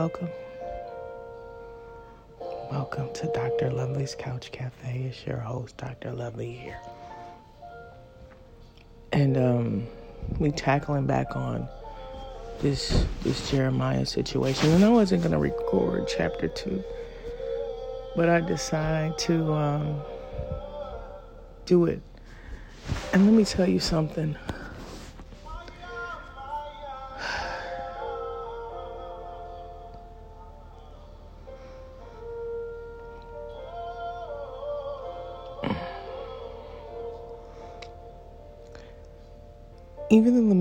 welcome. 0.00 0.30
Welcome 2.70 3.12
to 3.12 3.26
Dr. 3.34 3.70
Lovely's 3.70 4.14
Couch 4.14 4.50
Cafe. 4.50 5.10
It's 5.10 5.26
your 5.26 5.36
host, 5.36 5.76
Dr. 5.76 6.12
Lovely 6.12 6.52
here. 6.52 6.80
And 9.12 9.36
um 9.36 9.86
we 10.38 10.52
tackling 10.52 11.06
back 11.06 11.36
on 11.36 11.68
this 12.62 13.04
this 13.24 13.50
Jeremiah 13.50 14.06
situation. 14.06 14.70
And 14.70 14.82
I 14.86 14.88
wasn't 14.88 15.22
gonna 15.22 15.38
record 15.38 16.08
chapter 16.08 16.48
two, 16.48 16.82
but 18.16 18.30
I 18.30 18.40
decided 18.40 19.18
to 19.18 19.52
um 19.52 20.00
do 21.66 21.84
it. 21.84 22.00
And 23.12 23.26
let 23.26 23.34
me 23.34 23.44
tell 23.44 23.68
you 23.68 23.80
something. 23.80 24.34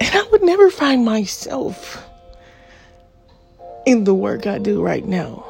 And 0.00 0.14
I 0.14 0.28
would 0.30 0.42
never 0.42 0.70
find 0.70 1.04
myself 1.04 2.04
in 3.84 4.04
the 4.04 4.14
work 4.14 4.46
I 4.46 4.58
do 4.58 4.82
right 4.82 5.04
now. 5.04 5.47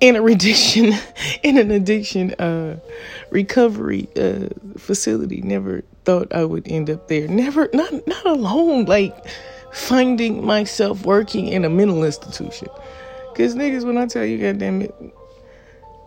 In 0.00 0.16
a 0.16 0.24
addiction 0.24 0.92
in 1.42 1.58
an 1.58 1.70
addiction 1.70 2.32
uh, 2.34 2.78
recovery 3.30 4.08
uh, 4.16 4.48
facility. 4.76 5.40
Never 5.42 5.82
thought 6.04 6.32
I 6.34 6.44
would 6.44 6.68
end 6.68 6.90
up 6.90 7.08
there. 7.08 7.28
Never 7.28 7.68
not 7.72 8.06
not 8.06 8.26
alone. 8.26 8.84
Like 8.84 9.14
finding 9.72 10.44
myself 10.44 11.04
working 11.04 11.48
in 11.48 11.64
a 11.64 11.68
mental 11.68 12.04
institution. 12.04 12.68
Cause 13.36 13.56
niggas, 13.56 13.84
when 13.84 13.98
I 13.98 14.06
tell 14.06 14.24
you, 14.24 14.38
goddamn 14.38 14.82
it, 14.82 14.94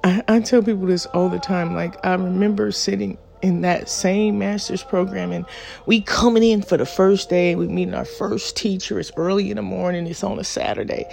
I, 0.03 0.23
I 0.29 0.39
tell 0.39 0.63
people 0.63 0.87
this 0.87 1.05
all 1.07 1.27
the 1.27 1.39
time. 1.39 1.75
Like 1.75 2.05
I 2.05 2.13
remember 2.13 2.71
sitting 2.71 3.17
in 3.41 3.61
that 3.61 3.89
same 3.89 4.39
master's 4.39 4.83
program 4.83 5.31
and 5.31 5.45
we 5.85 6.01
coming 6.01 6.43
in 6.43 6.61
for 6.61 6.77
the 6.77 6.85
first 6.85 7.29
day 7.29 7.55
we 7.55 7.67
meeting 7.67 7.93
our 7.93 8.05
first 8.05 8.57
teacher 8.57 8.99
it's 8.99 9.11
early 9.15 9.51
in 9.51 9.57
the 9.57 9.61
morning 9.61 10.07
it's 10.07 10.23
on 10.23 10.39
a 10.39 10.43
saturday 10.43 11.05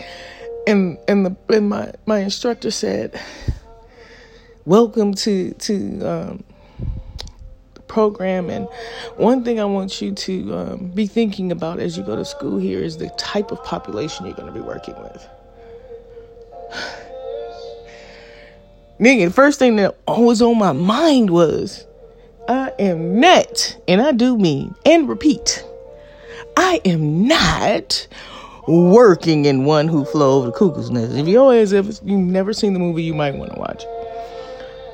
and 0.67 0.99
and 1.09 1.27
the 1.27 1.37
and 1.49 1.69
my 1.69 1.93
my 2.07 2.21
instructor 2.21 2.71
said, 2.71 3.21
"Welcome 4.65 5.15
to 5.15 5.53
to 5.53 6.09
um, 6.09 6.45
the 7.75 7.81
program." 7.83 8.51
And 8.51 8.69
one 9.17 9.45
thing 9.45 9.61
I 9.61 9.65
want 9.65 10.01
you 10.01 10.13
to 10.13 10.57
um, 10.57 10.89
be 10.89 11.07
thinking 11.07 11.53
about 11.53 11.81
as 11.81 11.97
you 11.97 12.03
go 12.03 12.17
to 12.17 12.25
school 12.25 12.59
here 12.59 12.81
is 12.81 12.97
the 12.97 13.11
type 13.11 13.51
of 13.51 13.63
population 13.65 14.27
you're 14.27 14.35
going 14.35 14.53
to 14.53 14.59
be 14.59 14.61
working 14.61 14.95
with. 15.03 15.29
Nigga, 19.01 19.27
the 19.27 19.33
first 19.33 19.59
thing 19.59 19.77
that 19.77 19.97
was 20.07 20.41
on 20.41 20.57
my 20.57 20.73
mind 20.73 21.31
was, 21.31 21.85
I 22.49 22.73
am 22.79 23.19
not, 23.19 23.77
and 23.89 24.01
I 24.01 24.13
do 24.13 24.39
mean 24.39 24.77
and 24.87 25.09
repeat, 25.09 25.65
I 26.57 26.81
am 26.85 27.27
not 27.27 28.07
working 28.67 29.45
in 29.45 29.65
one 29.65 29.89
who 29.89 30.05
flew 30.05 30.25
over 30.25 30.47
the 30.47 30.53
cuckoo's 30.53 30.91
nest. 30.91 31.13
If 31.15 31.29
you 31.29 31.41
always 31.41 31.73
ever 31.73 31.93
you've 32.03 32.21
never 32.21 32.53
seen 32.53 32.73
the 32.73 32.79
movie, 32.79 33.03
you 33.03 33.15
might 33.15 33.35
want 33.35 33.53
to 33.53 33.59
watch. 33.59 33.85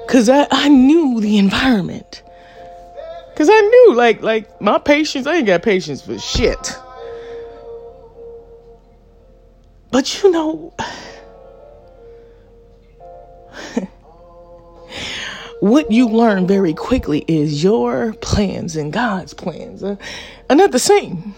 Cause 0.08 0.28
I, 0.28 0.46
I 0.50 0.68
knew 0.68 1.20
the 1.20 1.38
environment. 1.38 2.22
Cause 3.36 3.48
I 3.50 3.60
knew 3.60 3.94
like 3.94 4.22
like 4.22 4.60
my 4.60 4.78
patience, 4.78 5.26
I 5.26 5.36
ain't 5.36 5.46
got 5.46 5.62
patience 5.62 6.02
for 6.02 6.18
shit. 6.18 6.76
But 9.92 10.22
you 10.22 10.30
know 10.30 10.74
what 15.60 15.90
you 15.90 16.08
learn 16.08 16.46
very 16.46 16.74
quickly 16.74 17.24
is 17.28 17.62
your 17.62 18.14
plans 18.14 18.76
and 18.76 18.92
God's 18.92 19.32
plans 19.32 19.82
are 19.82 19.98
not 20.50 20.72
the 20.72 20.78
same. 20.78 21.34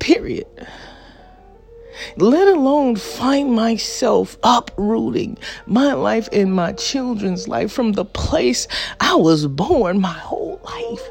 Period. 0.00 0.46
Let 2.16 2.46
alone 2.48 2.96
find 2.96 3.52
myself 3.52 4.36
uprooting 4.42 5.38
my 5.66 5.94
life 5.94 6.28
and 6.32 6.54
my 6.54 6.72
children's 6.72 7.48
life 7.48 7.72
from 7.72 7.92
the 7.92 8.04
place 8.04 8.68
I 9.00 9.14
was 9.16 9.46
born 9.46 10.00
my 10.00 10.12
whole 10.12 10.60
life. 10.64 11.10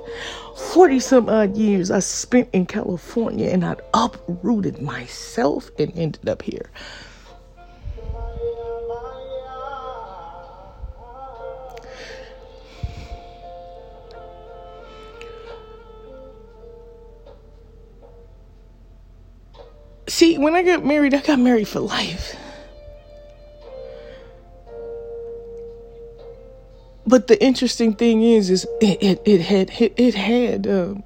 40 0.73 0.99
some 0.99 1.29
odd 1.29 1.57
years 1.57 1.91
I 1.91 1.99
spent 1.99 2.49
in 2.53 2.65
California 2.65 3.49
and 3.49 3.65
I'd 3.65 3.81
uprooted 3.93 4.81
myself 4.81 5.69
and 5.77 5.91
ended 5.97 6.29
up 6.29 6.41
here. 6.41 6.69
See, 20.09 20.37
when 20.37 20.55
I 20.55 20.63
got 20.63 20.85
married, 20.85 21.13
I 21.13 21.21
got 21.21 21.37
married 21.37 21.67
for 21.67 21.81
life. 21.81 22.35
But 27.05 27.27
the 27.27 27.41
interesting 27.43 27.93
thing 27.93 28.21
is, 28.21 28.49
is 28.49 28.67
it 28.81 29.01
it, 29.01 29.21
it 29.25 29.41
had 29.41 29.69
it, 29.79 29.93
it 29.97 30.15
had 30.15 30.67
um, 30.67 31.03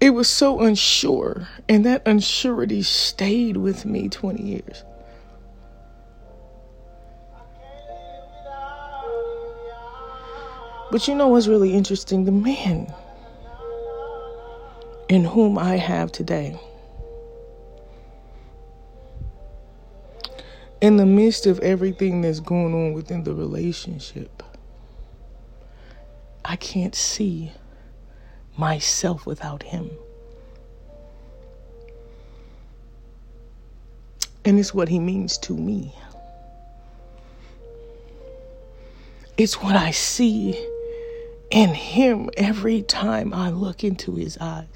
it 0.00 0.10
was 0.10 0.28
so 0.28 0.60
unsure, 0.60 1.48
and 1.68 1.84
that 1.86 2.04
unsurety 2.04 2.84
stayed 2.84 3.56
with 3.56 3.84
me 3.84 4.08
twenty 4.08 4.42
years. 4.42 4.84
But 10.92 11.08
you 11.08 11.14
know 11.14 11.28
what's 11.28 11.48
really 11.48 11.72
interesting? 11.72 12.24
The 12.24 12.32
man 12.32 12.92
in 15.08 15.24
whom 15.24 15.58
I 15.58 15.76
have 15.76 16.12
today, 16.12 16.56
in 20.82 20.96
the 20.96 21.06
midst 21.06 21.46
of 21.46 21.60
everything 21.60 22.22
that's 22.22 22.40
going 22.40 22.74
on 22.74 22.92
within 22.92 23.22
the 23.22 23.32
relationship, 23.32 24.42
I 26.44 26.56
can't 26.56 26.94
see 26.94 27.52
myself 28.58 29.24
without 29.24 29.62
him. 29.62 29.88
And 34.44 34.58
it's 34.58 34.74
what 34.74 34.88
he 34.88 34.98
means 34.98 35.38
to 35.38 35.52
me. 35.56 35.94
It's 39.36 39.62
what 39.62 39.76
I 39.76 39.92
see 39.92 40.68
in 41.52 41.74
him 41.74 42.28
every 42.36 42.82
time 42.82 43.32
I 43.32 43.50
look 43.50 43.84
into 43.84 44.16
his 44.16 44.36
eyes. 44.38 44.66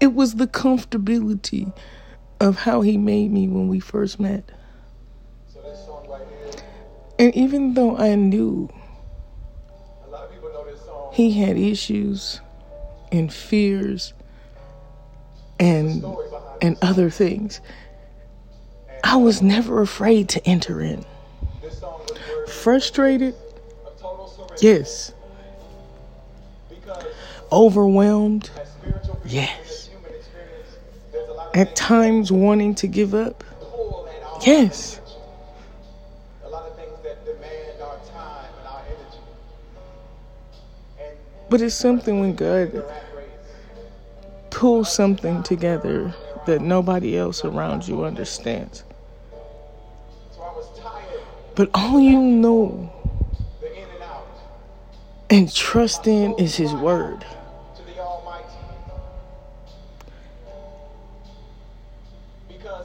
It 0.00 0.14
was 0.14 0.36
the 0.36 0.46
comfortability 0.46 1.72
of 2.40 2.56
how 2.56 2.80
he 2.80 2.96
made 2.96 3.30
me 3.30 3.48
when 3.48 3.68
we 3.68 3.80
first 3.80 4.18
met. 4.18 4.50
And 7.18 7.34
even 7.36 7.74
though 7.74 7.98
I 7.98 8.14
knew 8.14 8.70
he 11.12 11.32
had 11.32 11.58
issues 11.58 12.40
and 13.12 13.32
fears 13.32 14.14
and 15.58 16.02
and 16.62 16.78
other 16.80 17.10
things, 17.10 17.60
I 19.04 19.16
was 19.16 19.42
never 19.42 19.82
afraid 19.82 20.30
to 20.30 20.48
enter 20.48 20.80
in. 20.80 21.04
Frustrated? 22.48 23.34
Yes. 24.60 25.12
Overwhelmed? 27.52 28.50
Yes. 29.26 29.69
At 31.54 31.74
times 31.74 32.30
wanting 32.30 32.74
to 32.76 32.86
give 32.86 33.14
up? 33.14 33.42
Yes. 34.46 35.00
But 41.48 41.60
it's 41.60 41.74
something 41.74 42.20
when 42.20 42.36
God 42.36 42.84
pulls 44.50 44.92
something 44.92 45.42
together 45.42 46.14
that 46.46 46.60
nobody 46.60 47.18
else 47.18 47.44
around 47.44 47.88
you 47.88 48.04
understands. 48.04 48.84
But 51.56 51.70
all 51.74 51.98
you 52.00 52.20
know 52.20 52.92
and 55.28 55.52
trust 55.52 56.06
in 56.06 56.34
is 56.38 56.56
His 56.56 56.72
Word. 56.74 57.24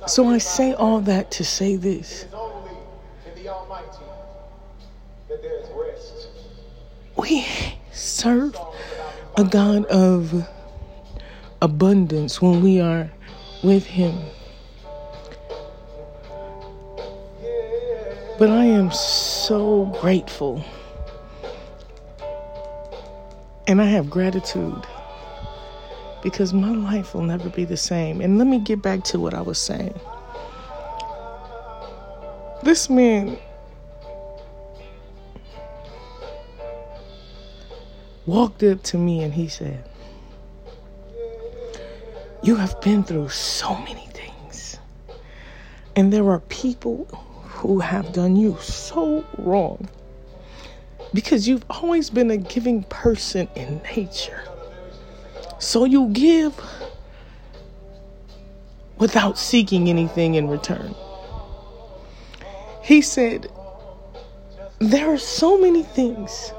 So 0.07 0.29
I 0.29 0.37
say 0.37 0.73
all 0.73 1.01
that 1.01 1.31
to 1.31 1.43
say 1.43 1.75
this. 1.75 2.25
We 7.17 7.45
serve 7.91 8.55
a 9.37 9.43
God 9.43 9.85
of 9.85 10.47
abundance 11.61 12.41
when 12.41 12.61
we 12.61 12.79
are 12.79 13.09
with 13.63 13.85
Him. 13.85 14.15
But 18.37 18.49
I 18.49 18.65
am 18.65 18.91
so 18.91 19.85
grateful. 20.01 20.63
And 23.67 23.81
I 23.81 23.85
have 23.85 24.09
gratitude 24.09 24.85
because 26.25 26.55
my 26.55 26.71
life 26.71 27.13
will 27.13 27.21
never 27.21 27.49
be 27.49 27.65
the 27.65 27.77
same. 27.77 28.19
And 28.19 28.39
let 28.39 28.47
me 28.47 28.57
get 28.57 28.81
back 28.81 29.03
to 29.03 29.19
what 29.19 29.35
I 29.35 29.43
was 29.43 29.59
saying. 29.59 29.93
This 32.63 32.89
man 32.89 33.37
walked 38.25 38.63
up 38.63 38.81
to 38.85 38.97
me 38.97 39.21
and 39.21 39.31
he 39.31 39.47
said, 39.47 39.87
You 42.41 42.55
have 42.55 42.81
been 42.81 43.03
through 43.03 43.29
so 43.29 43.75
many 43.75 44.07
things. 44.07 44.79
And 45.95 46.11
there 46.11 46.27
are 46.31 46.39
people 46.39 47.05
who 47.43 47.79
have 47.81 48.13
done 48.13 48.35
you 48.35 48.57
so 48.59 49.23
wrong 49.37 49.87
because 51.13 51.47
you've 51.47 51.65
always 51.69 52.09
been 52.09 52.31
a 52.31 52.37
giving 52.37 52.81
person 52.85 53.47
in 53.55 53.79
nature. 53.95 54.41
So 55.59 55.85
you 55.85 56.09
give 56.09 56.59
without 58.97 59.37
seeking 59.37 59.89
anything 59.89 60.35
in 60.35 60.47
return. 60.47 60.95
He 62.81 63.01
said, 63.01 63.51
There 64.79 65.11
are 65.11 65.17
so 65.17 65.57
many 65.57 65.83
things 65.83 66.53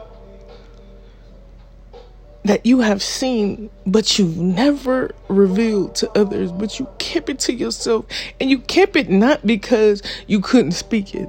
that 2.44 2.64
you 2.64 2.80
have 2.80 3.02
seen, 3.02 3.70
but 3.86 4.18
you've 4.18 4.36
never 4.36 5.12
revealed 5.28 5.94
to 5.96 6.10
others, 6.18 6.52
but 6.52 6.78
you 6.78 6.88
kept 6.98 7.28
it 7.28 7.38
to 7.40 7.52
yourself. 7.52 8.06
And 8.40 8.50
you 8.50 8.58
kept 8.60 8.96
it 8.96 9.10
not 9.10 9.46
because 9.46 10.02
you 10.26 10.40
couldn't 10.40 10.72
speak 10.72 11.14
it, 11.14 11.28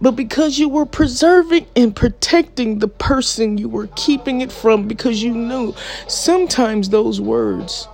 but 0.00 0.12
because 0.12 0.58
you 0.58 0.68
were 0.68 0.86
preserving 0.86 1.66
and 1.76 1.94
protecting 1.94 2.78
the 2.78 2.88
person 2.88 3.58
you 3.58 3.68
were 3.68 3.88
keeping 3.96 4.40
it 4.40 4.52
from 4.52 4.86
because 4.86 5.22
you 5.22 5.32
knew 5.32 5.74
sometimes 6.08 6.88
those 6.90 7.20
words 7.20 7.88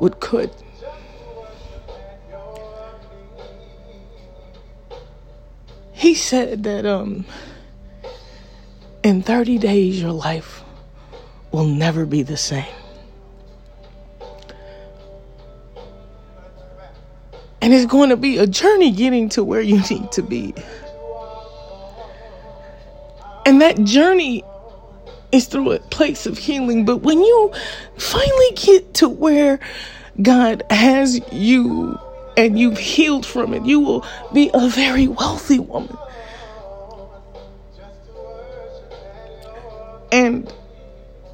would 0.00 0.18
cut. 0.20 0.52
He 5.92 6.14
said 6.14 6.62
that 6.64 6.86
um 6.86 7.26
in 9.02 9.22
30 9.22 9.58
days 9.58 10.00
your 10.00 10.12
life 10.12 10.62
will 11.52 11.66
never 11.66 12.06
be 12.06 12.22
the 12.22 12.36
same. 12.36 12.64
And 17.62 17.74
it's 17.74 17.86
going 17.86 18.08
to 18.08 18.16
be 18.16 18.38
a 18.38 18.46
journey 18.46 18.90
getting 18.90 19.28
to 19.30 19.44
where 19.44 19.60
you 19.60 19.82
need 19.90 20.10
to 20.12 20.22
be. 20.22 20.54
And 23.50 23.60
that 23.62 23.82
journey 23.82 24.44
is 25.32 25.46
through 25.46 25.72
a 25.72 25.80
place 25.80 26.24
of 26.24 26.38
healing. 26.38 26.84
But 26.84 26.98
when 26.98 27.18
you 27.18 27.52
finally 27.98 28.50
get 28.54 28.94
to 28.94 29.08
where 29.08 29.58
God 30.22 30.62
has 30.70 31.20
you 31.32 31.98
and 32.36 32.56
you've 32.56 32.78
healed 32.78 33.26
from 33.26 33.52
it, 33.52 33.66
you 33.66 33.80
will 33.80 34.06
be 34.32 34.52
a 34.54 34.68
very 34.68 35.08
wealthy 35.08 35.58
woman. 35.58 35.98
And 40.12 40.52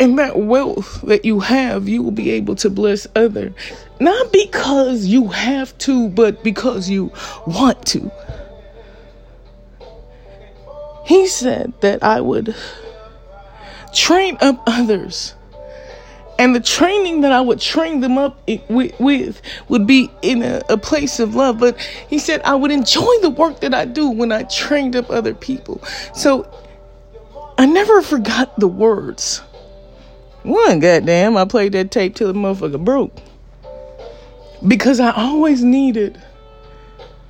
and 0.01 0.19
that 0.19 0.39
wealth 0.39 1.03
that 1.03 1.27
you 1.27 1.41
have, 1.41 1.87
you 1.87 2.03
will 2.03 2.13
be 2.13 2.31
able 2.31 2.57
to 2.57 2.71
bless 2.71 3.07
others. 3.15 3.53
Not 4.01 4.33
because 4.33 5.05
you 5.05 5.29
have 5.29 5.77
to, 5.81 6.09
but 6.09 6.43
because 6.43 6.89
you 6.89 7.13
want 7.47 7.85
to. 7.89 8.11
He 11.07 11.27
said 11.27 11.73
that 11.81 12.03
I 12.03 12.21
would 12.21 12.55
train 13.95 14.37
up 14.41 14.63
others. 14.67 15.35
And 16.39 16.55
the 16.55 16.61
training 16.61 17.23
that 17.23 17.33
I 17.33 17.41
would 17.41 17.61
train 17.61 18.01
them 18.01 18.19
up 18.19 18.47
with, 18.69 19.41
would 19.69 19.87
be 19.87 20.11
in 20.21 20.43
a 20.43 20.77
place 20.77 21.19
of 21.19 21.35
love. 21.35 21.59
But 21.59 21.81
he 21.81 22.19
said 22.19 22.43
I 22.43 22.55
would 22.55 22.71
enjoy 22.71 23.11
the 23.23 23.31
work 23.31 23.61
that 23.61 23.73
I 23.73 23.87
do 23.87 24.11
when 24.11 24.33
I 24.33 24.43
trained 24.43 24.97
up 24.97 25.09
other 25.09 25.33
people. 25.33 25.83
So 26.13 26.47
I 27.57 27.65
never 27.65 28.03
forgot 28.03 28.61
the 28.61 28.69
words 28.69 29.41
one, 30.47 30.79
goddamn, 30.79 31.37
I 31.37 31.45
played 31.45 31.73
that 31.73 31.91
tape 31.91 32.15
till 32.15 32.33
the 32.33 32.39
motherfucker 32.39 32.85
broke. 32.85 33.13
Because 34.67 35.01
I 35.01 35.11
always 35.11 35.65
needed 35.65 36.23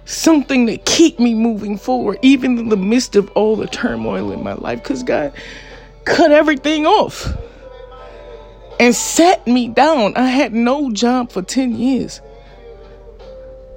something 0.06 0.66
to 0.66 0.78
keep 0.78 1.20
me 1.20 1.34
moving 1.34 1.76
forward, 1.76 2.18
even 2.22 2.58
in 2.58 2.68
the 2.70 2.76
midst 2.76 3.16
of 3.16 3.30
all 3.32 3.56
the 3.56 3.66
turmoil 3.66 4.32
in 4.32 4.42
my 4.42 4.54
life. 4.54 4.82
Because 4.82 5.02
God 5.02 5.32
cut 6.04 6.30
everything 6.30 6.86
off 6.86 7.28
and 8.80 8.94
sat 8.94 9.46
me 9.46 9.68
down. 9.68 10.16
I 10.16 10.26
had 10.26 10.54
no 10.54 10.90
job 10.90 11.30
for 11.30 11.42
10 11.42 11.76
years. 11.76 12.20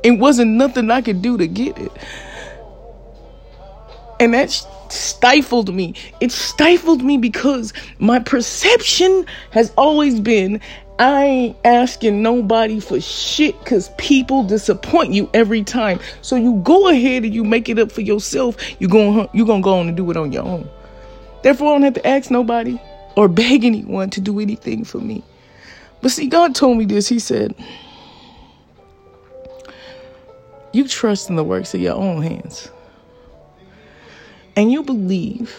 It 0.03 0.11
wasn't 0.11 0.51
nothing 0.51 0.89
I 0.89 1.01
could 1.01 1.21
do 1.21 1.37
to 1.37 1.47
get 1.47 1.77
it. 1.77 1.91
And 4.19 4.33
that 4.33 4.49
stifled 4.89 5.73
me. 5.73 5.95
It 6.19 6.31
stifled 6.31 7.03
me 7.03 7.17
because 7.17 7.73
my 7.99 8.19
perception 8.19 9.25
has 9.51 9.73
always 9.77 10.19
been 10.19 10.61
I 10.99 11.23
ain't 11.23 11.57
asking 11.63 12.21
nobody 12.21 12.81
for 12.81 12.99
shit 12.99 13.57
because 13.59 13.89
people 13.97 14.43
disappoint 14.43 15.13
you 15.13 15.29
every 15.33 15.63
time. 15.63 16.01
So 16.21 16.35
you 16.35 16.59
go 16.65 16.89
ahead 16.89 17.23
and 17.23 17.33
you 17.33 17.45
make 17.45 17.69
it 17.69 17.79
up 17.79 17.89
for 17.89 18.01
yourself. 18.01 18.57
You're 18.79 18.89
going 18.89 19.29
you're 19.31 19.47
gonna 19.47 19.61
go 19.61 19.79
on 19.79 19.87
and 19.87 19.95
do 19.95 20.11
it 20.11 20.17
on 20.17 20.33
your 20.33 20.43
own. 20.43 20.69
Therefore, 21.41 21.69
I 21.69 21.71
don't 21.75 21.83
have 21.83 21.93
to 21.93 22.05
ask 22.05 22.29
nobody 22.29 22.77
or 23.15 23.27
beg 23.29 23.63
anyone 23.63 24.09
to 24.09 24.19
do 24.19 24.41
anything 24.41 24.83
for 24.83 24.97
me. 24.97 25.23
But 26.01 26.11
see, 26.11 26.27
God 26.27 26.53
told 26.53 26.77
me 26.77 26.83
this. 26.83 27.07
He 27.07 27.19
said, 27.19 27.55
"You 30.73 30.85
trust 30.85 31.29
in 31.29 31.37
the 31.37 31.45
works 31.45 31.73
of 31.73 31.79
your 31.79 31.95
own 31.95 32.21
hands, 32.21 32.69
and 34.57 34.69
you 34.69 34.83
believe." 34.83 35.55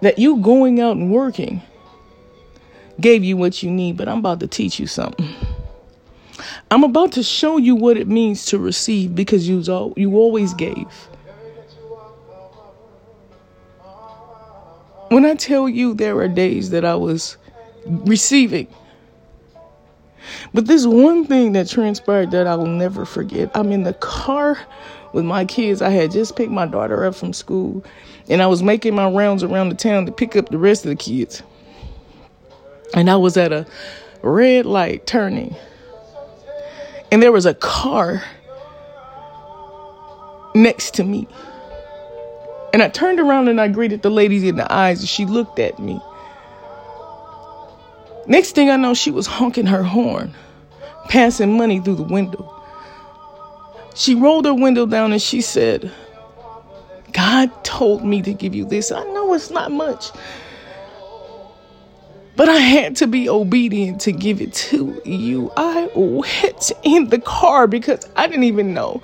That 0.00 0.16
you 0.16 0.36
going 0.36 0.80
out 0.80 0.96
and 0.96 1.10
working 1.10 1.60
gave 3.00 3.24
you 3.24 3.36
what 3.36 3.62
you 3.62 3.70
need, 3.70 3.96
but 3.96 4.08
I'm 4.08 4.18
about 4.18 4.40
to 4.40 4.46
teach 4.46 4.78
you 4.78 4.86
something. 4.86 5.28
I'm 6.70 6.84
about 6.84 7.12
to 7.12 7.22
show 7.22 7.56
you 7.56 7.74
what 7.74 7.96
it 7.96 8.08
means 8.08 8.46
to 8.46 8.58
receive 8.58 9.14
because 9.14 9.48
you 9.48 9.62
you 9.96 10.16
always 10.16 10.54
gave. 10.54 10.86
When 15.08 15.24
I 15.24 15.34
tell 15.34 15.68
you 15.68 15.94
there 15.94 16.18
are 16.18 16.28
days 16.28 16.70
that 16.70 16.84
I 16.84 16.94
was 16.94 17.38
receiving, 17.86 18.68
but 20.52 20.66
this 20.66 20.86
one 20.86 21.24
thing 21.24 21.52
that 21.52 21.68
transpired 21.68 22.30
that 22.32 22.46
I 22.46 22.54
will 22.56 22.66
never 22.66 23.06
forget. 23.06 23.50
I'm 23.54 23.72
in 23.72 23.84
the 23.84 23.94
car 23.94 24.58
with 25.14 25.24
my 25.24 25.46
kids. 25.46 25.80
I 25.80 25.88
had 25.88 26.10
just 26.10 26.36
picked 26.36 26.52
my 26.52 26.66
daughter 26.66 27.06
up 27.06 27.14
from 27.14 27.32
school, 27.32 27.82
and 28.28 28.42
I 28.42 28.46
was 28.46 28.62
making 28.62 28.94
my 28.94 29.08
rounds 29.08 29.42
around 29.42 29.70
the 29.70 29.74
town 29.74 30.04
to 30.04 30.12
pick 30.12 30.36
up 30.36 30.50
the 30.50 30.58
rest 30.58 30.84
of 30.84 30.90
the 30.90 30.96
kids. 30.96 31.42
And 32.94 33.10
I 33.10 33.16
was 33.16 33.36
at 33.36 33.52
a 33.52 33.66
red 34.22 34.66
light 34.66 35.06
turning. 35.06 35.54
And 37.10 37.22
there 37.22 37.32
was 37.32 37.46
a 37.46 37.54
car 37.54 38.22
next 40.54 40.94
to 40.94 41.04
me. 41.04 41.28
And 42.72 42.82
I 42.82 42.88
turned 42.88 43.18
around 43.18 43.48
and 43.48 43.60
I 43.60 43.68
greeted 43.68 44.02
the 44.02 44.10
lady 44.10 44.48
in 44.48 44.56
the 44.56 44.70
eyes 44.72 45.00
and 45.00 45.08
she 45.08 45.24
looked 45.24 45.58
at 45.58 45.78
me. 45.78 46.00
Next 48.26 48.54
thing 48.54 48.68
I 48.68 48.76
know, 48.76 48.92
she 48.92 49.10
was 49.10 49.26
honking 49.26 49.66
her 49.66 49.82
horn, 49.82 50.34
passing 51.08 51.56
money 51.56 51.80
through 51.80 51.96
the 51.96 52.02
window. 52.02 52.54
She 53.94 54.14
rolled 54.14 54.44
her 54.44 54.54
window 54.54 54.84
down 54.84 55.12
and 55.12 55.22
she 55.22 55.40
said, 55.40 55.90
God 57.12 57.64
told 57.64 58.04
me 58.04 58.20
to 58.22 58.34
give 58.34 58.54
you 58.54 58.66
this. 58.66 58.92
I 58.92 59.02
know 59.12 59.32
it's 59.32 59.50
not 59.50 59.72
much, 59.72 60.10
but 62.38 62.48
I 62.48 62.58
had 62.58 62.94
to 62.98 63.08
be 63.08 63.28
obedient 63.28 64.00
to 64.02 64.12
give 64.12 64.40
it 64.40 64.54
to 64.54 65.02
you. 65.04 65.50
I 65.56 65.90
went 65.92 66.70
in 66.84 67.08
the 67.08 67.18
car 67.18 67.66
because 67.66 68.08
I 68.14 68.28
didn't 68.28 68.44
even 68.44 68.72
know 68.72 69.02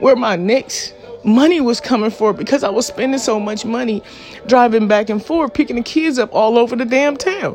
where 0.00 0.16
my 0.16 0.34
next 0.34 0.92
money 1.22 1.60
was 1.60 1.80
coming 1.80 2.10
for 2.10 2.32
because 2.32 2.64
I 2.64 2.70
was 2.70 2.88
spending 2.88 3.20
so 3.20 3.38
much 3.38 3.64
money 3.64 4.02
driving 4.46 4.88
back 4.88 5.10
and 5.10 5.24
forth, 5.24 5.54
picking 5.54 5.76
the 5.76 5.82
kids 5.82 6.18
up 6.18 6.34
all 6.34 6.58
over 6.58 6.74
the 6.74 6.84
damn 6.84 7.16
town. 7.16 7.54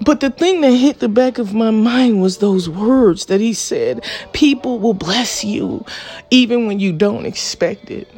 But 0.00 0.18
the 0.18 0.30
thing 0.30 0.60
that 0.62 0.72
hit 0.72 0.98
the 0.98 1.08
back 1.08 1.38
of 1.38 1.54
my 1.54 1.70
mind 1.70 2.20
was 2.20 2.38
those 2.38 2.68
words 2.68 3.26
that 3.26 3.40
he 3.40 3.54
said 3.54 4.04
people 4.32 4.80
will 4.80 4.94
bless 4.94 5.44
you 5.44 5.86
even 6.32 6.66
when 6.66 6.80
you 6.80 6.92
don't 6.92 7.24
expect 7.24 7.88
it. 7.88 8.08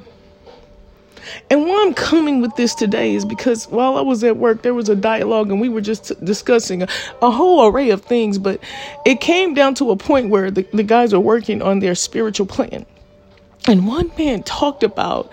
And 1.50 1.66
why 1.66 1.85
I'm 1.87 1.94
coming 1.94 2.40
with 2.40 2.54
this 2.56 2.75
today 2.75 3.14
is 3.14 3.25
because 3.25 3.66
while 3.68 3.97
I 3.97 4.02
was 4.02 4.23
at 4.25 4.37
work, 4.37 4.62
there 4.62 4.75
was 4.75 4.88
a 4.88 4.97
dialogue 4.97 5.50
and 5.50 5.61
we 5.61 5.68
were 5.68 5.80
just 5.80 6.12
discussing 6.25 6.82
a, 6.82 6.88
a 7.23 7.30
whole 7.30 7.66
array 7.66 7.90
of 7.90 8.02
things, 8.02 8.38
but 8.38 8.61
it 9.04 9.20
came 9.20 9.54
down 9.54 9.75
to 9.76 9.90
a 9.90 9.97
point 9.97 10.30
where 10.30 10.50
the, 10.50 10.62
the 10.73 10.82
guys 10.82 11.12
are 11.12 11.20
working 11.20 11.62
on 11.62 11.80
their 11.80 11.94
spiritual 11.94 12.47
plan. 12.47 12.87
And 13.66 13.87
one 13.87 14.11
man 14.16 14.42
talked 14.42 14.82
about 14.82 15.32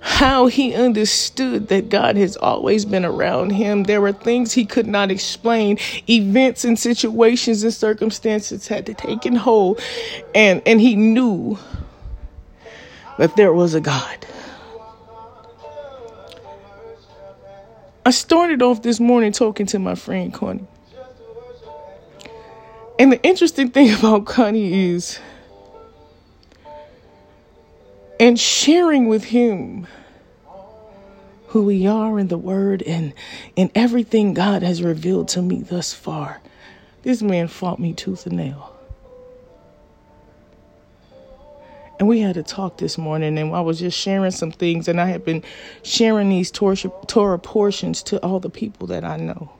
how 0.00 0.46
he 0.46 0.74
understood 0.74 1.68
that 1.68 1.88
God 1.88 2.16
has 2.16 2.36
always 2.36 2.84
been 2.84 3.04
around 3.04 3.50
him. 3.50 3.84
There 3.84 4.00
were 4.00 4.12
things 4.12 4.52
he 4.52 4.64
could 4.64 4.86
not 4.86 5.10
explain, 5.10 5.78
events 6.08 6.64
and 6.64 6.78
situations 6.78 7.62
and 7.64 7.74
circumstances 7.74 8.68
had 8.68 8.86
to 8.86 8.94
taken 8.94 9.34
hold, 9.34 9.80
and 10.34 10.62
and 10.66 10.80
he 10.80 10.96
knew 10.96 11.58
that 13.18 13.36
there 13.36 13.52
was 13.52 13.74
a 13.74 13.80
God. 13.80 14.26
I 18.08 18.10
started 18.10 18.62
off 18.62 18.80
this 18.80 19.00
morning 19.00 19.32
talking 19.32 19.66
to 19.66 19.78
my 19.78 19.94
friend 19.94 20.32
Connie. 20.32 20.66
And 22.98 23.12
the 23.12 23.22
interesting 23.22 23.70
thing 23.70 23.92
about 23.98 24.24
Connie 24.24 24.92
is, 24.92 25.18
and 28.18 28.40
sharing 28.40 29.08
with 29.08 29.24
him 29.24 29.86
who 31.48 31.64
we 31.64 31.86
are 31.86 32.18
in 32.18 32.28
the 32.28 32.38
Word 32.38 32.82
and 32.84 33.12
in 33.56 33.70
everything 33.74 34.32
God 34.32 34.62
has 34.62 34.82
revealed 34.82 35.28
to 35.28 35.42
me 35.42 35.60
thus 35.60 35.92
far, 35.92 36.40
this 37.02 37.20
man 37.20 37.46
fought 37.46 37.78
me 37.78 37.92
tooth 37.92 38.24
and 38.24 38.38
nail. 38.38 38.74
And 41.98 42.06
we 42.06 42.20
had 42.20 42.36
a 42.36 42.42
talk 42.42 42.78
this 42.78 42.96
morning, 42.96 43.38
and 43.38 43.54
I 43.54 43.60
was 43.60 43.80
just 43.80 43.98
sharing 43.98 44.30
some 44.30 44.52
things, 44.52 44.86
and 44.86 45.00
I 45.00 45.06
had 45.06 45.24
been 45.24 45.42
sharing 45.82 46.28
these 46.28 46.50
Torah 46.50 47.38
portions 47.38 48.02
to 48.04 48.22
all 48.22 48.38
the 48.38 48.50
people 48.50 48.86
that 48.88 49.04
I 49.04 49.16
know. 49.16 49.50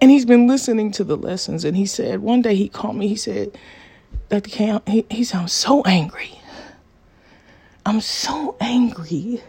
And 0.00 0.10
he's 0.10 0.24
been 0.24 0.46
listening 0.46 0.92
to 0.92 1.04
the 1.04 1.16
lessons, 1.16 1.64
and 1.64 1.76
he 1.76 1.84
said, 1.84 2.20
one 2.20 2.40
day 2.40 2.54
he 2.54 2.70
called 2.70 2.96
me, 2.96 3.06
he 3.06 3.16
said, 3.16 3.58
Dr. 4.30 4.80
He, 4.86 5.04
he 5.10 5.24
said, 5.24 5.40
I'm 5.40 5.48
so 5.48 5.82
angry. 5.82 6.40
I'm 7.84 8.00
so 8.00 8.56
angry 8.60 9.42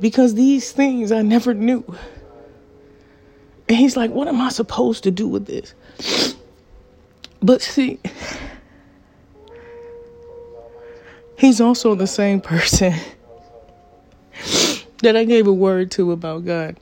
because 0.00 0.34
these 0.34 0.72
things 0.72 1.12
I 1.12 1.22
never 1.22 1.54
knew. 1.54 1.84
And 3.68 3.76
he's 3.76 3.96
like, 3.96 4.10
What 4.10 4.28
am 4.28 4.40
I 4.40 4.50
supposed 4.50 5.04
to 5.04 5.10
do 5.10 5.26
with 5.26 5.46
this? 5.46 5.74
But 7.44 7.60
see, 7.60 8.00
he's 11.36 11.60
also 11.60 11.94
the 11.94 12.06
same 12.06 12.40
person 12.40 12.94
that 15.02 15.14
I 15.14 15.24
gave 15.24 15.46
a 15.46 15.52
word 15.52 15.90
to 15.92 16.12
about 16.12 16.46
God 16.46 16.80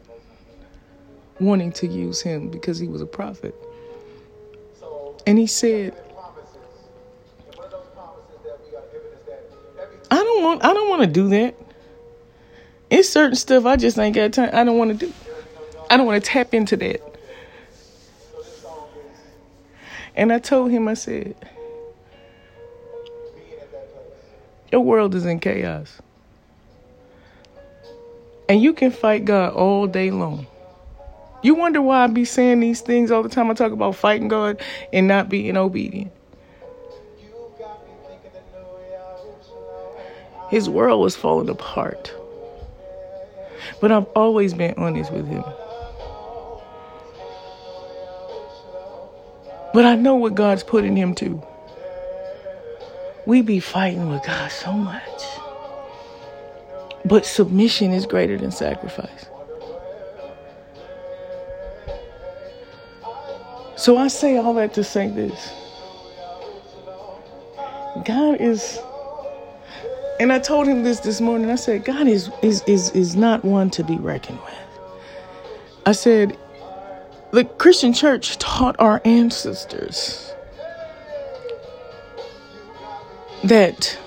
wanting 1.41 1.73
to 1.73 1.89
use 1.89 2.23
him 2.23 2.49
because 2.49 2.79
he 2.79 2.87
was 2.87 3.01
a 3.01 3.07
prophet. 3.07 3.57
And 5.27 5.37
he 5.37 5.49
said, 5.49 6.01
I 10.13 10.17
don't 10.17 10.45
want 10.45 10.65
I 10.65 10.73
don't 10.73 10.89
want 10.89 11.03
to 11.03 11.09
do 11.09 11.29
that. 11.31 11.57
It's 12.89 13.09
certain 13.09 13.35
stuff 13.35 13.67
I 13.67 13.75
just 13.75 13.99
ain't 13.99 14.15
got 14.15 14.33
time. 14.33 14.51
I 14.53 14.63
don't 14.63 14.79
want 14.79 14.97
to 14.97 15.07
do. 15.07 15.13
I 15.91 15.97
don't 15.97 16.07
want 16.07 16.23
to 16.23 16.31
tap 16.31 16.55
into 16.55 16.77
that. 16.77 17.12
And 20.15 20.33
I 20.33 20.39
told 20.39 20.71
him, 20.71 20.89
I 20.89 20.95
said, 20.95 21.35
Your 24.71 24.81
world 24.81 25.15
is 25.15 25.27
in 25.27 25.39
chaos. 25.39 26.01
And 28.49 28.63
you 28.63 28.73
can 28.73 28.91
fight 28.91 29.25
God 29.25 29.55
all 29.55 29.87
day 29.87 30.11
long. 30.11 30.47
You 31.43 31.55
wonder 31.55 31.83
why 31.83 32.05
I 32.05 32.07
be 32.07 32.25
saying 32.25 32.61
these 32.61 32.81
things 32.81 33.11
all 33.11 33.23
the 33.23 33.29
time. 33.29 33.51
I 33.51 33.55
talk 33.55 33.73
about 33.73 33.97
fighting 33.97 34.29
God 34.29 34.61
and 34.93 35.09
not 35.09 35.29
being 35.29 35.57
obedient. 35.57 36.13
His 40.51 40.69
world 40.69 41.01
was 41.01 41.17
falling 41.17 41.49
apart. 41.49 42.15
But 43.81 43.91
I've 43.91 44.05
always 44.15 44.55
been 44.55 44.75
honest 44.77 45.13
with 45.13 45.27
him. 45.27 45.45
But 49.73 49.85
I 49.87 49.97
know 49.97 50.17
what 50.17 50.35
God's 50.35 50.63
putting 50.63 50.97
him 50.97 51.15
to. 51.17 51.43
We 53.27 53.43
be 53.43 53.61
fighting 53.61 54.09
with 54.09 54.25
God 54.25 54.51
so 54.51 54.73
much. 54.73 55.23
But 57.05 57.25
submission 57.25 57.93
is 57.93 58.07
greater 58.07 58.37
than 58.37 58.51
sacrifice. 58.51 59.27
So 63.77 63.97
I 63.97 64.09
say 64.09 64.37
all 64.37 64.55
that 64.55 64.75
to 64.75 64.85
say 64.85 65.09
this 65.09 65.53
God 68.07 68.41
is, 68.41 68.79
and 70.21 70.33
I 70.33 70.39
told 70.39 70.67
him 70.67 70.83
this 70.83 71.01
this 71.01 71.21
morning. 71.21 71.51
I 71.51 71.57
said, 71.57 71.85
God 71.85 72.07
is, 72.07 72.31
is, 72.43 72.63
is, 72.67 72.91
is 72.91 73.17
not 73.17 73.45
one 73.45 73.71
to 73.71 73.85
be 73.85 73.97
reckoned 73.97 74.39
with. 74.41 74.55
I 75.87 75.93
said, 75.93 76.37
the 77.33 77.45
Christian 77.45 77.95
church 77.95 78.37
taught 78.39 78.77
our 78.79 79.01
ancestors 79.05 80.33
that 83.45 83.99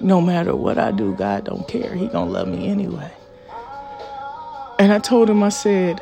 no 0.00 0.20
matter 0.20 0.54
what 0.54 0.78
I 0.78 0.92
do, 0.92 1.14
God 1.14 1.44
don't 1.44 1.66
care. 1.66 1.94
He 1.94 2.06
gonna 2.06 2.30
love 2.30 2.48
me 2.48 2.68
anyway. 2.68 3.10
And 4.78 4.92
I 4.92 4.98
told 5.00 5.28
him, 5.28 5.42
I 5.42 5.48
said, 5.48 6.00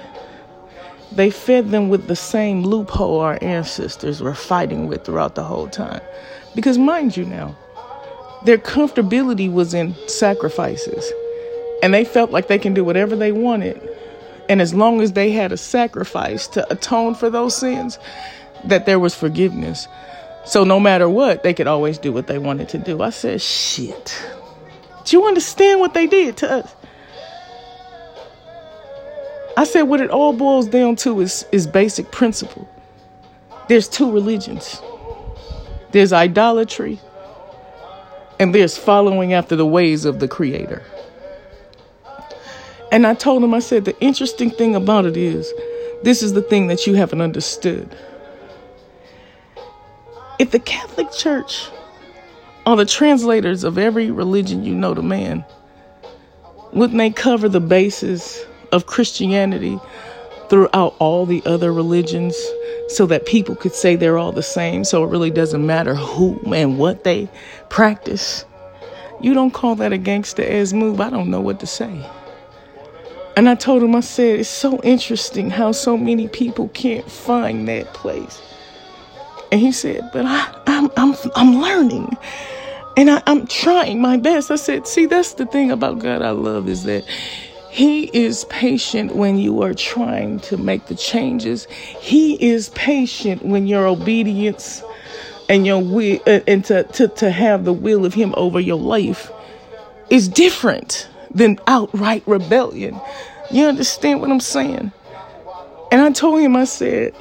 they 1.11 1.31
fed 1.31 1.71
them 1.71 1.89
with 1.89 2.07
the 2.07 2.17
same 2.17 2.63
loophole 2.63 3.21
our 3.21 3.39
ancestors 3.43 4.23
were 4.23 4.35
fighting 4.35 4.89
with 4.89 5.05
throughout 5.05 5.35
the 5.35 5.45
whole 5.45 5.69
time. 5.69 6.01
Because 6.55 6.79
mind 6.79 7.17
you 7.17 7.25
now, 7.25 7.57
their 8.45 8.59
comfortability 8.59 9.51
was 9.51 9.73
in 9.75 9.95
sacrifices. 10.07 11.11
And 11.83 11.93
they 11.93 12.05
felt 12.05 12.31
like 12.31 12.49
they 12.49 12.59
can 12.59 12.75
do 12.75 12.85
whatever 12.85 13.17
they 13.17 13.33
wanted. 13.33 13.81
And 14.49 14.61
as 14.61 14.75
long 14.75 15.01
as 15.01 15.13
they 15.13 15.31
had 15.31 15.53
a 15.53 15.57
sacrifice 15.57 16.47
to 16.49 16.71
atone 16.73 17.15
for 17.15 17.31
those 17.31 17.57
sins, 17.57 17.99
that 18.65 18.87
there 18.87 18.99
was 18.99 19.15
forgiveness. 19.15 19.89
So 20.45 20.65
no 20.65 20.81
matter 20.81 21.09
what, 21.09 21.43
they 21.43 21.55
could 21.55 21.67
always 21.67 21.99
do 21.99 22.13
what 22.13 22.27
they 22.27 22.39
wanted 22.39 22.69
to 22.71 22.79
do. 22.79 23.03
I 23.03 23.11
said, 23.11 23.41
shit. 23.41 24.21
Do 25.05 25.17
you 25.17 25.27
understand 25.27 25.81
what 25.81 25.95
they 25.95 26.07
did 26.07 26.37
to 26.39 26.51
us? 26.51 26.75
I 29.57 29.65
said 29.65 29.83
what 29.83 30.01
it 30.01 30.11
all 30.11 30.33
boils 30.33 30.67
down 30.67 30.97
to 30.97 31.21
is, 31.21 31.47
is 31.53 31.67
basic 31.67 32.11
principle. 32.11 32.69
There's 33.69 33.89
two 33.89 34.11
religions. 34.11 34.81
There's 35.93 36.13
idolatry 36.13 37.01
and 38.39 38.55
there's 38.55 38.77
following 38.77 39.35
after 39.35 39.55
the 39.55 39.67
ways 39.67 40.05
of 40.05 40.19
the 40.19 40.29
creator. 40.29 40.83
And 42.93 43.07
I 43.07 43.15
told 43.15 43.43
him, 43.43 43.55
I 43.55 43.61
said, 43.61 43.87
the 43.87 43.99
interesting 44.01 44.51
thing 44.51 44.75
about 44.77 45.07
it 45.07 45.17
is, 45.17 45.51
this 46.03 46.23
is 46.23 46.35
the 46.35 46.43
thing 46.43 46.67
that 46.67 46.87
you 46.87 46.95
haven't 46.95 47.23
understood. 47.23 47.97
If 50.39 50.51
the 50.51 50.59
Catholic 50.59 51.11
Church 51.11 51.71
are 52.67 52.77
the 52.77 52.85
translators 52.85 53.65
of 53.65 53.79
every 53.79 54.11
religion 54.11 54.63
you 54.63 54.75
know 54.75 54.93
to 54.93 55.01
man, 55.01 55.43
wouldn't 56.75 56.99
they 56.99 57.09
cover 57.09 57.49
the 57.49 57.61
basis 57.61 58.45
of 58.73 58.85
Christianity 58.85 59.81
throughout 60.51 60.95
all 60.99 61.25
the 61.25 61.43
other 61.47 61.73
religions 61.73 62.37
so 62.89 63.07
that 63.07 63.25
people 63.25 63.55
could 63.57 63.75
say 63.75 63.97
they're 63.97 64.19
all 64.19 64.33
the 64.33 64.43
same? 64.43 64.85
So 64.85 65.03
it 65.03 65.09
really 65.09 65.31
doesn't 65.31 65.65
matter 65.65 65.95
who 65.95 66.39
and 66.53 66.79
what 66.79 67.05
they 67.05 67.31
practice. 67.71 68.45
You 69.23 69.33
don't 69.33 69.53
call 69.53 69.77
that 69.77 69.95
a 69.95 69.99
gangster 69.99 70.45
ass 70.47 70.75
move. 70.75 71.01
I 71.01 71.09
don't 71.09 71.31
know 71.31 71.41
what 71.41 71.59
to 71.61 71.67
say. 71.67 72.07
And 73.37 73.49
I 73.49 73.55
told 73.55 73.83
him, 73.83 73.95
I 73.95 74.01
said, 74.01 74.41
it's 74.41 74.49
so 74.49 74.81
interesting 74.83 75.51
how 75.51 75.73
so 75.73 75.97
many 75.97 76.29
people 76.29 76.69
can't 76.69 77.11
find 77.11 77.67
that 77.69 77.93
place. 77.95 78.43
And 79.51 79.61
he 79.61 79.73
said, 79.73 80.11
but 80.13 80.25
I, 80.27 80.55
I'm, 80.67 80.91
I'm, 80.97 81.15
I'm 81.35 81.61
learning. 81.61 82.17
And 82.97 83.11
I, 83.11 83.23
I'm 83.27 83.47
trying 83.47 84.01
my 84.01 84.19
best. 84.19 84.51
I 84.51 84.57
said, 84.57 84.87
see, 84.87 85.07
that's 85.07 85.35
the 85.35 85.47
thing 85.47 85.71
about 85.71 85.99
God 85.99 86.21
I 86.23 86.31
love 86.31 86.69
is 86.69 86.85
that 86.85 87.05
he 87.71 88.05
is 88.13 88.45
patient 88.45 89.17
when 89.17 89.39
you 89.39 89.63
are 89.63 89.73
trying 89.73 90.41
to 90.41 90.59
make 90.59 90.87
the 90.87 90.95
changes. 90.95 91.65
He 91.67 92.43
is 92.43 92.69
patient 92.71 93.43
when 93.43 93.67
your 93.67 93.87
obedience 93.87 94.83
and 95.49 95.67
your 95.67 95.83
will 95.83 96.21
uh, 96.27 96.41
and 96.47 96.65
to, 96.67 96.85
to, 96.85 97.09
to 97.09 97.31
have 97.31 97.65
the 97.65 97.73
will 97.73 98.05
of 98.05 98.13
him 98.13 98.35
over 98.37 98.61
your 98.61 98.79
life 98.79 99.31
is 100.11 100.29
different 100.29 101.09
than 101.35 101.59
outright 101.67 102.23
rebellion. 102.27 103.01
You 103.51 103.67
understand 103.67 104.21
what 104.21 104.31
I'm 104.31 104.41
saying? 104.41 104.93
And 105.91 106.01
I 106.01 106.11
told 106.13 106.41
him, 106.41 106.57
I 106.57 106.65
said, 106.65 107.15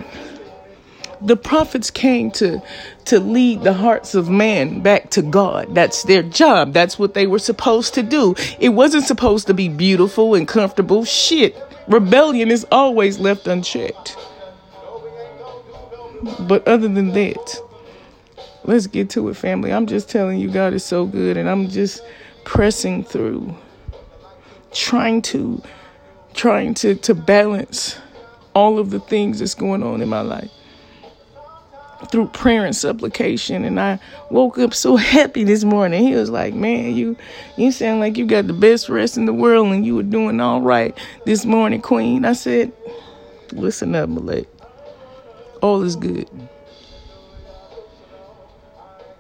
the 1.22 1.36
prophets 1.36 1.91
came 1.91 2.32
to 2.32 2.62
to 3.06 3.20
lead 3.20 3.62
the 3.62 3.74
hearts 3.74 4.15
of 4.15 4.30
man 4.30 4.82
back 4.82 5.10
to 5.12 5.22
God. 5.22 5.75
That's 5.75 6.03
their 6.03 6.24
job. 6.24 6.74
That's 6.74 6.98
what 6.98 7.13
they 7.13 7.27
were 7.27 7.39
supposed 7.39 7.94
to 7.96 8.03
do. 8.03 8.36
It 8.60 8.70
wasn't 8.70 9.06
supposed 9.06 9.47
to 9.47 9.54
be 9.54 9.69
beautiful 9.69 10.36
and 10.36 10.47
comfortable. 10.47 11.04
Shit. 11.06 11.56
Rebellion 11.88 12.50
is 12.52 12.65
always 12.71 13.19
left 13.19 13.47
unchecked. 13.47 14.17
But 16.39 16.67
other 16.67 16.88
than 16.88 17.12
that, 17.13 17.62
let's 18.63 18.88
get 18.88 19.10
to 19.12 19.28
it, 19.30 19.34
family. 19.36 19.74
I'm 19.74 19.88
just 19.88 20.10
telling 20.10 20.39
you, 20.39 20.50
God 20.50 20.74
is 20.74 20.86
so 20.86 21.06
good, 21.06 21.38
and 21.38 21.50
I'm 21.50 21.67
just 21.67 22.04
pressing 22.45 23.04
through 23.04 23.56
trying 24.71 25.21
to 25.21 25.62
trying 26.34 26.73
to 26.73 26.95
to 26.95 27.13
balance 27.13 27.99
all 28.53 28.79
of 28.79 28.89
the 28.89 28.99
things 28.99 29.39
that's 29.39 29.55
going 29.55 29.84
on 29.84 30.01
in 30.01 30.10
my 30.10 30.21
life 30.21 30.49
through 32.10 32.27
prayer 32.27 32.65
and 32.65 32.75
supplication 32.75 33.63
and 33.63 33.79
I 33.79 33.99
woke 34.29 34.57
up 34.57 34.73
so 34.73 34.95
happy 34.97 35.43
this 35.43 35.63
morning. 35.63 36.03
He 36.03 36.15
was 36.15 36.29
like, 36.29 36.53
"Man, 36.53 36.95
you 36.95 37.15
you 37.57 37.71
sound 37.71 37.99
like 37.99 38.17
you 38.17 38.25
got 38.25 38.47
the 38.47 38.53
best 38.53 38.89
rest 38.89 39.17
in 39.17 39.25
the 39.25 39.34
world 39.34 39.67
and 39.67 39.86
you 39.86 39.95
were 39.95 40.03
doing 40.03 40.39
all 40.39 40.62
right 40.62 40.97
this 41.25 41.45
morning, 41.45 41.81
queen." 41.81 42.25
I 42.25 42.34
said, 42.34 42.71
"Listen 43.51 43.95
up, 43.95 44.10
Malek. 44.10 44.47
All 45.62 45.84
is 45.84 45.95
good." 45.95 46.29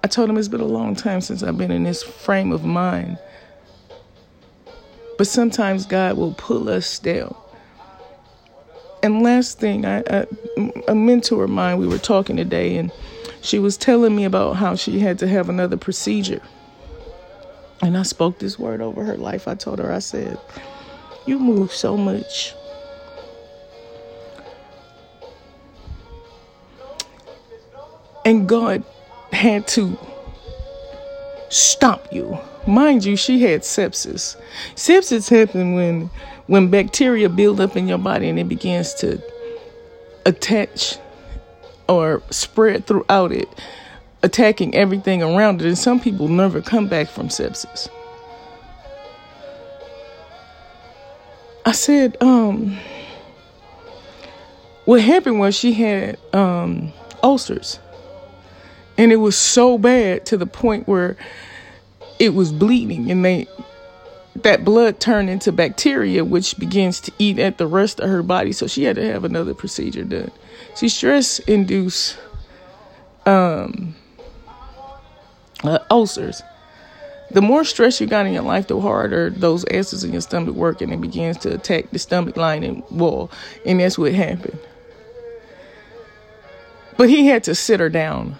I 0.03 0.07
told 0.07 0.29
him 0.29 0.37
it's 0.37 0.47
been 0.47 0.61
a 0.61 0.65
long 0.65 0.95
time 0.95 1.21
since 1.21 1.43
I've 1.43 1.57
been 1.57 1.71
in 1.71 1.83
this 1.83 2.01
frame 2.01 2.51
of 2.51 2.65
mind 2.65 3.19
but 5.21 5.27
sometimes 5.27 5.85
God 5.85 6.17
will 6.17 6.33
pull 6.33 6.67
us 6.67 6.97
down. 6.97 7.35
And 9.03 9.21
last 9.21 9.59
thing, 9.59 9.85
I, 9.85 9.99
I, 9.99 10.25
a 10.87 10.95
mentor 10.95 11.43
of 11.43 11.51
mine, 11.51 11.77
we 11.77 11.87
were 11.87 11.99
talking 11.99 12.37
today, 12.37 12.75
and 12.77 12.91
she 13.43 13.59
was 13.59 13.77
telling 13.77 14.15
me 14.15 14.23
about 14.23 14.53
how 14.53 14.73
she 14.73 14.97
had 14.97 15.19
to 15.19 15.27
have 15.27 15.47
another 15.47 15.77
procedure. 15.77 16.41
And 17.83 17.95
I 17.95 18.01
spoke 18.01 18.39
this 18.39 18.57
word 18.57 18.81
over 18.81 19.03
her 19.03 19.15
life. 19.15 19.47
I 19.47 19.53
told 19.53 19.77
her, 19.77 19.93
I 19.93 19.99
said, 19.99 20.39
You 21.27 21.37
move 21.37 21.71
so 21.71 21.95
much. 21.95 22.55
And 28.25 28.49
God 28.49 28.83
had 29.31 29.67
to 29.67 29.99
stop 31.51 32.11
you 32.11 32.39
Mind 32.67 33.03
you, 33.03 33.15
she 33.15 33.41
had 33.41 33.61
sepsis. 33.61 34.35
Sepsis 34.75 35.29
happens 35.29 35.75
when 35.75 36.09
when 36.47 36.69
bacteria 36.69 37.29
build 37.29 37.59
up 37.61 37.77
in 37.77 37.87
your 37.87 37.97
body 37.97 38.27
and 38.27 38.37
it 38.37 38.49
begins 38.49 38.93
to 38.95 39.21
attach 40.25 40.97
or 41.87 42.21
spread 42.29 42.85
throughout 42.85 43.31
it, 43.31 43.47
attacking 44.21 44.75
everything 44.75 45.23
around 45.23 45.61
it. 45.61 45.67
And 45.67 45.77
some 45.77 45.99
people 45.99 46.27
never 46.27 46.61
come 46.61 46.87
back 46.87 47.07
from 47.07 47.29
sepsis. 47.29 47.89
I 51.65 51.71
said, 51.73 52.17
um, 52.21 52.77
what 54.85 55.01
happened 55.01 55.39
was 55.39 55.55
she 55.55 55.73
had 55.73 56.17
um, 56.33 56.91
ulcers. 57.23 57.79
And 58.97 59.11
it 59.11 59.17
was 59.17 59.37
so 59.37 59.77
bad 59.77 60.25
to 60.27 60.37
the 60.37 60.45
point 60.45 60.87
where 60.87 61.17
it 62.21 62.35
was 62.35 62.51
bleeding 62.51 63.09
and 63.09 63.25
they 63.25 63.47
that 64.35 64.63
blood 64.63 64.99
turned 64.99 65.27
into 65.27 65.51
bacteria 65.51 66.23
which 66.23 66.57
begins 66.59 67.01
to 67.01 67.11
eat 67.17 67.39
at 67.39 67.57
the 67.57 67.65
rest 67.65 67.99
of 67.99 68.09
her 68.09 68.21
body. 68.21 68.51
So 68.53 68.67
she 68.67 68.83
had 68.83 68.95
to 68.95 69.05
have 69.11 69.25
another 69.25 69.55
procedure 69.55 70.03
done. 70.03 70.31
See 70.75 70.87
stress 70.87 71.39
induce 71.39 72.15
um 73.25 73.95
uh, 75.63 75.79
ulcers. 75.89 76.43
The 77.31 77.41
more 77.41 77.63
stress 77.63 77.99
you 77.99 78.05
got 78.05 78.27
in 78.27 78.33
your 78.33 78.43
life 78.43 78.67
the 78.67 78.79
harder 78.79 79.31
those 79.31 79.65
acids 79.65 80.03
in 80.03 80.11
your 80.11 80.21
stomach 80.21 80.53
work 80.53 80.81
and 80.81 80.93
it 80.93 81.01
begins 81.01 81.37
to 81.39 81.55
attack 81.55 81.89
the 81.89 81.97
stomach 81.97 82.37
lining 82.37 82.83
wall 82.91 83.31
and 83.65 83.79
that's 83.79 83.97
what 83.97 84.13
happened. 84.13 84.59
But 86.97 87.09
he 87.09 87.25
had 87.25 87.43
to 87.45 87.55
sit 87.55 87.79
her 87.79 87.89
down 87.89 88.37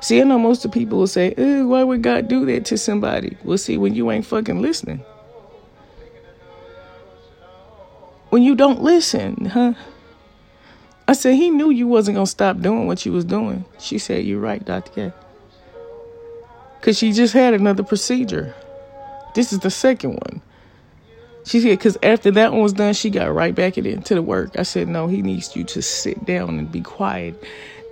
See, 0.00 0.20
I 0.20 0.24
know 0.24 0.38
most 0.38 0.64
of 0.64 0.70
the 0.70 0.78
people 0.78 0.98
will 0.98 1.06
say, 1.06 1.32
eh, 1.36 1.62
why 1.62 1.82
would 1.82 2.02
God 2.02 2.28
do 2.28 2.44
that 2.46 2.64
to 2.66 2.78
somebody? 2.78 3.36
Well, 3.44 3.58
see, 3.58 3.78
when 3.78 3.94
you 3.94 4.10
ain't 4.10 4.26
fucking 4.26 4.60
listening. 4.60 5.04
When 8.30 8.42
you 8.42 8.54
don't 8.54 8.82
listen, 8.82 9.46
huh? 9.46 9.74
I 11.06 11.14
said, 11.14 11.34
he 11.34 11.48
knew 11.48 11.70
you 11.70 11.86
wasn't 11.86 12.16
going 12.16 12.26
to 12.26 12.30
stop 12.30 12.60
doing 12.60 12.86
what 12.86 13.06
you 13.06 13.12
was 13.12 13.24
doing. 13.24 13.64
She 13.78 13.98
said, 13.98 14.24
you're 14.24 14.40
right, 14.40 14.62
Dr. 14.62 14.92
K. 14.92 15.12
Because 16.78 16.98
she 16.98 17.12
just 17.12 17.32
had 17.32 17.54
another 17.54 17.82
procedure. 17.82 18.54
This 19.34 19.52
is 19.52 19.60
the 19.60 19.70
second 19.70 20.12
one. 20.12 20.42
She 21.46 21.60
said, 21.60 21.70
because 21.70 21.96
after 22.02 22.30
that 22.32 22.52
one 22.52 22.60
was 22.60 22.74
done, 22.74 22.92
she 22.92 23.08
got 23.08 23.32
right 23.32 23.54
back 23.54 23.78
into 23.78 24.14
the 24.14 24.20
work. 24.20 24.58
I 24.58 24.64
said, 24.64 24.86
no, 24.86 25.06
he 25.06 25.22
needs 25.22 25.56
you 25.56 25.64
to 25.64 25.80
sit 25.80 26.26
down 26.26 26.58
and 26.58 26.70
be 26.70 26.82
quiet 26.82 27.42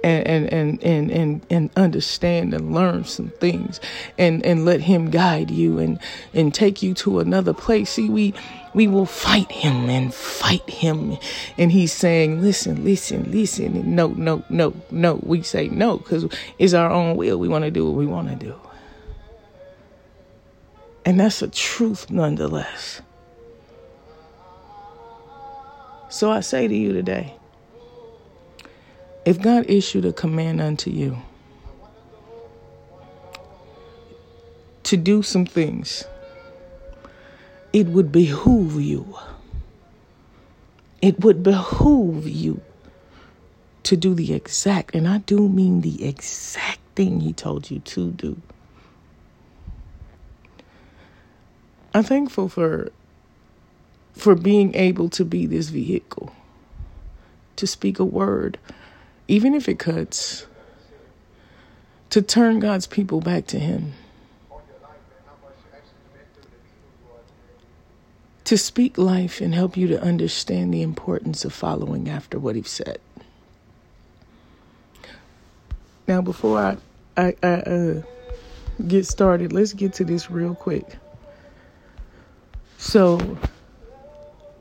and 0.07 0.53
and 0.53 0.83
and 0.83 1.11
and 1.11 1.47
and 1.51 1.71
understand 1.77 2.55
and 2.55 2.73
learn 2.73 3.05
some 3.05 3.31
things 3.41 3.81
and 4.17 4.45
and 4.47 4.65
let 4.65 4.81
him 4.81 5.11
guide 5.11 5.51
you 5.51 5.79
and 5.79 5.99
and 6.33 6.55
take 6.55 6.83
you 6.83 6.95
to 6.95 7.19
another 7.19 7.53
place. 7.53 7.91
See 7.91 8.09
we 8.09 8.33
we 8.73 8.87
will 8.87 9.07
fight 9.07 9.51
him 9.51 9.91
and 9.91 10.15
fight 10.15 10.69
him. 10.69 11.17
And 11.59 11.73
he's 11.73 11.93
saying 11.93 12.41
listen 12.41 12.85
listen 12.85 13.31
listen. 13.33 13.77
And 13.77 13.97
no 13.97 14.09
no 14.09 14.45
no 14.49 14.75
no. 14.91 15.19
We 15.23 15.43
say 15.43 15.69
no 15.69 15.99
because 15.99 16.27
it's 16.59 16.75
our 16.75 16.91
own 16.91 17.17
will. 17.17 17.39
We 17.39 17.49
want 17.49 17.65
to 17.65 17.71
do 17.71 17.87
what 17.87 17.97
we 17.97 18.07
want 18.07 18.29
to 18.29 18.37
do. 18.37 18.55
And 21.05 21.19
that's 21.19 21.43
a 21.43 21.49
truth 21.49 22.11
nonetheless. 22.11 23.01
So 26.09 26.31
I 26.31 26.41
say 26.41 26.69
to 26.69 26.75
you 26.75 26.93
today 26.93 27.36
if 29.27 29.43
God 29.43 29.69
issued 29.69 30.05
a 30.05 30.13
command 30.13 30.61
unto 30.61 30.89
you 30.89 31.19
to 34.85 34.97
do 34.97 35.21
some 35.21 35.45
things, 35.45 36.05
it 37.73 37.89
would 37.89 38.13
behoove 38.13 38.81
you. 38.81 39.19
It 41.03 41.21
would 41.21 41.43
behoove 41.43 42.29
you 42.29 42.61
to 43.83 43.97
do 43.97 44.15
the 44.15 44.33
exact, 44.33 44.95
and 44.95 45.09
I 45.09 45.19
do 45.19 45.49
mean 45.49 45.81
the 45.81 46.07
exact 46.07 46.79
thing 46.95 47.21
He 47.21 47.33
told 47.33 47.69
you 47.69 47.81
to 47.81 48.13
do. 48.13 48.41
I'm 51.93 52.05
thankful 52.05 52.49
for 52.49 52.93
for 54.13 54.35
being 54.35 54.75
able 54.75 55.11
to 55.11 55.25
be 55.25 55.47
this 55.47 55.69
vehicle 55.69 56.33
to 57.57 57.67
speak 57.67 57.99
a 57.99 58.05
word 58.05 58.59
even 59.29 59.55
if 59.55 59.69
it 59.69 59.79
cuts 59.79 60.47
to 62.11 62.23
turn 62.23 62.61
God's 62.61 62.87
people 62.87 63.21
back 63.21 63.47
to 63.49 63.59
him. 63.59 63.93
To 68.45 68.57
speak 68.57 68.97
life 68.97 69.41
and 69.41 69.53
help 69.53 69.77
you 69.77 69.89
to 69.89 70.01
understand 70.01 70.73
the 70.73 70.83
importance 70.83 71.45
of 71.45 71.53
following 71.53 72.09
after 72.09 72.39
what 72.39 72.55
he 72.55 72.63
said. 72.63 73.01
Now 76.07 76.23
before 76.23 76.59
I 76.59 76.77
I, 77.17 77.35
I 77.43 77.47
uh, 77.47 78.03
get 78.87 79.07
started 79.07 79.53
let's 79.53 79.73
get 79.73 79.95
to 79.95 80.05
this 80.05 80.31
real 80.31 80.55
quick. 80.55 80.97
So, 82.79 83.39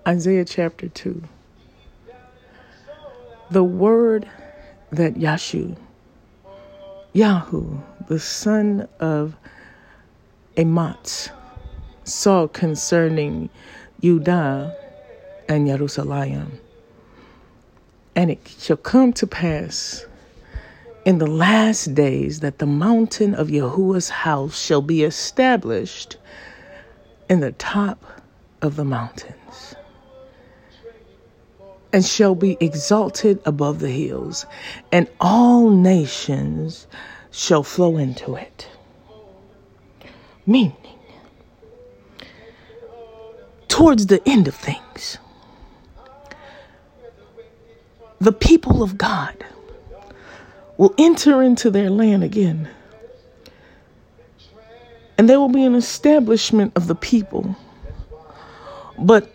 Isaiah 0.08 0.45
chapter 0.45 0.88
2. 0.88 1.21
The 3.51 3.63
word 3.63 4.28
that 4.95 5.15
Yashu, 5.15 5.75
Yahu, 7.13 7.81
the 8.08 8.19
son 8.19 8.88
of 8.99 9.36
Amots, 10.58 11.29
saw 12.03 12.47
concerning 12.47 13.49
Judah 14.01 14.75
and 15.49 15.67
Jerusalem. 15.67 16.60
And 18.15 18.31
it 18.31 18.39
shall 18.60 18.77
come 18.77 19.12
to 19.13 19.27
pass 19.27 20.05
in 21.05 21.17
the 21.17 21.27
last 21.27 21.93
days 21.93 22.39
that 22.39 22.60
the 22.60 22.65
mountain 22.65 23.36
of 23.36 23.49
Yahuah's 23.49 24.10
house 24.10 24.58
shall 24.60 24.81
be 24.81 25.03
established 25.03 26.17
in 27.29 27.41
the 27.41 27.51
top 27.53 28.03
of 28.62 28.75
the 28.75 28.86
mountains 28.86 29.75
and 31.95 32.03
shall 32.03 32.36
be 32.36 32.58
exalted 32.60 33.39
above 33.45 33.79
the 33.79 33.89
hills, 33.89 34.45
and 34.91 35.08
all 35.21 35.69
nations 35.69 36.88
shall 37.31 37.63
flow 37.63 37.95
into 37.95 38.36
it. 38.36 38.67
Meaning, 40.45 40.75
towards 43.69 44.08
the 44.08 44.21
end 44.27 44.49
of 44.49 44.55
things, 44.55 45.19
the 48.19 48.34
people 48.34 48.84
of 48.84 48.97
God 48.97 49.45
will 50.75 50.93
enter 50.97 51.41
into 51.41 51.71
their 51.71 51.89
land 51.89 52.25
again. 52.25 52.67
And 55.17 55.29
there 55.29 55.39
will 55.39 55.47
be 55.47 55.63
an 55.63 55.75
establishment 55.75 56.73
of 56.75 56.88
the 56.88 56.95
people 56.95 57.55
but 58.97 59.35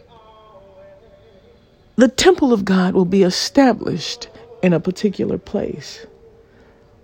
the 2.00 2.08
temple 2.08 2.52
of 2.52 2.64
God 2.64 2.94
will 2.94 3.04
be 3.04 3.22
established 3.22 4.28
in 4.62 4.72
a 4.72 4.80
particular 4.80 5.36
place 5.36 6.06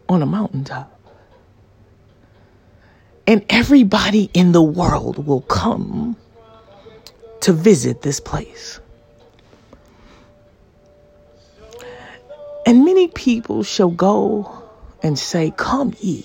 on 0.08 0.22
a 0.22 0.26
mountaintop. 0.26 0.92
And 3.26 3.44
everybody 3.50 4.30
in 4.32 4.52
the 4.52 4.62
world 4.62 5.26
will 5.26 5.42
come 5.42 6.16
to 7.40 7.52
visit 7.52 8.02
this 8.02 8.20
place. 8.20 8.80
And 12.64 12.84
many 12.84 13.08
people 13.08 13.62
shall 13.64 13.90
go 13.90 14.62
and 15.02 15.18
say, 15.18 15.52
Come 15.56 15.94
ye, 16.00 16.24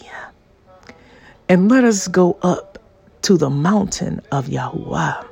and 1.50 1.70
let 1.70 1.84
us 1.84 2.08
go 2.08 2.38
up 2.42 2.78
to 3.24 3.38
the 3.38 3.50
mountain 3.50 4.22
of 4.32 4.48
Yahuah 4.48 5.31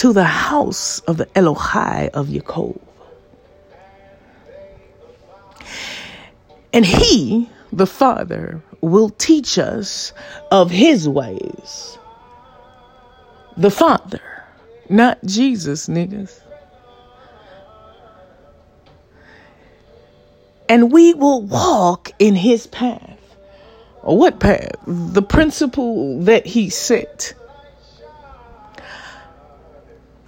to 0.00 0.14
the 0.14 0.24
house 0.24 1.00
of 1.00 1.18
the 1.18 1.26
Elohai 1.26 2.08
of 2.14 2.28
Yaakov. 2.28 2.80
And 6.72 6.86
he, 6.86 7.50
the 7.70 7.86
Father, 7.86 8.62
will 8.80 9.10
teach 9.10 9.58
us 9.58 10.14
of 10.50 10.70
his 10.70 11.06
ways. 11.06 11.98
The 13.58 13.70
Father, 13.70 14.22
not 14.88 15.22
Jesus, 15.26 15.86
niggas. 15.86 16.40
And 20.66 20.90
we 20.90 21.12
will 21.12 21.42
walk 21.42 22.10
in 22.18 22.36
his 22.36 22.66
path. 22.66 23.18
What 24.00 24.40
path? 24.40 24.76
The 24.86 25.20
principle 25.20 26.22
that 26.22 26.46
he 26.46 26.70
set 26.70 27.34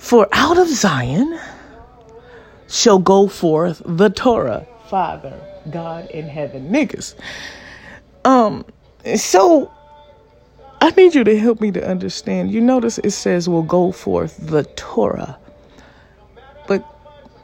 for 0.02 0.28
out 0.32 0.58
of 0.58 0.66
Zion 0.68 1.38
shall 2.68 2.98
go 2.98 3.28
forth 3.28 3.80
the 3.86 4.10
Torah, 4.10 4.66
Father, 4.88 5.40
God 5.70 6.10
in 6.10 6.28
heaven. 6.28 6.70
Niggas. 6.70 7.14
Um, 8.24 8.66
so 9.14 9.70
I 10.80 10.90
need 10.90 11.14
you 11.14 11.22
to 11.22 11.38
help 11.38 11.60
me 11.60 11.70
to 11.70 11.88
understand. 11.88 12.50
You 12.50 12.60
notice 12.60 12.98
it 12.98 13.12
says 13.12 13.48
will 13.48 13.62
go 13.62 13.92
forth 13.92 14.36
the 14.38 14.64
Torah. 14.74 15.38
But 16.66 16.84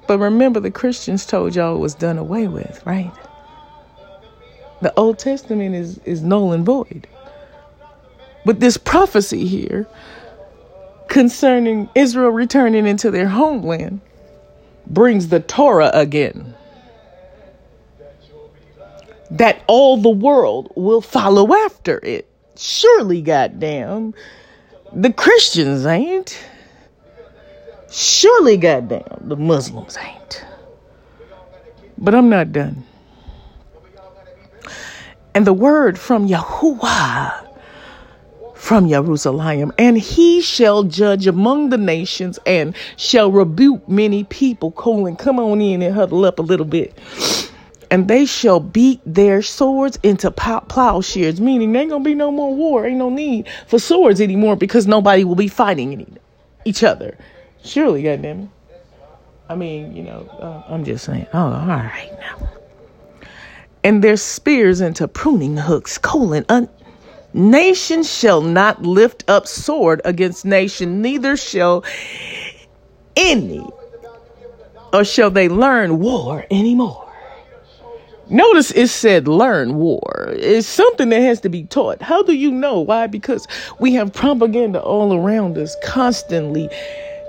but 0.09 0.19
remember 0.19 0.59
the 0.59 0.73
Christians 0.73 1.25
told 1.25 1.55
y'all 1.55 1.77
it 1.77 1.79
was 1.79 1.95
done 1.95 2.19
away 2.19 2.49
with, 2.49 2.85
right? 2.85 3.13
The 4.83 4.93
Old 4.95 5.21
Testament 5.21 5.77
is, 5.77 5.99
is 5.99 6.23
null 6.23 6.53
and 6.53 6.67
void. 6.67 7.07
But 8.45 8.59
this 8.59 8.77
prophecy 8.77 9.47
here 9.47 9.87
concerning 11.09 11.89
Israel 11.95 12.31
returning 12.31 12.87
into 12.87 13.11
their 13.11 13.29
homeland 13.29 14.01
brings 14.87 15.29
the 15.29 15.41
Torah 15.41 15.91
again. 15.93 16.55
That 19.31 19.63
all 19.67 19.99
the 19.99 20.11
world 20.11 20.73
will 20.75 21.01
follow 21.01 21.55
after 21.55 22.01
it. 22.03 22.27
Surely, 22.57 23.21
goddamn, 23.21 24.15
the 24.93 25.13
Christians 25.13 25.85
ain't. 25.85 26.43
Surely, 27.91 28.57
goddamn, 28.57 29.19
the 29.21 29.37
Muslims 29.37 29.97
ain't. 29.99 30.45
But 31.99 32.15
I'm 32.15 32.29
not 32.29 32.53
done. 32.53 32.85
And 35.35 35.47
the 35.47 35.53
word 35.53 35.99
from 35.99 36.27
Yahuah 36.27 37.48
from 38.59 38.89
Jerusalem, 38.89 39.73
and 39.79 39.97
he 39.97 40.43
shall 40.43 40.83
judge 40.83 41.29
among 41.29 41.71
the 41.71 41.79
nations 41.79 42.41
and 42.45 42.75
shall 42.97 43.31
rebuke 43.31 43.89
many 43.89 44.25
people. 44.25 44.73
Colon, 44.73 45.15
come 45.17 45.39
on 45.39 45.61
in 45.61 45.81
and 45.81 45.95
huddle 45.95 46.25
up 46.25 46.41
a 46.41 46.43
little 46.43 46.67
bit. 46.67 46.93
And 47.91 48.09
they 48.09 48.27
shall 48.27 48.61
beat 48.61 49.01
their 49.07 49.43
swords 49.43 49.99
into 50.03 50.31
plowshares, 50.31 51.41
meaning 51.41 51.73
there 51.73 51.83
ain't 51.83 51.91
gonna 51.91 52.05
be 52.05 52.15
no 52.15 52.31
more 52.33 52.55
war. 52.55 52.85
Ain't 52.85 52.99
no 52.99 53.09
need 53.09 53.49
for 53.69 53.79
swords 53.79 54.21
anymore 54.21 54.57
because 54.57 54.87
nobody 54.87 55.23
will 55.25 55.37
be 55.37 55.49
fighting 55.49 56.19
each 56.65 56.83
other. 56.83 57.17
Surely, 57.65 58.03
goddamn 58.03 58.41
it. 58.41 58.49
I 59.49 59.55
mean, 59.55 59.97
you 59.97 60.03
know, 60.03 60.29
uh, 60.41 60.71
I'm 60.71 60.85
just 60.85 61.05
saying. 61.05 61.27
Oh, 61.33 61.39
all 61.39 61.67
right 61.67 62.11
now. 62.21 62.49
And 63.85 64.03
their 64.05 64.17
spears 64.17 64.81
into 64.81 65.07
pruning 65.09 65.57
hooks, 65.57 65.97
colon, 65.97 66.45
un- 66.49 66.69
Nation 67.35 68.03
shall 68.03 68.41
not 68.41 68.83
lift 68.83 69.25
up 69.29 69.47
sword 69.47 70.01
against 70.05 70.45
nation, 70.45 71.03
neither 71.03 71.37
shall 71.37 71.85
any, 73.17 73.67
or 74.93 75.05
shall 75.05 75.31
they 75.31 75.49
learn 75.49 75.99
war 75.99 76.47
anymore. 76.51 77.05
Notice 78.31 78.71
it 78.73 78.89
said 78.89 79.27
learn 79.27 79.77
war. 79.77 80.29
It's 80.37 80.67
something 80.67 81.09
that 81.11 81.21
has 81.23 81.41
to 81.43 81.49
be 81.49 81.65
taught. 81.65 82.03
How 82.03 82.23
do 82.23 82.35
you 82.35 82.51
know? 82.51 82.81
Why? 82.81 83.07
Because 83.07 83.49
we 83.79 83.95
have 83.95 84.13
propaganda 84.13 84.83
all 84.83 85.15
around 85.15 85.57
us 85.57 85.75
constantly 85.83 86.69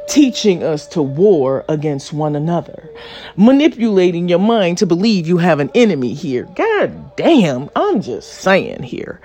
teaching 0.10 0.64
us 0.64 0.88
to 0.88 1.02
war 1.02 1.64
against 1.70 2.12
one 2.12 2.36
another, 2.36 2.90
manipulating 3.38 4.28
your 4.28 4.40
mind 4.40 4.78
to 4.80 4.86
believe 4.86 5.28
you 5.28 5.38
have 5.38 5.60
an 5.60 5.70
enemy 5.76 6.14
here. 6.14 6.44
God 6.56 7.16
damn, 7.16 7.70
I'm 7.76 8.02
just 8.02 8.34
saying 8.36 8.84
here. 8.84 9.22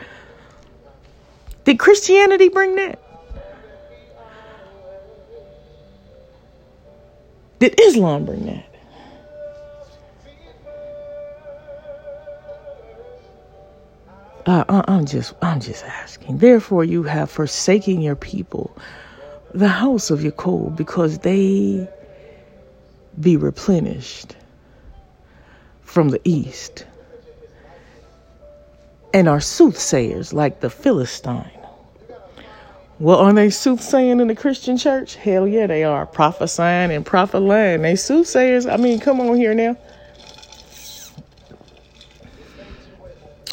Did 1.65 1.79
Christianity 1.79 2.49
bring 2.49 2.77
that? 2.77 3.01
Did 7.59 7.81
Islam 7.81 8.27
bring 8.27 8.47
that? 8.47 8.67
Uh, 14.47 14.83
I'm 14.87 15.07
just, 15.07 15.33
I'm 15.41 15.61
just 15.61 15.85
asking. 15.85 16.37
Therefore, 16.39 16.85
you 16.85 17.03
have 17.05 17.31
forsaken 17.31 18.03
your 18.03 18.17
people, 18.17 18.77
the 19.55 19.69
house 19.69 20.11
of 20.11 20.21
Jacob, 20.21 20.77
because 20.77 21.21
they 21.21 21.89
be 23.19 23.39
replenished 23.39 24.37
from 25.81 26.11
the 26.11 26.21
east, 26.25 26.85
and 29.15 29.29
are 29.29 29.41
soothsayers 29.41 30.35
like 30.35 30.61
the 30.61 30.69
Philistine. 30.69 31.51
Well, 33.05 33.19
are 33.19 33.35
they 33.35 33.51
soothsaying 33.51 34.19
in 34.21 34.29
the 34.29 34.35
Christian 34.35 34.79
church? 34.79 35.17
Hell 35.17 35.47
yeah, 35.47 35.67
they 35.67 35.85
are. 35.85 36.07
Prophesying 36.07 36.91
and 36.91 37.05
prophesying. 37.05 37.83
They 37.83 37.97
soothsayers. 37.97 38.67
I 38.67 38.79
mean, 38.79 38.99
come 38.99 39.21
on 39.21 39.37
here 39.37 39.53
now. 39.53 39.77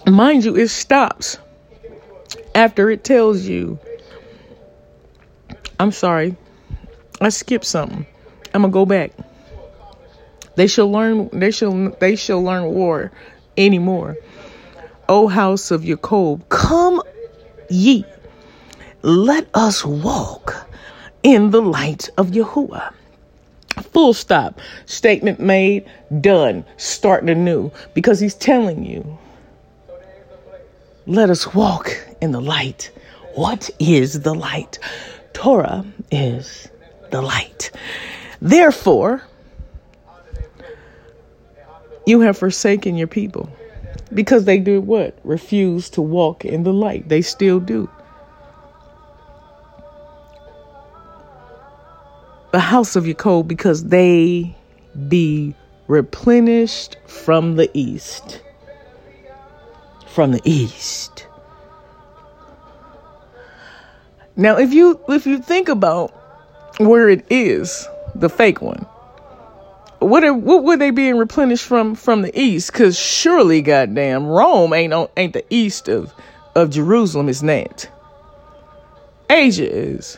Mind 0.07 0.45
you, 0.45 0.55
it 0.55 0.69
stops 0.69 1.37
after 2.55 2.89
it 2.89 3.03
tells 3.03 3.43
you. 3.43 3.77
I'm 5.77 5.91
sorry, 5.91 6.37
I 7.19 7.27
skipped 7.27 7.65
something. 7.65 8.05
I'm 8.53 8.61
gonna 8.61 8.71
go 8.71 8.85
back. 8.85 9.11
They 10.55 10.67
shall 10.67 10.89
learn. 10.89 11.27
They 11.33 11.51
shall. 11.51 11.89
They 11.99 12.15
shall 12.15 12.41
learn 12.41 12.73
war 12.73 13.11
anymore. 13.57 14.15
O 15.09 15.27
house 15.27 15.71
of 15.71 15.83
Jacob, 15.83 16.47
come 16.47 17.01
ye 17.69 18.05
let 19.01 19.47
us 19.53 19.85
walk 19.85 20.67
in 21.23 21.51
the 21.51 21.61
light 21.61 22.09
of 22.17 22.27
Yahuah. 22.27 22.93
Full 23.93 24.13
stop. 24.13 24.59
Statement 24.85 25.39
made, 25.39 25.85
done. 26.19 26.65
Starting 26.77 27.29
anew. 27.29 27.71
Because 27.93 28.19
he's 28.19 28.35
telling 28.35 28.85
you, 28.85 29.17
let 31.07 31.29
us 31.29 31.53
walk 31.53 31.97
in 32.21 32.31
the 32.31 32.41
light. 32.41 32.91
What 33.35 33.69
is 33.79 34.21
the 34.21 34.33
light? 34.33 34.79
Torah 35.33 35.85
is 36.11 36.69
the 37.11 37.21
light. 37.21 37.71
Therefore, 38.41 39.23
you 42.05 42.21
have 42.21 42.37
forsaken 42.37 42.95
your 42.95 43.07
people 43.07 43.49
because 44.13 44.45
they 44.45 44.59
did 44.59 44.85
what? 44.85 45.17
Refuse 45.23 45.89
to 45.91 46.01
walk 46.01 46.43
in 46.45 46.63
the 46.63 46.73
light. 46.73 47.07
They 47.07 47.21
still 47.21 47.59
do. 47.59 47.89
The 52.51 52.59
house 52.59 52.95
of 52.95 53.05
Jacob 53.05 53.47
because 53.47 53.85
they 53.85 54.55
be 55.07 55.55
replenished 55.87 56.97
from 57.07 57.55
the 57.55 57.69
east. 57.73 58.41
From 60.07 60.31
the 60.31 60.41
east. 60.43 61.27
Now, 64.35 64.57
if 64.57 64.73
you 64.73 64.99
if 65.07 65.25
you 65.25 65.39
think 65.39 65.69
about 65.69 66.13
where 66.79 67.09
it 67.09 67.25
is, 67.29 67.87
the 68.15 68.29
fake 68.29 68.61
one, 68.61 68.85
what 69.99 70.23
are 70.23 70.33
what 70.33 70.63
would 70.63 70.79
they 70.79 70.91
being 70.91 71.17
replenished 71.17 71.65
from 71.65 71.95
from 71.95 72.21
the 72.21 72.37
east? 72.39 72.71
Because 72.71 72.97
surely, 72.97 73.61
goddamn, 73.61 74.25
Rome 74.25 74.73
ain't 74.73 74.93
on, 74.93 75.09
ain't 75.15 75.33
the 75.33 75.45
east 75.49 75.87
of 75.87 76.13
of 76.55 76.71
Jerusalem. 76.71 77.29
It's 77.29 77.41
not. 77.41 77.89
Asia 79.29 79.69
is. 79.69 80.17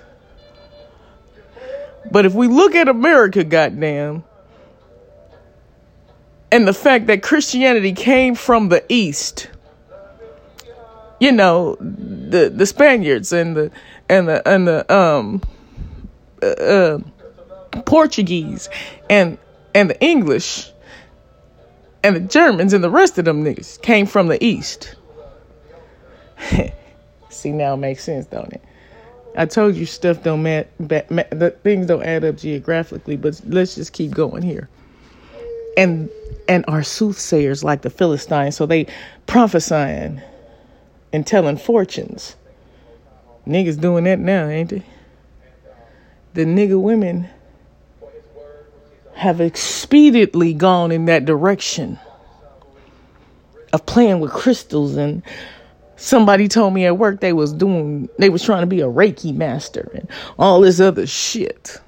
But 2.14 2.28
if 2.28 2.36
we 2.36 2.48
look 2.48 2.76
at 2.76 2.88
America, 2.88 3.44
goddamn, 3.44 4.24
and 6.52 6.68
the 6.68 6.74
fact 6.74 7.08
that 7.08 7.24
Christianity 7.24 7.92
came 7.92 8.36
from 8.36 8.70
the 8.70 8.86
East, 8.88 9.50
you 11.20 11.32
know, 11.32 11.76
the 11.80 12.54
the 12.56 12.68
Spaniards 12.68 13.34
and 13.34 13.58
the 13.58 13.72
and 14.10 14.28
the 14.28 14.48
and 14.48 14.68
the 14.68 14.96
um 14.96 15.42
uh, 16.44 16.46
uh, 16.46 17.00
Portuguese 17.88 18.70
and 19.10 19.40
and 19.74 19.90
the 19.90 20.00
English 20.00 20.72
and 22.04 22.16
the 22.16 22.20
Germans 22.20 22.74
and 22.74 22.84
the 22.84 22.92
rest 22.92 23.18
of 23.18 23.26
them 23.26 23.44
niggas 23.44 23.82
came 23.82 24.06
from 24.06 24.28
the 24.28 24.38
East. 24.46 24.94
See 27.30 27.52
now 27.52 27.74
it 27.74 27.78
makes 27.78 28.04
sense, 28.04 28.28
don't 28.28 28.54
it? 28.54 28.62
I 29.36 29.46
told 29.46 29.76
you 29.76 29.86
stuff 29.86 30.24
don't 30.24 30.44
mat, 30.44 30.70
the 30.80 31.56
things 31.64 31.88
don't 31.88 32.04
add 32.04 32.24
up 32.24 32.38
geographically, 32.38 33.18
but 33.18 33.42
let's 33.46 33.76
just 33.76 33.94
keep 33.94 34.12
going 34.12 34.44
here. 34.44 34.70
And 35.76 36.10
and 36.48 36.66
are 36.68 36.84
soothsayers 36.84 37.64
like 37.64 37.82
the 37.82 37.90
Philistines, 37.90 38.56
so 38.56 38.66
they 38.66 38.86
prophesying 39.26 40.22
and 41.12 41.26
telling 41.26 41.58
fortunes. 41.58 42.36
Niggas 43.48 43.80
doing 43.80 44.04
that 44.04 44.20
now, 44.20 44.48
ain't 44.48 44.70
they? 44.70 44.84
The 46.34 46.46
nigga 46.46 46.80
women 46.80 47.30
have 49.16 49.38
expediently 49.38 50.58
gone 50.58 50.92
in 50.92 51.06
that 51.06 51.26
direction 51.26 52.00
of 53.72 53.86
playing 53.86 54.20
with 54.20 54.32
crystals 54.32 54.96
and 54.96 55.24
Somebody 55.96 56.48
told 56.48 56.74
me 56.74 56.86
at 56.86 56.98
work 56.98 57.22
they 57.22 57.34
was 57.34 57.54
doing 57.54 58.10
they 58.18 58.30
was 58.30 58.44
trying 58.44 58.62
to 58.62 58.68
be 58.68 58.82
a 58.82 58.88
Reiki 58.88 59.34
master 59.36 59.92
and 59.94 60.10
all 60.40 60.62
this 60.62 60.80
other 60.80 61.08
shit. 61.08 61.82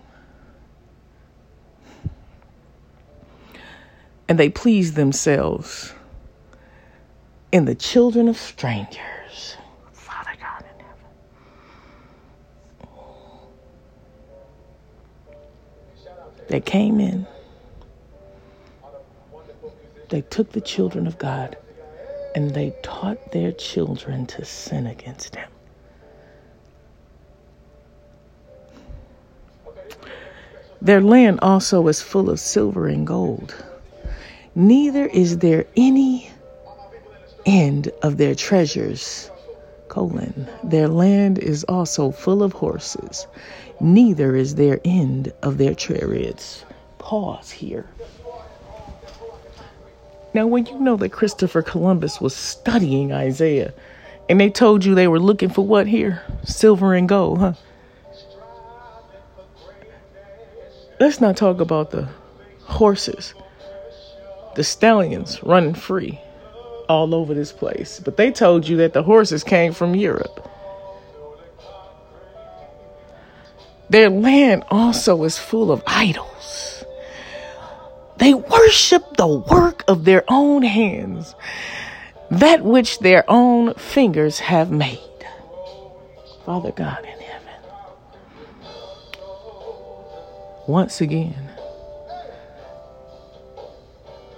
And 4.28 4.40
they 4.40 4.50
pleased 4.50 4.96
themselves 4.96 5.94
in 7.52 7.66
the 7.66 7.76
children 7.76 8.28
of 8.28 8.38
strangers. 8.38 9.58
Father 9.94 10.32
God 10.40 10.64
in 10.64 10.86
heaven. 10.86 11.12
They 16.48 16.62
came 16.62 17.00
in. 17.00 17.28
They 20.10 20.22
took 20.22 20.52
the 20.52 20.62
children 20.62 21.08
of 21.08 21.18
God 21.18 21.58
and 22.36 22.54
they 22.54 22.76
taught 22.84 23.32
their 23.32 23.54
children 23.54 24.26
to 24.28 24.44
sin 24.44 24.86
against 24.86 25.36
him. 25.36 25.50
Their 30.82 31.02
land 31.02 31.40
also 31.42 31.88
is 31.88 32.02
full 32.02 32.30
of 32.30 32.40
silver 32.40 32.88
and 32.88 33.08
gold. 33.08 33.56
Neither 34.54 35.06
is 35.08 35.40
there 35.40 35.66
any 35.76 36.30
end 37.46 37.90
of 38.04 38.18
their 38.18 38.36
treasures. 38.36 39.32
Colon. 39.88 40.48
Their 40.64 40.90
land 40.90 41.40
is 41.40 41.64
also 41.64 42.12
full 42.12 42.44
of 42.44 42.52
horses. 42.52 43.28
Neither 43.80 44.36
is 44.36 44.56
there 44.56 44.82
end 44.84 45.32
of 45.42 45.58
their 45.58 45.74
chariots. 45.74 46.66
Pause 46.98 47.52
here. 47.52 47.90
Now, 50.36 50.48
when 50.48 50.66
you 50.66 50.78
know 50.78 50.98
that 50.98 51.14
Christopher 51.14 51.62
Columbus 51.62 52.20
was 52.20 52.36
studying 52.36 53.14
Isaiah, 53.14 53.74
and 54.28 54.38
they 54.38 54.50
told 54.50 54.84
you 54.84 54.94
they 54.94 55.08
were 55.08 55.18
looking 55.18 55.48
for 55.48 55.66
what 55.66 55.88
here? 55.88 56.24
Silver 56.44 56.94
and 56.94 57.08
gold, 57.08 57.40
huh? 57.40 57.54
Let's 61.00 61.22
not 61.22 61.38
talk 61.38 61.62
about 61.62 61.92
the 61.92 62.10
horses, 62.64 63.34
the 64.58 64.64
stallions 64.66 65.42
running 65.42 65.74
free 65.74 66.20
all 66.90 67.16
over 67.16 67.34
this 67.34 67.54
place. 67.54 68.02
But 68.04 68.18
they 68.18 68.30
told 68.30 68.68
you 68.68 68.76
that 68.76 68.92
the 68.92 69.04
horses 69.04 69.42
came 69.42 69.72
from 69.72 69.96
Europe. 69.96 70.52
Their 73.90 74.10
land 74.10 74.66
also 74.70 75.24
is 75.24 75.38
full 75.38 75.72
of 75.72 75.82
idols. 75.88 76.75
They 78.18 78.34
worship 78.34 79.18
the 79.18 79.28
work 79.28 79.84
of 79.88 80.06
their 80.06 80.24
own 80.28 80.64
hands, 80.64 81.36
that 82.32 82.64
which 82.64 83.00
their 83.00 83.24
own 83.28 83.74
fingers 83.76 84.40
have 84.40 84.72
made. 84.72 85.00
Father 86.46 86.72
God 86.72 87.00
in 87.00 87.20
heaven, 87.20 87.54
once 90.68 91.02
again, 91.02 91.50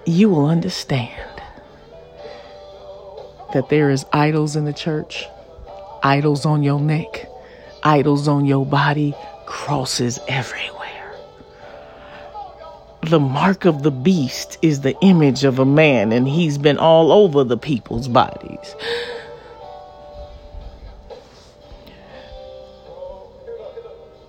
you 0.06 0.30
will 0.30 0.46
understand 0.46 1.42
that 3.54 3.70
there 3.70 3.90
is 3.90 4.06
idols 4.13 4.56
in 4.56 4.66
the 4.66 4.74
church, 4.74 5.26
idols 6.02 6.46
on 6.46 6.63
your 6.63 6.80
neck, 6.80 7.30
idols 7.84 8.28
on 8.28 8.46
your 8.46 8.66
body, 8.66 9.13
crosses 9.46 10.20
everywhere. 10.28 10.77
The 13.10 13.20
mark 13.22 13.63
of 13.63 13.84
the 13.84 13.91
beast 13.91 14.58
is 14.62 14.82
the 14.82 14.98
image 15.00 15.46
of 15.46 15.60
a 15.60 15.65
man, 15.65 16.12
and 16.12 16.28
he's 16.28 16.58
been 16.58 16.78
all 16.78 17.13
over 17.13 17.46
the 17.46 17.56
people's 17.56 18.10
bodies. 18.10 18.76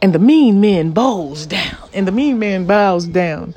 And 0.00 0.14
the 0.14 0.20
mean 0.20 0.60
man 0.60 0.92
bows 0.92 1.44
down, 1.46 1.88
and 1.92 2.06
the 2.06 2.12
mean 2.12 2.38
man 2.38 2.66
bows 2.66 3.06
down, 3.06 3.56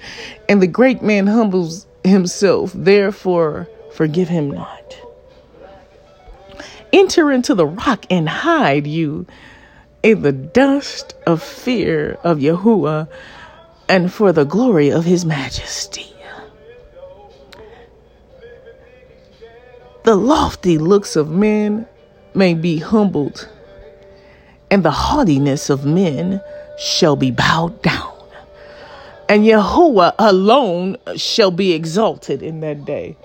and 0.49 0.59
the 0.59 0.65
great 0.65 1.03
man 1.03 1.27
humbles 1.27 1.85
himself. 2.03 2.71
Therefore, 2.73 3.69
forgive 3.93 4.27
him 4.27 4.49
not. 4.49 4.97
Enter 6.91 7.31
into 7.31 7.53
the 7.53 7.67
rock 7.67 8.07
and 8.09 8.27
hide 8.27 8.87
you 8.87 9.27
in 10.01 10.23
the 10.23 10.31
dust 10.31 11.13
of 11.27 11.43
fear 11.43 12.17
of 12.23 12.39
Yahuah 12.39 13.07
and 13.91 14.11
for 14.11 14.31
the 14.31 14.45
glory 14.45 14.89
of 14.89 15.03
his 15.03 15.25
majesty. 15.25 16.15
The 20.05 20.15
lofty 20.15 20.77
looks 20.77 21.17
of 21.17 21.29
men 21.29 21.85
may 22.33 22.53
be 22.53 22.77
humbled, 22.77 23.49
and 24.71 24.81
the 24.81 24.91
haughtiness 24.91 25.69
of 25.69 25.85
men 25.85 26.41
shall 26.79 27.17
be 27.17 27.31
bowed 27.31 27.81
down. 27.81 28.17
And 29.27 29.43
Yahuah 29.43 30.15
alone 30.17 30.95
shall 31.17 31.51
be 31.51 31.73
exalted 31.73 32.41
in 32.41 32.61
that 32.61 32.85
day. 32.85 33.17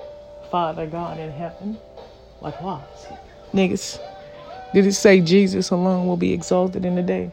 Father 0.50 0.86
God 0.88 1.20
in 1.20 1.30
heaven, 1.30 1.78
like 2.40 2.60
what? 2.60 2.82
Niggas. 3.54 4.00
Did 4.74 4.86
it 4.86 4.94
say 4.94 5.20
Jesus 5.20 5.70
alone 5.70 6.08
will 6.08 6.16
be 6.16 6.32
exalted 6.32 6.84
in 6.84 6.96
the 6.96 7.02
day? 7.02 7.30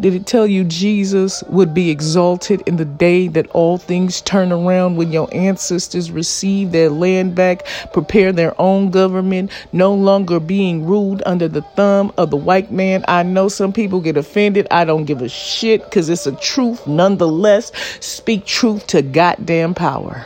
Did 0.00 0.14
it 0.14 0.26
tell 0.26 0.46
you 0.46 0.64
Jesus 0.64 1.42
would 1.48 1.74
be 1.74 1.90
exalted 1.90 2.62
in 2.64 2.76
the 2.76 2.86
day 2.86 3.28
that 3.28 3.50
all 3.50 3.76
things 3.76 4.22
turn 4.22 4.50
around 4.50 4.96
when 4.96 5.12
your 5.12 5.28
ancestors 5.30 6.10
receive 6.10 6.72
their 6.72 6.88
land 6.88 7.34
back, 7.34 7.66
prepare 7.92 8.32
their 8.32 8.58
own 8.58 8.90
government, 8.90 9.50
no 9.74 9.92
longer 9.92 10.40
being 10.40 10.86
ruled 10.86 11.22
under 11.26 11.48
the 11.48 11.60
thumb 11.76 12.14
of 12.16 12.30
the 12.30 12.36
white 12.38 12.72
man? 12.72 13.04
I 13.08 13.24
know 13.24 13.48
some 13.48 13.74
people 13.74 14.00
get 14.00 14.16
offended. 14.16 14.66
I 14.70 14.86
don't 14.86 15.04
give 15.04 15.20
a 15.20 15.28
shit 15.28 15.84
because 15.84 16.08
it's 16.08 16.26
a 16.26 16.32
truth. 16.36 16.86
Nonetheless, 16.86 17.70
speak 18.00 18.46
truth 18.46 18.86
to 18.88 19.02
goddamn 19.02 19.74
power. 19.74 20.24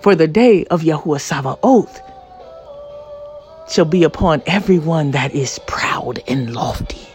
For 0.00 0.14
the 0.14 0.28
day 0.28 0.64
of 0.66 0.82
Yahuah 0.82 1.20
Sabaoth 1.20 2.00
shall 3.70 3.84
be 3.84 4.04
upon 4.04 4.42
everyone 4.46 5.12
that 5.12 5.34
is 5.34 5.58
proud 5.66 6.22
and 6.26 6.54
lofty, 6.54 7.06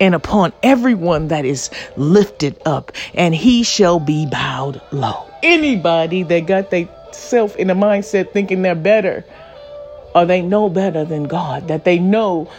and 0.00 0.14
upon 0.14 0.52
everyone 0.62 1.28
that 1.28 1.44
is 1.44 1.70
lifted 1.96 2.60
up, 2.64 2.92
and 3.14 3.34
he 3.34 3.62
shall 3.62 4.00
be 4.00 4.26
bowed 4.26 4.80
low. 4.92 5.24
Anybody 5.42 6.22
that 6.24 6.46
got 6.46 6.70
they 6.70 6.88
self 7.12 7.56
in 7.56 7.70
a 7.70 7.74
mindset 7.74 8.32
thinking 8.32 8.62
they're 8.62 8.74
better, 8.74 9.24
or 10.14 10.24
they 10.24 10.42
know 10.42 10.68
better 10.68 11.04
than 11.04 11.24
God, 11.24 11.68
that 11.68 11.84
they 11.84 11.98
know 11.98 12.50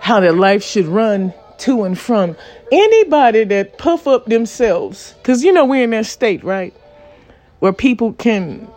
how 0.00 0.20
their 0.20 0.32
life 0.32 0.62
should 0.62 0.86
run 0.86 1.32
to 1.58 1.84
and 1.84 1.98
from. 1.98 2.36
Anybody 2.70 3.44
that 3.44 3.78
puff 3.78 4.06
up 4.06 4.26
themselves, 4.26 5.14
because 5.18 5.44
you 5.44 5.52
know 5.52 5.64
we're 5.64 5.84
in 5.84 5.90
that 5.90 6.06
state, 6.06 6.42
right? 6.42 6.74
Where 7.60 7.72
people 7.72 8.12
can 8.14 8.68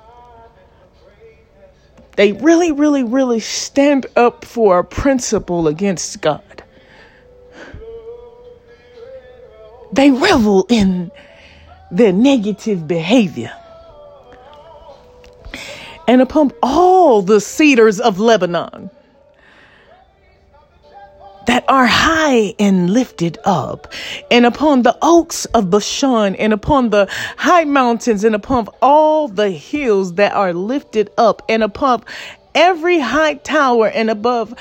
they 2.16 2.32
really, 2.34 2.72
really, 2.72 3.04
really 3.04 3.40
stand 3.40 4.06
up 4.16 4.46
for 4.46 4.80
a 4.80 4.84
principle 4.84 5.68
against 5.68 6.22
God. 6.22 6.64
They 9.92 10.12
revel 10.12 10.66
in 10.70 11.12
their 11.92 12.12
negative 12.12 12.88
behavior. 12.88 13.54
And 16.08 16.22
upon 16.22 16.52
all 16.62 17.22
the 17.22 17.42
cedars 17.42 18.00
of 18.00 18.20
Lebanon, 18.20 18.90
that 21.48 21.64
are 21.68 21.86
high 21.86 22.54
and 22.60 22.90
lifted 22.90 23.38
up, 23.46 23.92
and 24.32 24.46
upon 24.46 24.82
the 24.82 24.98
oaks 25.02 25.46
of 25.46 25.70
Bashan, 25.70 26.36
and 26.36 26.54
upon 26.54 26.90
the 26.90 27.08
high 27.38 27.66
mountains, 27.66 28.24
and 28.24 28.36
upon 28.36 28.68
all 28.82 29.28
the 29.28 29.52
hills 29.52 30.16
that 30.16 30.34
are 30.34 30.54
lifted 30.54 31.10
up, 31.18 31.42
and 31.50 31.64
upon 31.64 32.04
every 32.54 33.00
high 33.00 33.36
tower, 33.36 33.88
and 33.88 34.10
above 34.10 34.54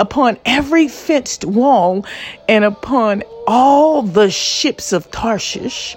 upon 0.00 0.38
every 0.44 0.86
fenced 0.86 1.44
wall, 1.44 2.04
and 2.48 2.64
upon 2.64 3.22
all 3.46 4.02
the 4.02 4.30
ships 4.30 4.92
of 4.92 5.10
Tarshish, 5.10 5.96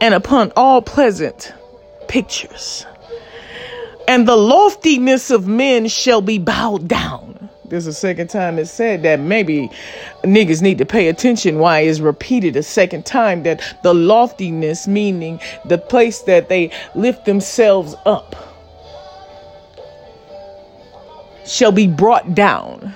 and 0.00 0.12
upon 0.14 0.52
all 0.56 0.82
pleasant 0.82 1.52
pictures. 2.08 2.84
And 4.06 4.28
the 4.28 4.36
loftiness 4.36 5.30
of 5.30 5.46
men 5.46 5.86
shall 5.88 6.20
be 6.20 6.38
bowed 6.38 6.88
down 6.88 7.41
this 7.72 7.86
is 7.86 7.94
the 7.94 8.00
second 8.00 8.28
time 8.28 8.58
it 8.58 8.66
said 8.66 9.02
that 9.02 9.18
maybe 9.18 9.70
niggas 10.24 10.60
need 10.60 10.76
to 10.76 10.84
pay 10.84 11.08
attention 11.08 11.58
why 11.58 11.80
it's 11.80 12.00
repeated 12.00 12.54
a 12.54 12.62
second 12.62 13.06
time 13.06 13.44
that 13.44 13.62
the 13.82 13.94
loftiness 13.94 14.86
meaning 14.86 15.40
the 15.64 15.78
place 15.78 16.20
that 16.20 16.50
they 16.50 16.70
lift 16.94 17.24
themselves 17.24 17.94
up 18.04 18.36
shall 21.46 21.72
be 21.72 21.86
brought 21.86 22.34
down. 22.34 22.94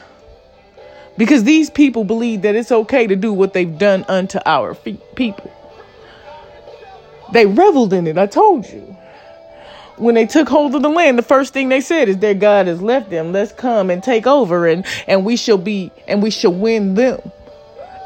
Because 1.17 1.45
these 1.45 1.71
people 1.71 2.05
believe 2.05 2.43
that 2.43 2.55
it's 2.55 2.71
okay 2.71 3.07
to 3.07 3.17
do 3.17 3.33
what 3.33 3.55
they've 3.55 3.79
done 3.79 4.05
unto 4.09 4.39
our 4.45 4.75
people. 4.75 5.51
They 7.33 7.47
reveled 7.47 7.95
in 7.95 8.07
it 8.07 8.19
i 8.19 8.27
told 8.27 8.67
you 8.67 8.96
when 9.97 10.15
they 10.15 10.27
took 10.27 10.49
hold 10.49 10.75
of 10.75 10.83
the 10.83 10.89
land, 10.89 11.19
the 11.19 11.23
first 11.23 11.53
thing 11.53 11.69
they 11.69 11.81
said 11.81 12.09
is 12.09 12.19
their 12.19 12.35
God 12.35 12.67
has 12.67 12.83
left 12.83 13.11
them. 13.11 13.33
Let's 13.33 13.53
come 13.53 13.91
and 13.91 14.03
take 14.03 14.27
over 14.27 14.67
and, 14.67 14.85
and 15.07 15.25
we 15.25 15.37
shall 15.37 15.59
be 15.59 15.91
and 16.07 16.23
we 16.23 16.31
shall 16.31 16.53
win 16.53 16.95
them. 16.95 17.21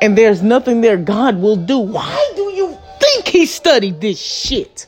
And 0.00 0.16
there's 0.16 0.42
nothing 0.42 0.80
their 0.80 0.96
God 0.96 1.36
will 1.36 1.56
do. 1.56 1.78
Why 1.78 2.32
do 2.36 2.42
you 2.42 2.78
think 3.00 3.28
he 3.28 3.46
studied 3.46 4.00
this 4.00 4.20
shit? 4.20 4.86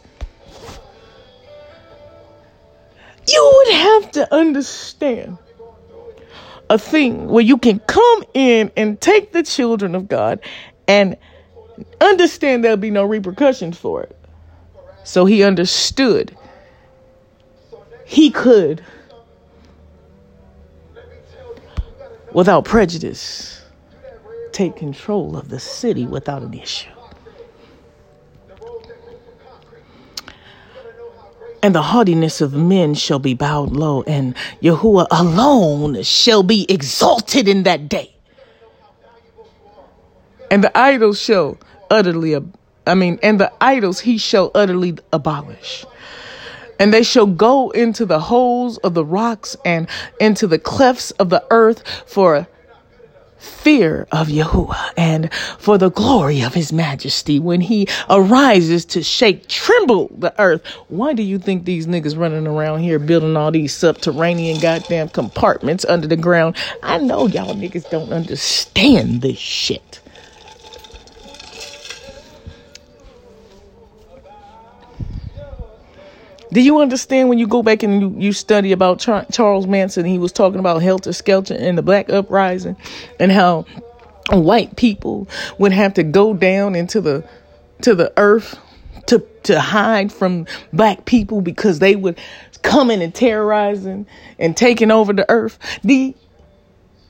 You 3.29 3.53
would 3.55 3.75
have 3.75 4.13
to 4.13 4.35
understand 4.35 5.39
a 6.71 6.79
thing 6.79 7.29
where 7.29 7.43
you 7.43 7.59
can 7.59 7.79
come 7.81 8.25
in 8.33 8.71
and 8.77 9.01
take 9.01 9.33
the 9.33 9.43
children 9.43 9.95
of 9.95 10.09
God 10.09 10.41
and 10.89 11.17
understand 12.01 12.65
there'll 12.65 12.77
be 12.77 12.91
no 12.91 13.05
repercussions 13.05 13.77
for 13.77 14.03
it. 14.03 14.17
So 15.05 15.25
he 15.25 15.43
understood 15.43 16.37
he 18.13 18.31
could, 18.31 18.85
without 22.35 22.67
prejudice, 22.67 23.63
take 24.53 24.77
control 24.77 25.35
of 25.35 25.49
the 25.49 25.59
city 25.59 26.05
without 26.05 26.43
an 26.43 26.53
issue. 26.53 26.91
And 31.63 31.75
the 31.75 31.81
haughtiness 31.81 32.43
of 32.43 32.53
men 32.53 32.93
shall 32.93 33.19
be 33.19 33.33
bowed 33.33 33.71
low, 33.71 34.03
and 34.03 34.35
Yahuah 34.61 35.07
alone 35.11 36.03
shall 36.03 36.43
be 36.43 36.67
exalted 36.69 37.49
in 37.49 37.63
that 37.63 37.89
day. 37.89 38.15
And 40.51 40.63
the 40.63 40.77
idols 40.77 41.19
shall 41.19 41.57
utterly, 41.91 42.37
I 42.87 42.95
mean, 42.95 43.19
and 43.23 43.41
the 43.41 43.51
idols 43.59 44.01
he 44.01 44.19
shall 44.19 44.51
utterly 44.55 44.99
abolish. 45.15 45.87
And 46.83 46.93
they 46.93 47.05
shall 47.05 47.27
go 47.27 47.71
into 47.71 48.05
the 48.05 48.19
holes 48.19 48.77
of 48.79 48.95
the 48.95 49.05
rocks 49.05 49.57
and 49.65 49.87
into 50.19 50.49
the 50.49 50.59
clefts 50.59 51.13
of 51.13 51.31
the 51.31 51.45
earth 51.49 51.87
for 52.09 52.49
fear 53.39 54.09
of 54.11 54.27
Yahuah 54.27 54.91
and 54.97 55.33
for 55.33 55.79
the 55.79 55.93
glory 55.93 56.41
of 56.41 56.55
his 56.55 56.73
majesty 56.73 57.39
when 57.39 57.61
he 57.61 57.87
arises 58.11 58.85
to 58.87 59.01
shake, 59.05 59.47
tremble 59.47 60.11
the 60.19 60.35
earth. 60.41 60.67
Why 60.89 61.13
do 61.13 61.23
you 61.23 61.39
think 61.39 61.67
these 61.67 61.87
niggas 61.87 62.19
running 62.19 62.49
around 62.49 62.81
here 62.81 62.99
building 62.99 63.37
all 63.37 63.53
these 63.53 63.73
subterranean 63.73 64.59
goddamn 64.59 65.11
compartments 65.11 65.85
under 65.85 66.09
the 66.09 66.17
ground? 66.17 66.57
I 66.83 66.99
know 66.99 67.29
y'all 67.29 67.55
niggas 67.55 67.89
don't 67.91 68.13
understand 68.13 69.23
this 69.23 69.39
shit. 69.39 70.02
Do 76.53 76.61
you 76.61 76.81
understand 76.81 77.31
when 77.31 77.39
you 77.39 77.47
go 77.47 77.63
back 77.63 77.83
and 77.83 78.01
you, 78.01 78.27
you 78.27 78.33
study 78.33 78.73
about 78.73 78.99
Char- 78.99 79.25
Charles 79.33 79.67
Manson? 79.67 80.05
He 80.05 80.19
was 80.19 80.33
talking 80.33 80.61
about 80.61 80.83
Helter 80.83 81.13
Skelter 81.13 81.55
and 81.55 81.79
the 81.79 81.83
Black 81.83 82.11
Uprising 82.11 82.77
and 83.19 83.33
how 83.33 83.65
white 84.31 84.77
people 84.77 85.29
would 85.59 85.73
have 85.73 85.95
to 85.95 86.03
go 86.03 86.35
down 86.35 86.75
into 86.75 87.01
the 87.01 87.27
to 87.83 87.95
the 87.95 88.13
earth 88.17 88.59
to 89.07 89.27
to 89.45 89.61
hide 89.61 90.13
from 90.13 90.47
black 90.73 91.05
people 91.05 91.41
because 91.41 91.79
they 91.79 91.97
would 91.97 92.19
come 92.63 92.91
in 92.91 93.03
and 93.03 93.15
terrorizing 93.15 94.07
and 94.39 94.57
taking 94.57 94.91
over 94.91 95.13
the 95.13 95.29
earth. 95.31 95.59
The 95.83 96.15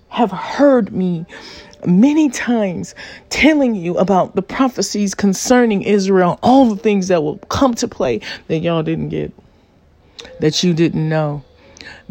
have 0.08 0.30
heard 0.30 0.92
me 0.92 1.26
many 1.86 2.30
times 2.30 2.94
telling 3.30 3.74
you 3.74 3.96
about 3.98 4.34
the 4.36 4.42
prophecies 4.42 5.14
concerning 5.14 5.82
Israel, 5.82 6.38
all 6.42 6.66
the 6.74 6.80
things 6.82 7.08
that 7.08 7.22
will 7.22 7.38
come 7.48 7.74
to 7.74 7.88
play 7.88 8.20
that 8.48 8.58
y'all 8.58 8.82
didn't 8.82 9.08
get, 9.10 9.32
that 10.40 10.62
you 10.62 10.74
didn't 10.74 11.08
know. 11.08 11.42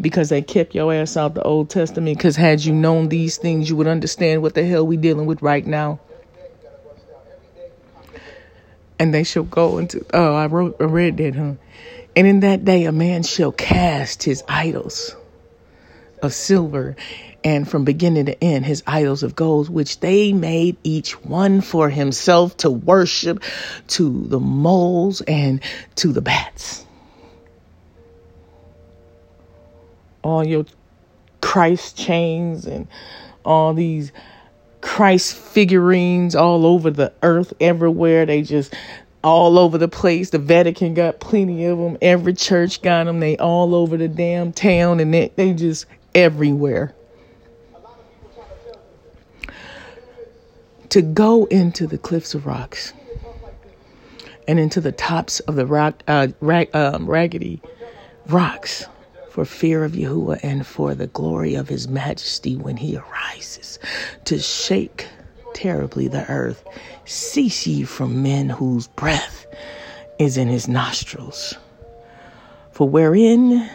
because 0.00 0.28
they 0.28 0.42
kept 0.42 0.74
your 0.74 0.92
ass 0.92 1.16
out 1.16 1.34
the 1.34 1.42
Old 1.42 1.70
Testament. 1.70 2.16
Because 2.18 2.36
had 2.36 2.64
you 2.64 2.72
known 2.74 3.08
these 3.08 3.36
things, 3.36 3.70
you 3.70 3.76
would 3.76 3.86
understand 3.86 4.42
what 4.42 4.54
the 4.54 4.64
hell 4.64 4.86
we 4.86 4.96
dealing 4.96 5.26
with 5.26 5.42
right 5.42 5.66
now. 5.66 6.00
And 8.98 9.12
they 9.12 9.24
shall 9.24 9.44
go 9.44 9.78
into. 9.78 10.04
Oh, 10.12 10.34
I 10.34 10.46
wrote, 10.46 10.76
I 10.80 10.84
read 10.84 11.16
that, 11.18 11.34
huh? 11.34 11.54
And 12.14 12.26
in 12.26 12.40
that 12.40 12.64
day, 12.64 12.84
a 12.84 12.92
man 12.92 13.22
shall 13.22 13.52
cast 13.52 14.22
his 14.22 14.44
idols 14.48 15.16
of 16.22 16.34
silver 16.34 16.94
and 17.44 17.68
from 17.68 17.84
beginning 17.84 18.26
to 18.26 18.44
end 18.44 18.64
his 18.64 18.82
idols 18.86 19.22
of 19.22 19.34
gold, 19.34 19.68
which 19.68 20.00
they 20.00 20.32
made 20.32 20.76
each 20.84 21.20
one 21.24 21.60
for 21.60 21.88
himself 21.88 22.56
to 22.58 22.70
worship 22.70 23.42
to 23.88 24.24
the 24.26 24.40
moles 24.40 25.20
and 25.22 25.60
to 25.96 26.12
the 26.12 26.20
bats. 26.20 26.86
All 30.22 30.46
your 30.46 30.66
Christ 31.40 31.96
chains 31.96 32.66
and 32.66 32.86
all 33.44 33.74
these 33.74 34.12
Christ 34.80 35.36
figurines 35.36 36.34
all 36.34 36.66
over 36.66 36.90
the 36.90 37.12
earth, 37.22 37.52
everywhere. 37.60 38.26
They 38.26 38.42
just 38.42 38.74
all 39.24 39.58
over 39.58 39.78
the 39.78 39.88
place. 39.88 40.30
The 40.30 40.38
Vatican 40.38 40.94
got 40.94 41.20
plenty 41.20 41.64
of 41.66 41.78
them. 41.78 41.96
Every 42.02 42.34
church 42.34 42.82
got 42.82 43.04
them. 43.04 43.20
They 43.20 43.36
all 43.36 43.74
over 43.74 43.96
the 43.96 44.08
damn 44.08 44.52
town 44.52 45.00
and 45.00 45.14
they, 45.14 45.32
they 45.36 45.52
just 45.54 45.86
everywhere. 46.14 46.94
To 50.92 51.00
go 51.00 51.46
into 51.46 51.86
the 51.86 51.96
cliffs 51.96 52.34
of 52.34 52.44
rocks 52.44 52.92
and 54.46 54.60
into 54.60 54.78
the 54.78 54.92
tops 54.92 55.40
of 55.40 55.56
the 55.56 55.64
rock, 55.64 56.02
uh, 56.06 56.28
rag, 56.42 56.68
um, 56.76 57.06
raggedy 57.08 57.62
rocks 58.26 58.84
for 59.30 59.46
fear 59.46 59.84
of 59.84 59.92
Yahuah 59.92 60.40
and 60.42 60.66
for 60.66 60.94
the 60.94 61.06
glory 61.06 61.54
of 61.54 61.66
his 61.66 61.88
majesty 61.88 62.56
when 62.56 62.76
he 62.76 62.98
arises 62.98 63.78
to 64.26 64.38
shake 64.38 65.08
terribly 65.54 66.08
the 66.08 66.30
earth. 66.30 66.62
Cease 67.06 67.66
ye 67.66 67.84
from 67.84 68.22
men 68.22 68.50
whose 68.50 68.88
breath 68.88 69.46
is 70.18 70.36
in 70.36 70.48
his 70.48 70.68
nostrils. 70.68 71.54
For 72.70 72.86
wherein 72.86 73.66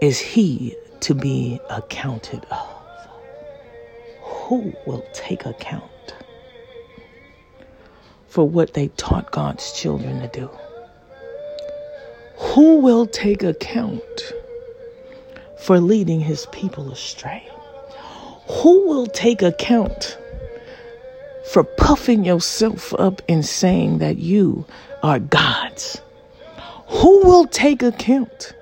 is 0.00 0.18
he 0.18 0.74
to 0.98 1.14
be 1.14 1.60
accounted 1.70 2.44
of? 2.46 2.79
Who 4.50 4.74
will 4.84 5.06
take 5.12 5.46
account 5.46 5.84
for 8.26 8.48
what 8.48 8.74
they 8.74 8.88
taught 8.88 9.30
God's 9.30 9.70
children 9.80 10.20
to 10.22 10.26
do? 10.26 10.50
Who 12.36 12.80
will 12.80 13.06
take 13.06 13.44
account 13.44 14.02
for 15.60 15.78
leading 15.78 16.18
his 16.18 16.46
people 16.50 16.90
astray? 16.90 17.48
Who 18.48 18.88
will 18.88 19.06
take 19.06 19.40
account 19.40 20.18
for 21.52 21.62
puffing 21.62 22.24
yourself 22.24 22.92
up 22.94 23.22
and 23.28 23.46
saying 23.46 23.98
that 23.98 24.18
you 24.18 24.66
are 25.04 25.20
God's? 25.20 26.02
Who 26.88 27.20
will 27.22 27.46
take 27.46 27.84
account 27.84 28.52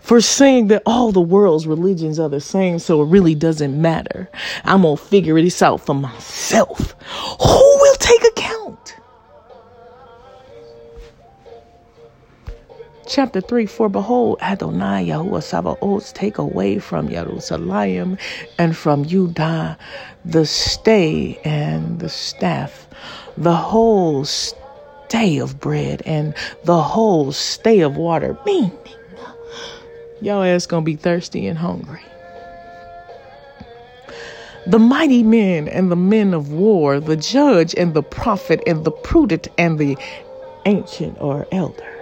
for 0.00 0.20
saying 0.20 0.68
that 0.68 0.82
all 0.86 1.12
the 1.12 1.20
world's 1.20 1.66
religions 1.66 2.18
are 2.18 2.28
the 2.28 2.40
same, 2.40 2.78
so 2.78 3.02
it 3.02 3.06
really 3.06 3.34
doesn't 3.34 3.80
matter. 3.80 4.28
I'm 4.64 4.82
to 4.82 4.96
figure 4.96 5.40
this 5.40 5.62
out 5.62 5.80
for 5.80 5.94
myself. 5.94 6.94
Who 7.40 7.78
will 7.80 7.94
take 7.96 8.24
account? 8.24 8.96
Chapter 13.06 13.40
3 13.40 13.66
For 13.66 13.88
behold, 13.88 14.38
Adonai 14.40 15.06
Yahuah 15.06 15.42
Sabaoth 15.42 16.14
take 16.14 16.38
away 16.38 16.78
from 16.78 17.08
Jerusalem 17.08 18.18
and 18.58 18.76
from 18.76 19.04
Judah 19.04 19.76
the 20.24 20.46
stay 20.46 21.40
and 21.44 21.98
the 21.98 22.08
staff, 22.08 22.86
the 23.36 23.56
whole 23.56 24.24
stay 24.24 25.38
of 25.38 25.58
bread 25.58 26.02
and 26.06 26.34
the 26.64 26.80
whole 26.80 27.32
stay 27.32 27.80
of 27.80 27.96
water. 27.96 28.38
Meaning, 28.46 28.70
Y'all 30.20 30.42
ass 30.42 30.66
gonna 30.66 30.82
be 30.82 30.96
thirsty 30.96 31.46
and 31.46 31.58
hungry. 31.58 32.02
The 34.66 34.78
mighty 34.78 35.22
men 35.22 35.68
and 35.68 35.90
the 35.90 35.96
men 35.96 36.34
of 36.34 36.52
war, 36.52 37.00
the 37.00 37.16
judge 37.16 37.74
and 37.74 37.94
the 37.94 38.02
prophet 38.02 38.62
and 38.66 38.84
the 38.84 38.90
prudent 38.90 39.48
and 39.56 39.78
the 39.78 39.96
ancient 40.66 41.16
or 41.20 41.46
elder. 41.50 41.96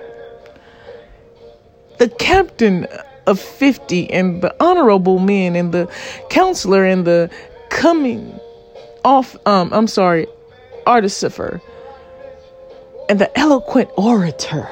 The 1.99 2.09
captain 2.09 2.87
of 3.27 3.39
50 3.39 4.11
and 4.11 4.43
the 4.43 4.55
honorable 4.62 5.19
men 5.19 5.55
and 5.55 5.73
the 5.73 5.91
counselor 6.31 6.85
and 6.85 7.07
the 7.07 7.31
coming 7.71 8.39
off, 9.05 9.37
um, 9.47 9.73
I'm 9.73 9.87
sorry, 9.87 10.27
artificer 10.87 11.61
and 13.09 13.21
the 13.21 13.39
eloquent 13.39 13.91
orator 13.97 14.69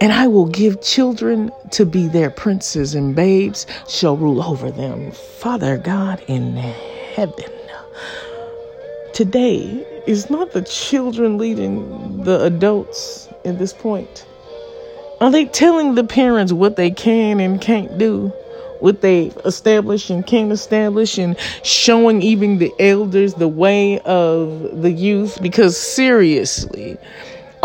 and 0.00 0.12
I 0.12 0.26
will 0.26 0.46
give 0.46 0.82
children 0.82 1.50
to 1.72 1.86
be 1.86 2.08
their 2.08 2.30
princes, 2.30 2.94
and 2.94 3.14
babes 3.14 3.66
shall 3.88 4.16
rule 4.16 4.42
over 4.42 4.70
them. 4.70 5.12
Father 5.12 5.78
God 5.78 6.22
in 6.26 6.56
heaven. 6.56 7.50
Today 9.12 9.86
is 10.06 10.28
not 10.28 10.52
the 10.52 10.62
children 10.62 11.38
leading 11.38 12.22
the 12.24 12.44
adults 12.44 13.28
at 13.44 13.58
this 13.58 13.72
point. 13.72 14.26
Are 15.20 15.30
they 15.30 15.46
telling 15.46 15.94
the 15.94 16.04
parents 16.04 16.52
what 16.52 16.76
they 16.76 16.90
can 16.90 17.40
and 17.40 17.58
can't 17.58 17.96
do? 17.96 18.30
What 18.80 19.00
they 19.00 19.28
establish 19.46 20.10
and 20.10 20.26
can't 20.26 20.52
establish, 20.52 21.16
and 21.16 21.34
showing 21.62 22.20
even 22.20 22.58
the 22.58 22.70
elders 22.78 23.32
the 23.32 23.48
way 23.48 24.00
of 24.00 24.82
the 24.82 24.92
youth? 24.92 25.38
Because 25.40 25.80
seriously, 25.80 26.98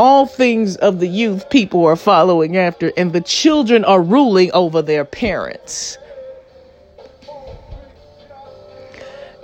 all 0.02 0.26
things 0.26 0.78
of 0.78 0.99
the 0.99 1.08
youth 1.08 1.47
people 1.52 1.86
are 1.86 1.95
following 1.95 2.58
after, 2.58 2.91
and 2.97 3.14
the 3.14 3.22
children 3.22 3.86
are 3.86 4.02
ruling 4.02 4.52
over 4.52 4.82
their 4.82 5.06
parents. 5.06 5.95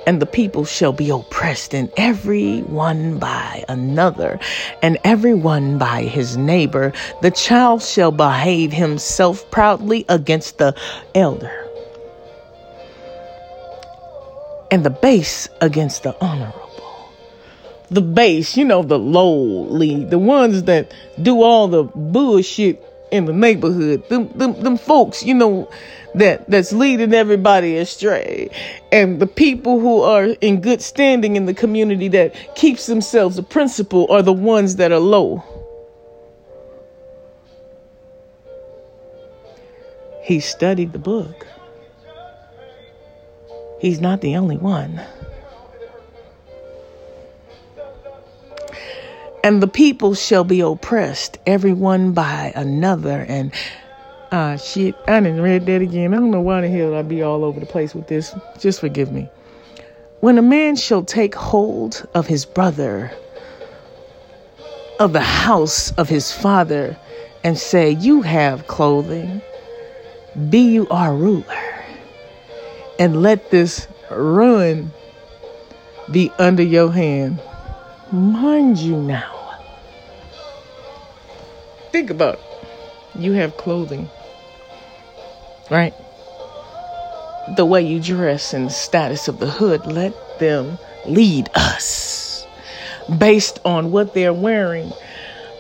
And 0.08 0.20
the 0.20 0.26
people 0.26 0.66
shall 0.66 0.94
be 0.94 1.12
oppressed, 1.12 1.76
and 1.76 1.92
every 1.96 2.62
one 2.62 3.20
by 3.20 3.66
another, 3.70 4.40
and 4.82 4.98
every 5.04 5.36
one 5.36 5.78
by 5.78 6.02
his 6.02 6.38
neighbor. 6.38 6.92
The 7.22 7.30
child 7.30 7.84
shall 7.84 8.12
behave 8.12 8.74
himself 8.74 9.52
proudly 9.52 10.06
against 10.10 10.58
the 10.58 10.76
elder, 11.14 11.68
and 14.72 14.84
the 14.84 14.90
base 14.90 15.50
against 15.62 16.02
the 16.02 16.16
honorable 16.20 16.67
the 17.90 18.02
base, 18.02 18.58
you 18.58 18.66
know, 18.66 18.84
the 18.84 19.00
lowly, 19.00 20.04
the 20.04 20.20
ones 20.20 20.64
that 20.64 20.94
do 21.22 21.42
all 21.42 21.68
the 21.68 21.84
bullshit 21.84 22.84
in 23.12 23.26
the 23.26 23.34
neighborhood, 23.34 24.08
them, 24.10 24.30
them, 24.36 24.62
them 24.62 24.78
folks, 24.78 25.24
you 25.24 25.34
know, 25.34 25.70
that, 26.16 26.50
that's 26.50 26.74
leading 26.74 27.14
everybody 27.14 27.78
astray. 27.78 28.50
And 28.92 29.20
the 29.20 29.28
people 29.28 29.80
who 29.80 30.02
are 30.02 30.26
in 30.42 30.62
good 30.62 30.82
standing 30.82 31.36
in 31.36 31.46
the 31.46 31.54
community 31.54 32.08
that 32.10 32.56
keeps 32.56 32.86
themselves 32.86 33.38
a 33.38 33.44
principle 33.44 34.08
are 34.10 34.22
the 34.22 34.34
ones 34.34 34.76
that 34.78 34.92
are 34.92 35.00
low. 35.00 35.44
He 40.24 40.42
studied 40.42 40.92
the 40.92 41.00
book. 41.00 41.48
He's 43.80 44.02
not 44.02 44.20
the 44.20 44.36
only 44.36 44.58
one. 44.58 45.02
And 49.44 49.62
the 49.62 49.68
people 49.68 50.14
shall 50.16 50.44
be 50.44 50.62
oppressed, 50.62 51.38
every 51.46 51.74
one 51.74 52.14
by 52.14 52.52
another. 52.56 53.26
And 53.28 53.54
ah, 54.32 54.52
uh, 54.52 54.58
shit, 54.58 54.96
I 55.08 55.20
didn't 55.20 55.42
read 55.42 55.66
that 55.68 55.82
again. 55.82 56.14
I 56.14 56.18
don't 56.18 56.32
know 56.32 56.42
why 56.42 56.62
the 56.62 56.70
hell 56.70 56.96
I 56.96 57.02
be 57.02 57.22
all 57.22 57.44
over 57.44 57.60
the 57.60 57.66
place 57.66 57.94
with 57.94 58.08
this. 58.08 58.36
Just 58.60 58.80
forgive 58.80 59.12
me. 59.12 59.30
When 60.20 60.38
a 60.38 60.42
man 60.42 60.76
shall 60.76 61.04
take 61.04 61.36
hold 61.36 62.08
of 62.14 62.28
his 62.28 62.46
brother, 62.46 63.12
of 65.00 65.14
the 65.14 65.22
house 65.22 65.92
of 65.92 66.10
his 66.10 66.32
father, 66.32 66.98
and 67.44 67.58
say, 67.58 67.92
You 67.92 68.24
have 68.24 68.68
clothing, 68.68 69.42
be 70.50 70.60
you 70.60 70.88
our 70.90 71.16
ruler, 71.16 71.46
and 73.00 73.22
let 73.22 73.52
this 73.52 73.88
ruin 74.10 74.92
be 76.12 76.32
under 76.40 76.64
your 76.64 76.92
hand. 76.92 77.40
Mind 78.12 78.78
you 78.78 78.96
now 78.98 79.34
think 81.92 82.10
about 82.10 82.36
it. 82.36 82.42
You 83.16 83.34
have 83.34 83.58
clothing, 83.58 84.10
right? 85.72 85.94
The 87.56 87.66
way 87.66 87.82
you 87.82 88.00
dress 88.00 88.54
and 88.54 88.68
the 88.68 88.72
status 88.72 89.28
of 89.28 89.40
the 89.40 89.50
hood, 89.50 89.86
let 89.88 90.14
them 90.40 90.78
lead 91.08 91.50
us 91.56 92.46
based 93.18 93.60
on 93.66 93.92
what 93.92 94.14
they're 94.14 94.34
wearing. 94.34 94.92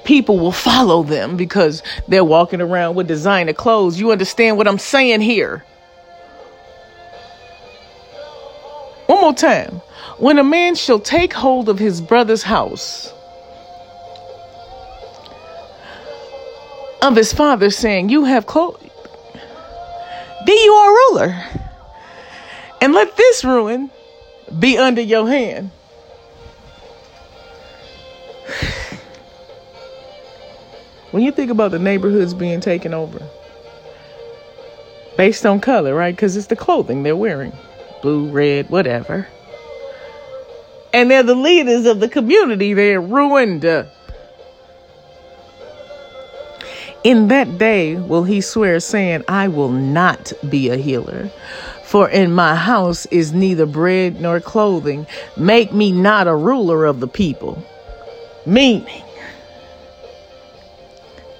people 0.07 0.39
will 0.39 0.53
follow 0.53 1.03
them 1.03 1.35
because 1.35 1.83
they're 2.07 2.23
walking 2.23 2.61
around 2.61 2.95
with 2.95 3.07
designer 3.07 3.53
clothes. 3.53 3.99
You 3.99 4.11
understand 4.11 4.57
what 4.57 4.67
I'm 4.67 4.79
saying 4.79 5.21
here? 5.21 5.65
One 9.07 9.21
more 9.21 9.33
time. 9.33 9.81
When 10.19 10.37
a 10.37 10.43
man 10.43 10.75
shall 10.75 10.99
take 10.99 11.33
hold 11.33 11.69
of 11.69 11.79
his 11.79 12.01
brother's 12.01 12.43
house, 12.43 13.11
of 17.01 17.15
his 17.15 17.33
father, 17.33 17.69
saying, 17.69 18.09
You 18.09 18.25
have 18.25 18.45
clothed 18.45 18.87
be 20.45 20.53
you 20.53 20.73
a 20.73 20.89
ruler, 20.89 21.43
and 22.79 22.93
let 22.93 23.17
this 23.17 23.43
ruin 23.43 23.89
be 24.59 24.77
under 24.77 25.01
your 25.01 25.27
hand. 25.27 25.71
When 31.11 31.23
you 31.23 31.31
think 31.31 31.51
about 31.51 31.71
the 31.71 31.79
neighborhoods 31.79 32.33
being 32.33 32.61
taken 32.61 32.93
over, 32.93 33.21
based 35.17 35.45
on 35.45 35.59
color, 35.59 35.93
right? 35.93 36.15
Because 36.15 36.37
it's 36.37 36.47
the 36.47 36.55
clothing 36.55 37.03
they're 37.03 37.15
wearing 37.15 37.51
blue, 38.01 38.29
red, 38.29 38.69
whatever. 38.69 39.27
And 40.93 41.11
they're 41.11 41.23
the 41.23 41.35
leaders 41.35 41.85
of 41.85 41.99
the 41.99 42.09
community. 42.09 42.73
They're 42.73 43.01
ruined. 43.01 43.65
In 47.03 47.27
that 47.29 47.57
day 47.57 47.95
will 47.95 48.23
he 48.23 48.41
swear, 48.41 48.79
saying, 48.79 49.23
I 49.27 49.47
will 49.47 49.69
not 49.69 50.33
be 50.49 50.69
a 50.69 50.77
healer. 50.77 51.29
For 51.83 52.09
in 52.09 52.33
my 52.33 52.55
house 52.55 53.05
is 53.05 53.31
neither 53.31 53.65
bread 53.65 54.19
nor 54.19 54.41
clothing. 54.41 55.07
Make 55.37 55.71
me 55.71 55.91
not 55.91 56.27
a 56.27 56.35
ruler 56.35 56.85
of 56.85 56.99
the 56.99 57.07
people. 57.07 57.63
Meaning, 58.45 59.03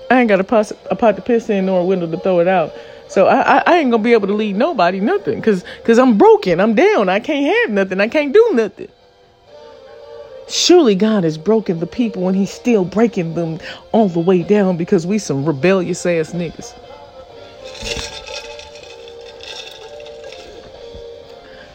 I 0.10 0.22
ain't 0.22 0.30
got 0.30 0.40
a 0.40 0.46
pot, 0.46 0.72
a 0.90 0.96
pot 0.96 1.18
to 1.18 1.22
piss 1.22 1.50
in 1.50 1.66
nor 1.66 1.82
a 1.82 1.84
window 1.84 2.10
to 2.10 2.18
throw 2.18 2.40
it 2.40 2.48
out. 2.48 2.72
So 3.10 3.28
I, 3.28 3.58
I, 3.58 3.64
I 3.66 3.78
ain't 3.78 3.92
gonna 3.92 4.04
be 4.04 4.14
able 4.14 4.28
to 4.28 4.34
lead 4.34 4.56
nobody 4.56 5.00
nothing, 5.00 5.42
cause, 5.42 5.64
cause 5.84 5.98
I'm 5.98 6.18
broken. 6.18 6.60
I'm 6.60 6.76
down. 6.76 7.10
I 7.10 7.20
can't 7.20 7.54
have 7.56 7.74
nothing. 7.74 8.02
I 8.02 8.08
can't 8.08 8.34
do 8.34 8.52
nothing. 8.54 8.90
Surely 10.50 10.96
God 10.96 11.24
has 11.24 11.38
broken 11.38 11.80
the 11.80 11.88
people 11.88 12.28
and 12.28 12.38
he's 12.38 12.52
still 12.52 12.86
breaking 12.86 13.34
them 13.34 13.60
all 13.92 14.08
the 14.08 14.20
way 14.20 14.44
down 14.44 14.78
because 14.78 15.06
we 15.06 15.20
some 15.20 15.46
rebellious 15.46 16.06
ass 16.06 16.32
niggas. 16.32 16.74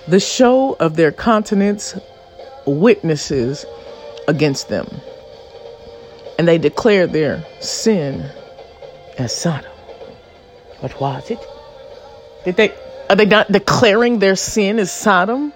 The 0.09 0.21
show 0.21 0.75
of 0.81 0.97
their 0.97 1.13
continents 1.13 1.95
witnesses 2.67 3.65
against 4.29 4.69
them. 4.69 4.89
And 6.39 6.49
they 6.49 6.59
declare 6.59 7.07
their 7.07 7.45
sin 7.61 8.29
as 9.19 9.35
Sodom. 9.35 9.72
What 10.83 11.01
was 11.01 11.31
it? 11.31 11.39
Did 12.45 12.57
they 12.57 12.75
are 13.09 13.15
they 13.15 13.25
not 13.25 13.53
declaring 13.53 14.19
their 14.19 14.35
sin 14.35 14.81
as 14.81 14.91
Sodom? 14.91 15.53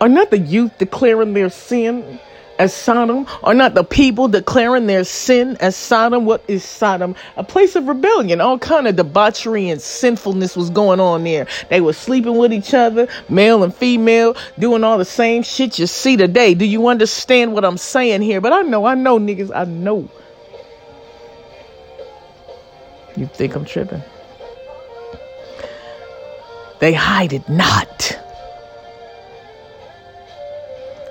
Are 0.00 0.08
not 0.08 0.32
the 0.32 0.38
youth 0.40 0.76
declaring 0.78 1.34
their 1.34 1.50
sin 1.50 2.18
as 2.58 2.74
Sodom? 2.74 3.28
Are 3.44 3.54
not 3.54 3.74
the 3.74 3.84
people 3.84 4.26
declaring 4.26 4.88
their 4.88 5.04
sin 5.04 5.56
as 5.60 5.76
Sodom? 5.76 6.24
What 6.24 6.42
is 6.48 6.64
Sodom? 6.64 7.14
A 7.36 7.44
place 7.44 7.76
of 7.76 7.86
rebellion. 7.86 8.40
All 8.40 8.58
kind 8.58 8.88
of 8.88 8.96
debauchery 8.96 9.68
and 9.68 9.80
sinfulness 9.80 10.56
was 10.56 10.68
going 10.70 10.98
on 10.98 11.22
there. 11.22 11.46
They 11.70 11.80
were 11.80 11.92
sleeping 11.92 12.38
with 12.38 12.52
each 12.52 12.74
other, 12.74 13.06
male 13.28 13.62
and 13.62 13.72
female, 13.72 14.36
doing 14.58 14.82
all 14.82 14.98
the 14.98 15.04
same 15.04 15.44
shit 15.44 15.78
you 15.78 15.86
see 15.86 16.16
today. 16.16 16.54
Do 16.54 16.64
you 16.64 16.88
understand 16.88 17.52
what 17.52 17.64
I'm 17.64 17.78
saying 17.78 18.22
here? 18.22 18.40
But 18.40 18.52
I 18.52 18.62
know, 18.62 18.84
I 18.84 18.96
know, 18.96 19.20
niggas, 19.20 19.52
I 19.54 19.64
know. 19.64 20.08
You 23.18 23.26
think 23.26 23.56
I'm 23.56 23.64
tripping? 23.64 24.02
They 26.78 26.92
hide 26.92 27.32
it 27.32 27.48
not. 27.48 28.16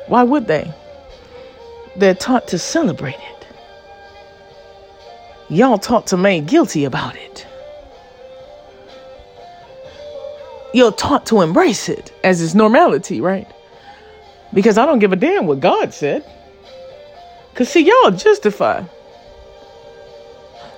Why 0.08 0.24
would 0.24 0.47
they? 0.47 0.74
They're 1.97 2.16
taught 2.16 2.47
to 2.49 2.58
celebrate 2.58 3.16
it. 3.16 3.47
Y'all 5.49 5.78
taught 5.78 6.08
to 6.08 6.18
make 6.18 6.45
guilty 6.45 6.86
about 6.86 7.18
it. 7.18 7.45
You're 10.74 10.93
taught 10.93 11.26
to 11.26 11.41
embrace 11.41 11.89
it 11.89 12.14
as 12.24 12.41
its 12.41 12.53
normality, 12.53 13.20
right? 13.20 13.47
Because 14.53 14.78
I 14.78 14.86
don't 14.86 14.99
give 14.99 15.12
a 15.12 15.18
damn 15.18 15.45
what 15.45 15.60
God 15.60 15.93
said. 15.93 16.24
Because, 17.51 17.68
see, 17.68 17.82
y'all 17.82 18.12
justify. 18.12 18.84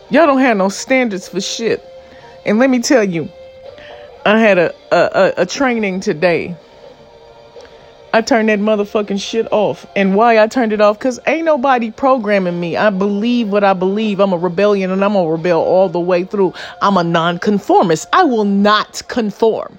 Y'all 0.09 0.25
don't 0.25 0.39
have 0.39 0.57
no 0.57 0.69
standards 0.69 1.29
for 1.29 1.41
shit. 1.41 1.83
And 2.45 2.59
let 2.59 2.69
me 2.69 2.79
tell 2.79 3.03
you, 3.03 3.29
I 4.25 4.39
had 4.39 4.57
a, 4.57 4.73
a, 4.91 5.33
a, 5.41 5.45
training 5.45 5.99
today 5.99 6.55
I 8.11 8.21
turned 8.21 8.49
that 8.49 8.59
motherfucking 8.59 9.21
shit 9.21 9.47
off. 9.51 9.85
And 9.95 10.15
why 10.15 10.41
I 10.41 10.47
turned 10.47 10.73
it 10.73 10.81
off? 10.81 10.97
Because 10.97 11.19
ain't 11.27 11.45
nobody 11.45 11.91
programming 11.91 12.59
me. 12.59 12.75
I 12.75 12.89
believe 12.89 13.49
what 13.49 13.63
I 13.63 13.73
believe. 13.73 14.19
I'm 14.19 14.33
a 14.33 14.37
rebellion 14.37 14.89
and 14.89 15.05
I'm 15.05 15.13
going 15.13 15.27
to 15.27 15.31
rebel 15.31 15.61
all 15.61 15.89
the 15.89 15.99
way 15.99 16.23
through. 16.23 16.53
I'm 16.81 16.97
a 16.97 17.03
nonconformist. 17.03 18.07
I 18.11 18.23
will 18.23 18.45
not 18.45 19.07
conform. 19.07 19.77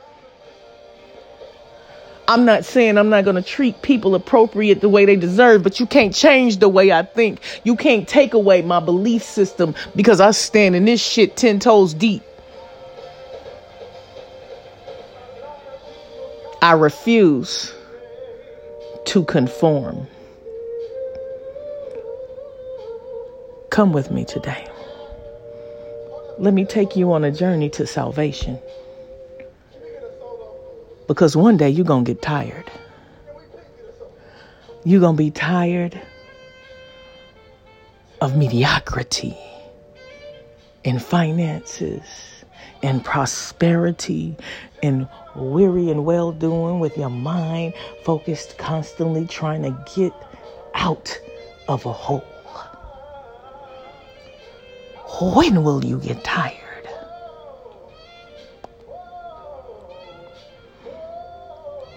I'm 2.30 2.44
not 2.44 2.64
saying 2.64 2.96
I'm 2.96 3.08
not 3.08 3.24
going 3.24 3.34
to 3.34 3.42
treat 3.42 3.82
people 3.82 4.14
appropriate 4.14 4.80
the 4.80 4.88
way 4.88 5.04
they 5.04 5.16
deserve, 5.16 5.64
but 5.64 5.80
you 5.80 5.86
can't 5.86 6.14
change 6.14 6.58
the 6.58 6.68
way 6.68 6.92
I 6.92 7.02
think. 7.02 7.40
You 7.64 7.74
can't 7.74 8.06
take 8.06 8.34
away 8.34 8.62
my 8.62 8.78
belief 8.78 9.24
system 9.24 9.74
because 9.96 10.20
I 10.20 10.30
stand 10.30 10.76
in 10.76 10.84
this 10.84 11.02
shit 11.02 11.36
10 11.36 11.58
toes 11.58 11.92
deep. 11.92 12.22
I 16.62 16.74
refuse 16.74 17.74
to 19.06 19.24
conform. 19.24 20.06
Come 23.70 23.92
with 23.92 24.12
me 24.12 24.24
today. 24.24 24.68
Let 26.38 26.54
me 26.54 26.64
take 26.64 26.94
you 26.94 27.12
on 27.12 27.24
a 27.24 27.32
journey 27.32 27.70
to 27.70 27.88
salvation. 27.88 28.60
Because 31.10 31.36
one 31.36 31.56
day 31.56 31.68
you're 31.68 31.84
going 31.84 32.04
to 32.04 32.14
get 32.14 32.22
tired. 32.22 32.70
You're 34.84 35.00
going 35.00 35.16
to 35.16 35.18
be 35.18 35.32
tired 35.32 36.00
of 38.20 38.36
mediocrity 38.36 39.36
in 40.84 41.00
finances 41.00 42.04
and 42.84 43.04
prosperity 43.04 44.36
and 44.84 45.08
weary 45.34 45.90
and 45.90 46.04
well 46.04 46.30
doing 46.30 46.78
with 46.78 46.96
your 46.96 47.10
mind 47.10 47.74
focused 48.04 48.56
constantly 48.56 49.26
trying 49.26 49.64
to 49.64 49.76
get 49.96 50.12
out 50.74 51.20
of 51.66 51.86
a 51.86 51.92
hole. 51.92 52.20
When 55.20 55.64
will 55.64 55.84
you 55.84 55.98
get 55.98 56.22
tired? 56.22 56.59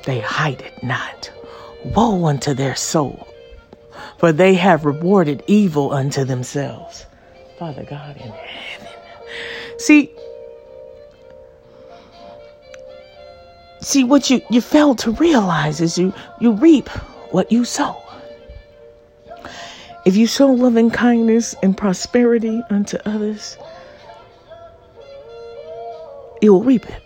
They 0.04 0.20
hide 0.20 0.62
it 0.62 0.84
not. 0.84 1.32
Woe 1.86 2.26
unto 2.26 2.54
their 2.54 2.76
soul, 2.76 3.28
for 4.18 4.32
they 4.32 4.54
have 4.56 4.86
rewarded 4.86 5.43
evil 5.47 5.91
unto 5.91 6.24
themselves. 6.24 7.06
Father 7.60 7.84
God 7.84 8.16
in 8.18 8.32
heaven. 8.32 8.88
See, 9.78 10.12
See, 13.84 14.06
what 14.06 14.30
you, 14.30 14.41
you 14.49 14.62
fail 14.62 14.95
to 14.95 15.12
realize 15.12 15.82
is 15.82 15.97
you, 15.97 16.14
you 16.39 16.54
reap 16.54 16.88
what 17.32 17.51
you 17.51 17.66
sow. 17.66 18.01
If 20.06 20.16
you 20.16 20.26
sow 20.26 20.54
loving 20.54 20.89
kindness 20.89 21.54
and 21.62 21.76
prosperity 21.76 22.62
unto 22.70 22.97
others, 23.06 23.58
you'll 26.41 26.64
reap 26.64 26.89
it. 26.89 27.04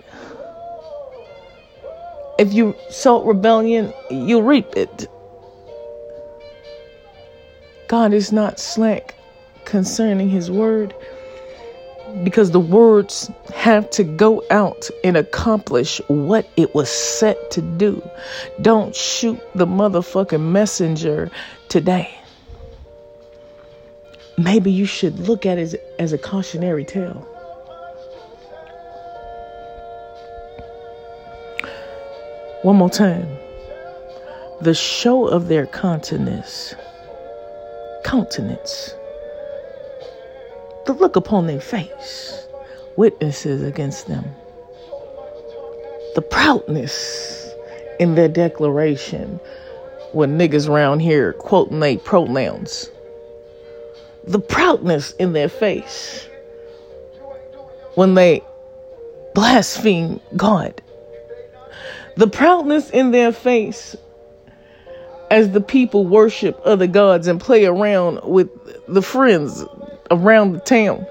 If 2.38 2.54
you 2.54 2.76
sow 2.90 3.24
rebellion, 3.24 3.94
you'll 4.12 4.44
reap 4.44 4.76
it. 4.76 5.08
God 7.88 8.14
is 8.14 8.32
not 8.32 8.60
slack 8.60 9.16
concerning 9.66 10.30
his 10.30 10.52
word 10.52 10.94
because 12.24 12.52
the 12.52 12.60
words 12.60 13.32
have 13.54 13.90
to 13.92 14.04
go 14.04 14.44
out 14.52 14.90
and 15.04 15.18
accomplish 15.18 16.00
what 16.08 16.48
it 16.58 16.74
was 16.76 16.90
set 16.90 17.52
to 17.52 17.62
do. 17.62 18.08
Don't 18.62 18.96
shoot 18.96 19.40
the 19.56 19.66
motherfucking 19.66 20.42
messenger 20.42 21.32
today. 21.70 22.14
Maybe 24.38 24.72
you 24.72 24.86
should 24.86 25.20
look 25.20 25.46
at 25.46 25.58
it 25.58 25.62
as, 25.62 25.76
as 25.98 26.14
a 26.14 26.18
cautionary 26.18 26.86
tale. 26.86 27.28
One 32.64 32.76
more 32.76 32.90
time. 32.90 33.28
The 34.62 34.74
show 34.74 35.28
of 35.28 35.48
their 35.48 35.68
countenance, 35.68 36.74
countenance 38.04 38.96
the 40.88 40.94
look 40.94 41.18
upon 41.18 41.48
their 41.48 41.60
face, 41.60 42.48
witnesses 42.96 43.62
against 43.62 44.08
them. 44.08 44.24
The 46.16 46.22
proudness 46.22 47.54
in 48.00 48.16
their 48.16 48.30
declaration 48.30 49.42
when 50.14 50.40
niggas 50.40 50.70
around 50.70 51.02
here 51.02 51.34
quoting 51.34 51.82
they 51.82 51.98
pronouns. 51.98 52.90
The 54.24 54.40
proudness 54.40 55.12
in 55.20 55.34
their 55.34 55.50
face 55.50 56.28
when 57.96 58.14
they 58.14 58.42
blaspheme 59.36 60.22
God. 60.38 60.82
The 62.18 62.28
proudness 62.28 62.90
in 62.90 63.12
their 63.12 63.32
face 63.32 63.96
as 65.30 65.52
the 65.52 65.62
people 65.62 66.06
worship 66.06 66.60
other 66.66 66.88
gods 66.88 67.28
and 67.28 67.40
play 67.40 67.66
around 67.66 68.22
with 68.24 68.50
the 68.88 69.04
friends 69.04 69.64
around 70.10 70.54
the 70.54 70.60
town, 70.60 71.06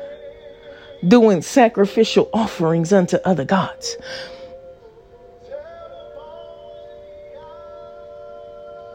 doing 1.07 1.43
sacrificial 1.43 2.29
offerings 2.33 2.93
unto 2.93 3.19
other 3.25 3.45
gods. 3.45 3.97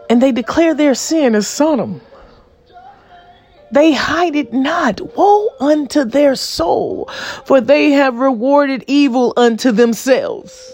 And 0.10 0.22
they 0.22 0.34
declare 0.34 0.74
their 0.74 0.96
sin 0.96 1.34
as 1.36 1.48
Sodom. 1.48 2.02
They 3.72 3.94
hide 3.94 4.36
it 4.36 4.52
not. 4.52 5.00
Woe 5.16 5.48
unto 5.62 6.04
their 6.04 6.36
soul, 6.36 7.10
for 7.46 7.62
they 7.62 7.92
have 7.92 8.16
rewarded 8.16 8.84
evil 8.88 9.32
unto 9.38 9.72
themselves. 9.72 10.74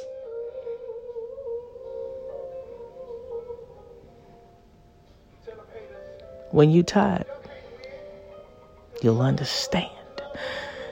When 6.52 6.72
you 6.72 6.84
tired, 6.84 7.26
you'll 9.02 9.22
understand. 9.22 9.92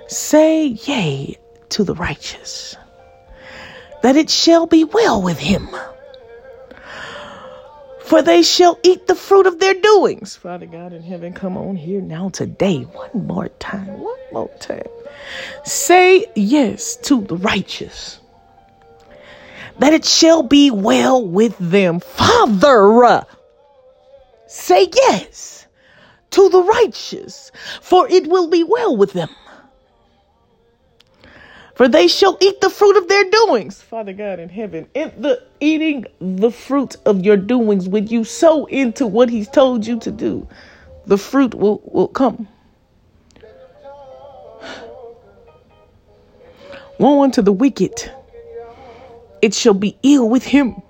Say 0.07 0.67
yea 0.67 1.37
to 1.69 1.83
the 1.83 1.95
righteous, 1.95 2.75
that 4.03 4.15
it 4.15 4.29
shall 4.29 4.67
be 4.67 4.83
well 4.83 5.21
with 5.21 5.39
him. 5.39 5.67
For 8.03 8.21
they 8.21 8.43
shall 8.43 8.77
eat 8.83 9.07
the 9.07 9.15
fruit 9.15 9.47
of 9.47 9.59
their 9.59 9.73
doings. 9.73 10.35
Father 10.35 10.67
God 10.67 10.93
in 10.93 11.01
heaven, 11.01 11.33
come 11.33 11.57
on 11.57 11.75
here 11.75 12.01
now 12.01 12.29
today. 12.29 12.81
One 12.81 13.25
more 13.25 13.47
time. 13.59 13.99
One 13.99 14.19
more 14.31 14.51
time. 14.59 14.85
Say 15.63 16.27
yes 16.35 16.97
to 16.97 17.21
the 17.21 17.37
righteous, 17.37 18.19
that 19.79 19.93
it 19.93 20.05
shall 20.05 20.43
be 20.43 20.69
well 20.69 21.25
with 21.25 21.57
them. 21.57 21.99
Father, 21.99 23.25
Say 24.55 24.87
yes 24.95 25.67
to 26.31 26.49
the 26.49 26.63
righteous, 26.63 27.51
for 27.81 28.07
it 28.09 28.25
will 28.27 28.47
be 28.47 28.63
well 28.63 28.95
with 28.95 29.11
them. 29.11 29.29
For 31.75 31.89
they 31.89 32.07
shall 32.07 32.37
eat 32.39 32.61
the 32.61 32.69
fruit 32.69 32.97
of 32.97 33.07
their 33.09 33.29
doings. 33.29 33.81
Father 33.81 34.13
God 34.13 34.39
in 34.39 34.47
heaven, 34.47 34.87
in 34.93 35.11
the 35.19 35.43
eating 35.59 36.05
the 36.19 36.49
fruit 36.49 36.95
of 37.05 37.23
your 37.23 37.35
doings, 37.35 37.89
when 37.89 38.07
you 38.07 38.23
sow 38.23 38.65
into 38.65 39.05
what 39.05 39.29
He's 39.29 39.49
told 39.49 39.85
you 39.85 39.99
to 39.99 40.09
do, 40.09 40.47
the 41.05 41.17
fruit 41.17 41.53
will, 41.53 41.81
will 41.83 42.07
come. 42.07 42.47
Woe 46.97 47.23
unto 47.23 47.41
the 47.41 47.53
wicked, 47.53 48.09
it 49.41 49.53
shall 49.53 49.73
be 49.73 49.97
ill 50.01 50.29
with 50.29 50.45
him. 50.45 50.81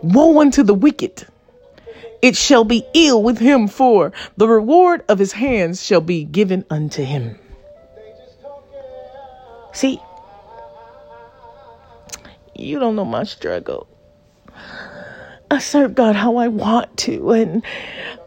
Woe 0.00 0.40
unto 0.40 0.62
the 0.62 0.74
wicked 0.74 1.26
it 2.24 2.34
shall 2.34 2.64
be 2.64 2.82
ill 2.94 3.22
with 3.22 3.36
him, 3.36 3.68
for 3.68 4.10
the 4.38 4.48
reward 4.48 5.04
of 5.10 5.18
his 5.18 5.32
hands 5.32 5.84
shall 5.84 6.00
be 6.00 6.24
given 6.24 6.64
unto 6.70 7.04
him. 7.04 7.38
See, 9.74 10.00
you 12.54 12.78
don't 12.78 12.96
know 12.96 13.04
my 13.04 13.24
struggle. 13.24 13.86
I 15.50 15.58
serve 15.58 15.94
God 15.94 16.16
how 16.16 16.36
I 16.36 16.48
want 16.48 16.96
to, 17.00 17.32
and 17.32 17.62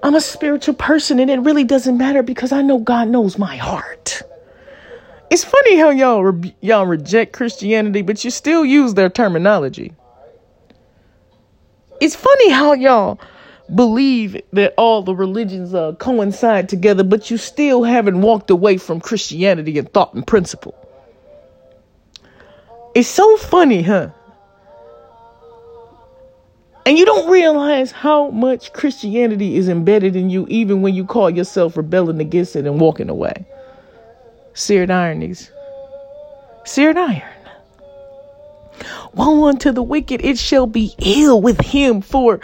I'm 0.03 0.13
a 0.13 0.21
spiritual 0.21 0.75
person, 0.75 1.19
and 1.19 1.31
it 1.31 1.39
really 1.39 1.63
doesn't 1.63 1.97
matter 1.97 2.21
because 2.21 2.51
I 2.51 2.61
know 2.61 2.77
God 2.77 3.07
knows 3.07 3.39
my 3.39 3.55
heart. 3.55 4.21
It's 5.31 5.43
funny 5.43 5.75
how 5.75 5.89
y'all 5.89 6.23
re- 6.23 6.55
y'all 6.61 6.85
reject 6.85 7.33
Christianity, 7.33 8.03
but 8.03 8.23
you 8.23 8.29
still 8.29 8.63
use 8.63 8.93
their 8.93 9.09
terminology. 9.09 9.93
It's 11.99 12.15
funny 12.15 12.51
how 12.51 12.73
y'all 12.73 13.19
believe 13.73 14.41
that 14.53 14.73
all 14.77 15.01
the 15.01 15.15
religions 15.15 15.73
uh, 15.73 15.93
coincide 15.93 16.69
together, 16.69 17.03
but 17.03 17.29
you 17.29 17.37
still 17.37 17.83
haven't 17.83 18.21
walked 18.21 18.49
away 18.49 18.77
from 18.77 18.99
Christianity 18.99 19.77
and 19.77 19.91
thought 19.91 20.13
and 20.13 20.25
principle. 20.25 20.75
It's 22.95 23.07
so 23.07 23.37
funny, 23.37 23.83
huh? 23.83 24.09
And 26.85 26.97
you 26.97 27.05
don't 27.05 27.29
realize 27.29 27.91
how 27.91 28.29
much 28.29 28.71
Christianity 28.71 29.57
is 29.57 29.67
embedded 29.67 30.15
in 30.15 30.29
you, 30.29 30.47
even 30.49 30.81
when 30.81 30.95
you 30.95 31.03
call 31.03 31.29
yourself 31.29 31.75
rebelling 31.75 32.21
against 32.21 32.55
it 32.55 32.65
and 32.65 32.79
walking 32.79 33.09
away. 33.09 33.45
Seared 34.53 34.89
ironies. 34.89 35.51
Seared 36.63 36.97
iron. 36.97 37.21
Woe 39.13 39.47
unto 39.49 39.71
the 39.71 39.83
wicked, 39.83 40.23
it 40.23 40.37
shall 40.37 40.65
be 40.65 40.95
ill 40.99 41.41
with 41.41 41.59
him, 41.59 42.01
for 42.01 42.39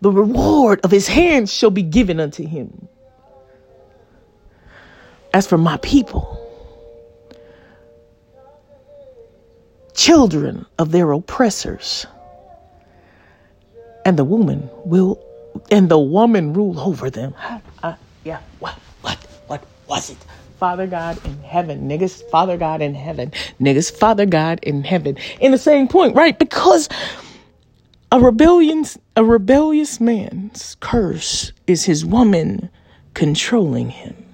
the 0.00 0.10
reward 0.10 0.80
of 0.84 0.90
his 0.90 1.08
hands 1.08 1.52
shall 1.52 1.70
be 1.70 1.82
given 1.82 2.20
unto 2.20 2.46
him. 2.46 2.88
As 5.34 5.46
for 5.46 5.58
my 5.58 5.76
people, 5.78 6.38
children 9.94 10.64
of 10.78 10.90
their 10.90 11.10
oppressors, 11.12 12.06
and 14.04 14.18
the 14.18 14.24
woman 14.24 14.70
will, 14.84 15.22
and 15.70 15.88
the 15.88 15.98
woman 15.98 16.54
rule 16.54 16.80
over 16.80 17.10
them. 17.10 17.34
Uh, 17.82 17.94
yeah, 18.24 18.40
what, 18.58 18.74
what, 19.02 19.18
what 19.48 19.64
was 19.86 20.10
it? 20.10 20.16
Father 20.58 20.86
God 20.86 21.24
in 21.24 21.40
heaven, 21.42 21.88
niggas, 21.88 22.28
Father 22.30 22.56
God 22.56 22.80
in 22.80 22.94
heaven, 22.94 23.32
niggas, 23.60 23.92
Father 23.92 24.26
God 24.26 24.58
in 24.62 24.82
heaven. 24.82 25.16
In 25.40 25.52
the 25.52 25.58
same 25.58 25.86
point, 25.86 26.16
right? 26.16 26.36
Because 26.38 26.88
a 28.10 28.20
rebellion, 28.20 28.84
a 29.16 29.24
rebellious 29.24 30.00
man's 30.00 30.76
curse 30.80 31.52
is 31.66 31.84
his 31.84 32.04
woman 32.04 32.70
controlling 33.14 33.90
him. 33.90 34.24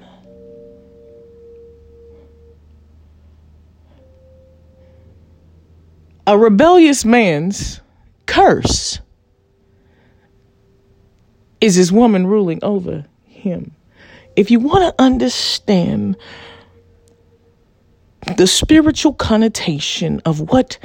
A 6.27 6.39
rebellious 6.39 7.05
man's 7.05 7.81
curse 8.27 9.01
is 11.61 11.75
his 11.75 11.93
woman 11.93 12.27
ruling 12.27 12.61
over 12.63 13.05
him. 13.27 13.73
If 14.37 14.51
you 14.51 14.59
want 14.59 14.85
to 14.85 15.03
understand 15.03 16.17
the 18.37 18.47
spiritual 18.47 19.13
connotation 19.13 20.21
of 20.25 20.41
what 20.41 20.79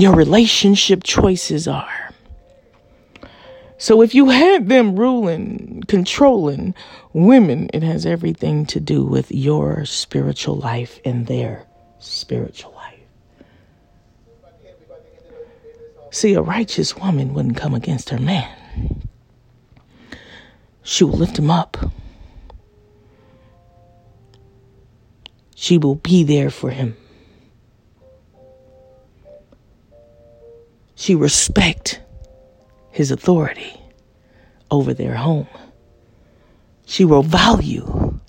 your 0.00 0.14
relationship 0.14 1.02
choices 1.04 1.68
are. 1.68 2.10
So 3.76 4.02
if 4.02 4.14
you 4.14 4.28
had 4.28 4.68
them 4.68 4.96
ruling, 4.96 5.82
controlling 5.88 6.74
women, 7.12 7.70
it 7.72 7.82
has 7.82 8.04
everything 8.04 8.66
to 8.66 8.80
do 8.80 9.04
with 9.04 9.30
your 9.32 9.84
spiritual 9.84 10.56
life 10.56 11.00
and 11.04 11.26
their 11.26 11.66
spiritual 11.98 12.72
life. 12.72 13.00
See, 16.10 16.34
a 16.34 16.42
righteous 16.42 16.96
woman 16.96 17.34
wouldn't 17.34 17.56
come 17.56 17.74
against 17.74 18.10
her 18.10 18.18
man. 18.18 19.02
She 20.82 21.04
will 21.04 21.16
lift 21.16 21.38
him 21.38 21.50
up. 21.50 21.76
She 25.54 25.78
will 25.78 25.94
be 25.94 26.24
there 26.24 26.50
for 26.50 26.70
him. 26.70 26.96
She 31.00 31.14
respect 31.14 31.98
his 32.90 33.10
authority 33.10 33.80
over 34.70 34.92
their 34.92 35.14
home. 35.14 35.48
She 36.84 37.06
will 37.06 37.22
value 37.22 38.20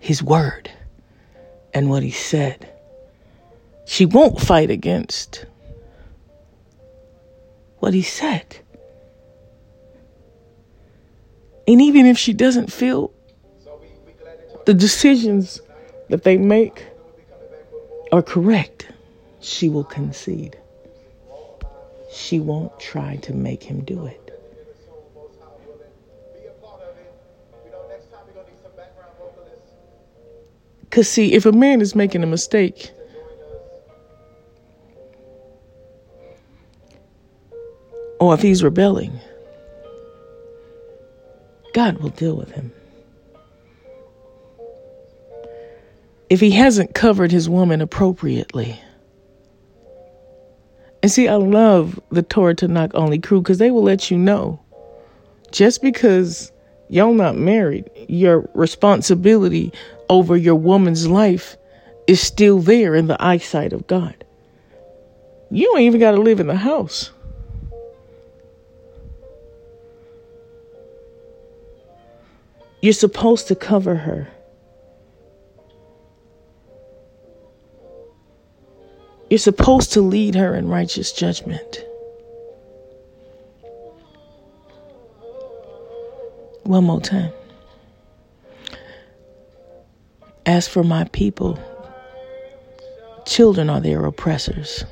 his 0.00 0.22
word 0.22 0.70
and 1.72 1.88
what 1.88 2.02
he 2.02 2.10
said. 2.10 2.70
She 3.86 4.04
won't 4.04 4.38
fight 4.38 4.68
against 4.68 5.46
what 7.78 7.94
he 7.94 8.02
said. 8.02 8.58
And 11.66 11.80
even 11.80 12.04
if 12.04 12.18
she 12.18 12.34
doesn't 12.34 12.70
feel 12.70 13.14
the 14.66 14.74
decisions 14.74 15.58
that 16.10 16.22
they 16.22 16.36
make 16.36 16.84
are 18.12 18.22
correct, 18.22 18.88
she 19.40 19.70
will 19.70 19.84
concede 19.84 20.58
she 22.12 22.40
won't 22.40 22.78
try 22.78 23.16
to 23.16 23.34
make 23.34 23.62
him 23.62 23.84
do 23.84 24.06
it. 24.06 24.20
Because, 30.82 31.08
see, 31.08 31.32
if 31.32 31.44
a 31.44 31.50
man 31.50 31.80
is 31.80 31.96
making 31.96 32.22
a 32.22 32.26
mistake, 32.26 32.92
or 38.20 38.32
if 38.32 38.40
he's 38.40 38.62
rebelling, 38.62 39.18
God 41.72 41.98
will 41.98 42.10
deal 42.10 42.36
with 42.36 42.52
him. 42.52 42.70
If 46.30 46.38
he 46.40 46.52
hasn't 46.52 46.94
covered 46.94 47.32
his 47.32 47.48
woman 47.48 47.80
appropriately, 47.80 48.80
and 51.04 51.12
see, 51.12 51.28
I 51.28 51.34
love 51.34 52.00
the 52.08 52.22
Torah 52.22 52.54
Tanakh 52.54 52.92
only 52.94 53.18
crew 53.18 53.42
because 53.42 53.58
they 53.58 53.70
will 53.70 53.82
let 53.82 54.10
you 54.10 54.16
know 54.16 54.58
just 55.52 55.82
because 55.82 56.50
y'all 56.88 57.12
not 57.12 57.36
married, 57.36 57.90
your 58.08 58.48
responsibility 58.54 59.70
over 60.08 60.34
your 60.34 60.54
woman's 60.54 61.06
life 61.06 61.58
is 62.06 62.22
still 62.22 62.58
there 62.58 62.94
in 62.94 63.06
the 63.06 63.22
eyesight 63.22 63.74
of 63.74 63.86
God. 63.86 64.24
You 65.50 65.76
ain't 65.76 65.88
even 65.88 66.00
got 66.00 66.12
to 66.12 66.22
live 66.22 66.40
in 66.40 66.46
the 66.46 66.56
house. 66.56 67.10
You're 72.80 72.94
supposed 72.94 73.46
to 73.48 73.54
cover 73.54 73.94
her. 73.94 74.33
You're 79.34 79.40
supposed 79.40 79.92
to 79.94 80.00
lead 80.00 80.36
her 80.36 80.54
in 80.54 80.68
righteous 80.68 81.10
judgment. 81.10 81.84
One 86.62 86.84
more 86.84 87.00
time. 87.00 87.32
As 90.46 90.68
for 90.68 90.84
my 90.84 91.02
people, 91.06 91.58
children 93.26 93.68
are 93.68 93.80
their 93.80 94.04
oppressors. 94.04 94.84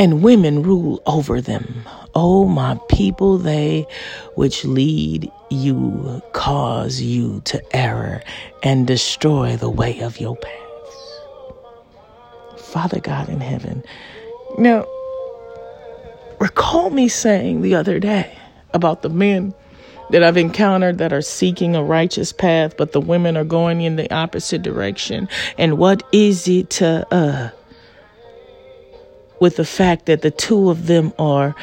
And 0.00 0.22
women 0.22 0.62
rule 0.62 1.02
over 1.04 1.42
them. 1.42 1.82
O 2.14 2.44
oh, 2.44 2.44
my 2.46 2.80
people, 2.88 3.36
they 3.36 3.86
which 4.34 4.64
lead 4.64 5.30
you 5.50 6.22
cause 6.32 7.02
you 7.02 7.42
to 7.44 7.76
error 7.76 8.22
and 8.62 8.86
destroy 8.86 9.58
the 9.58 9.68
way 9.68 10.00
of 10.00 10.18
your 10.18 10.36
paths. 10.36 11.20
Father 12.56 12.98
God 12.98 13.28
in 13.28 13.42
heaven. 13.42 13.84
Now, 14.56 14.86
recall 16.40 16.88
me 16.88 17.06
saying 17.08 17.60
the 17.60 17.74
other 17.74 18.00
day 18.00 18.34
about 18.72 19.02
the 19.02 19.10
men 19.10 19.52
that 20.12 20.22
I've 20.22 20.38
encountered 20.38 20.96
that 20.96 21.12
are 21.12 21.20
seeking 21.20 21.76
a 21.76 21.84
righteous 21.84 22.32
path, 22.32 22.76
but 22.78 22.92
the 22.92 23.02
women 23.02 23.36
are 23.36 23.44
going 23.44 23.82
in 23.82 23.96
the 23.96 24.10
opposite 24.12 24.62
direction. 24.62 25.28
And 25.58 25.76
what 25.76 26.02
is 26.10 26.48
it 26.48 26.70
to, 26.70 27.06
uh, 27.14 27.50
with 29.40 29.56
the 29.56 29.64
fact 29.64 30.06
that 30.06 30.22
the 30.22 30.30
two 30.30 30.70
of 30.70 30.86
them 30.86 31.12
are 31.18 31.54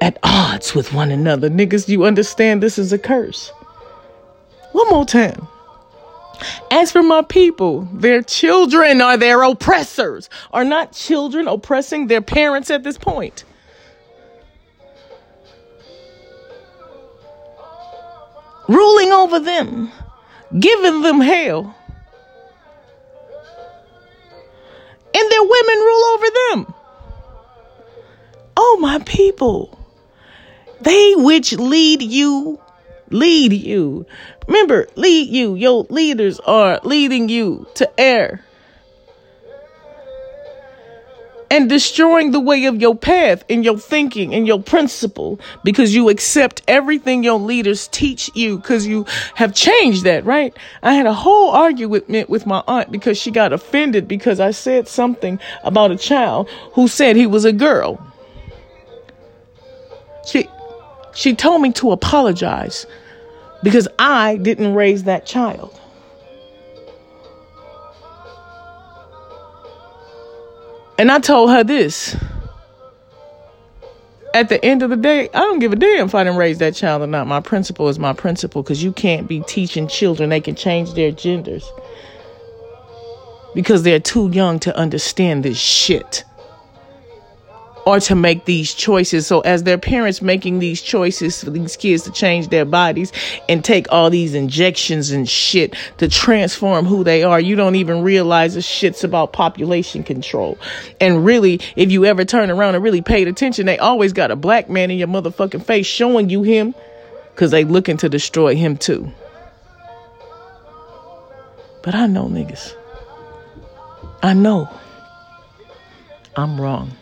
at 0.00 0.18
odds 0.24 0.74
with 0.74 0.92
one 0.92 1.10
another. 1.10 1.48
Niggas, 1.48 1.88
you 1.88 2.04
understand 2.04 2.62
this 2.62 2.78
is 2.78 2.92
a 2.92 2.98
curse. 2.98 3.50
One 4.72 4.88
more 4.88 5.06
time. 5.06 5.46
As 6.72 6.90
for 6.90 7.02
my 7.02 7.22
people, 7.22 7.82
their 7.92 8.22
children 8.22 9.00
are 9.00 9.16
their 9.16 9.42
oppressors. 9.42 10.28
Are 10.52 10.64
not 10.64 10.92
children 10.92 11.46
oppressing 11.46 12.08
their 12.08 12.20
parents 12.20 12.70
at 12.70 12.82
this 12.82 12.98
point? 12.98 13.44
Ruling 18.68 19.12
over 19.12 19.38
them, 19.38 19.92
giving 20.58 21.02
them 21.02 21.20
hell. 21.20 21.76
And 25.14 25.30
their 25.30 25.42
women 25.42 25.78
rule 25.78 26.04
over 26.14 26.26
them. 26.50 26.74
Oh, 28.64 28.78
my 28.80 29.00
people. 29.00 29.76
They 30.82 31.14
which 31.16 31.52
lead 31.52 32.00
you, 32.00 32.60
lead 33.10 33.52
you. 33.52 34.06
Remember, 34.46 34.86
lead 34.94 35.28
you. 35.30 35.56
Your 35.56 35.84
leaders 35.90 36.38
are 36.38 36.78
leading 36.84 37.28
you 37.28 37.66
to 37.74 37.90
err 38.00 38.44
and 41.50 41.68
destroying 41.68 42.30
the 42.30 42.40
way 42.40 42.66
of 42.66 42.80
your 42.80 42.94
path 42.94 43.44
and 43.50 43.64
your 43.64 43.76
thinking 43.76 44.32
and 44.32 44.46
your 44.46 44.62
principle 44.62 45.40
because 45.64 45.92
you 45.92 46.08
accept 46.08 46.62
everything 46.68 47.24
your 47.24 47.40
leaders 47.40 47.88
teach 47.88 48.30
you 48.34 48.58
because 48.58 48.86
you 48.86 49.04
have 49.34 49.52
changed 49.52 50.04
that, 50.04 50.24
right? 50.24 50.56
I 50.84 50.94
had 50.94 51.06
a 51.06 51.12
whole 51.12 51.50
argument 51.50 52.30
with 52.30 52.46
my 52.46 52.62
aunt 52.68 52.92
because 52.92 53.18
she 53.18 53.32
got 53.32 53.52
offended 53.52 54.06
because 54.06 54.38
I 54.38 54.52
said 54.52 54.86
something 54.86 55.40
about 55.64 55.90
a 55.90 55.96
child 55.96 56.48
who 56.74 56.86
said 56.86 57.16
he 57.16 57.26
was 57.26 57.44
a 57.44 57.52
girl. 57.52 58.11
She 60.26 60.48
she 61.14 61.34
told 61.34 61.60
me 61.60 61.72
to 61.72 61.92
apologize 61.92 62.86
because 63.62 63.88
I 63.98 64.36
didn't 64.36 64.74
raise 64.74 65.04
that 65.04 65.26
child. 65.26 65.78
And 70.98 71.10
I 71.10 71.18
told 71.18 71.50
her 71.50 71.64
this. 71.64 72.16
At 74.34 74.48
the 74.48 74.64
end 74.64 74.82
of 74.82 74.88
the 74.88 74.96
day, 74.96 75.28
I 75.34 75.40
don't 75.40 75.58
give 75.58 75.72
a 75.72 75.76
damn 75.76 76.06
if 76.06 76.14
I 76.14 76.24
didn't 76.24 76.38
raise 76.38 76.58
that 76.58 76.74
child 76.74 77.02
or 77.02 77.06
not. 77.06 77.26
My 77.26 77.40
principle 77.40 77.88
is 77.88 77.98
my 77.98 78.14
principle 78.14 78.62
because 78.62 78.82
you 78.82 78.92
can't 78.92 79.28
be 79.28 79.40
teaching 79.40 79.88
children 79.88 80.30
they 80.30 80.40
can 80.40 80.54
change 80.54 80.94
their 80.94 81.10
genders 81.10 81.70
because 83.54 83.82
they're 83.82 84.00
too 84.00 84.30
young 84.30 84.58
to 84.60 84.74
understand 84.76 85.44
this 85.44 85.58
shit 85.58 86.24
or 87.84 88.00
to 88.00 88.14
make 88.14 88.44
these 88.44 88.74
choices. 88.74 89.26
So 89.26 89.40
as 89.40 89.64
their 89.64 89.78
parents 89.78 90.22
making 90.22 90.58
these 90.58 90.82
choices 90.82 91.42
for 91.42 91.50
these 91.50 91.76
kids 91.76 92.04
to 92.04 92.12
change 92.12 92.48
their 92.48 92.64
bodies 92.64 93.12
and 93.48 93.64
take 93.64 93.90
all 93.90 94.10
these 94.10 94.34
injections 94.34 95.10
and 95.10 95.28
shit 95.28 95.74
to 95.98 96.08
transform 96.08 96.86
who 96.86 97.04
they 97.04 97.22
are, 97.22 97.40
you 97.40 97.56
don't 97.56 97.76
even 97.76 98.02
realize 98.02 98.54
the 98.54 98.62
shit's 98.62 99.04
about 99.04 99.32
population 99.32 100.02
control. 100.02 100.58
And 101.00 101.24
really, 101.24 101.60
if 101.76 101.90
you 101.90 102.04
ever 102.04 102.24
turn 102.24 102.50
around 102.50 102.74
and 102.74 102.84
really 102.84 103.02
paid 103.02 103.28
attention, 103.28 103.66
they 103.66 103.78
always 103.78 104.12
got 104.12 104.30
a 104.30 104.36
black 104.36 104.70
man 104.70 104.90
in 104.90 104.98
your 104.98 105.08
motherfucking 105.08 105.64
face 105.64 105.86
showing 105.86 106.30
you 106.30 106.42
him 106.42 106.74
because 107.34 107.50
they 107.50 107.64
looking 107.64 107.96
to 107.98 108.08
destroy 108.08 108.54
him 108.54 108.76
too. 108.76 109.10
But 111.82 111.94
I 111.94 112.06
know 112.06 112.26
niggas. 112.26 112.76
I 114.22 114.34
know. 114.34 114.68
I'm 116.36 116.60
wrong. 116.60 116.92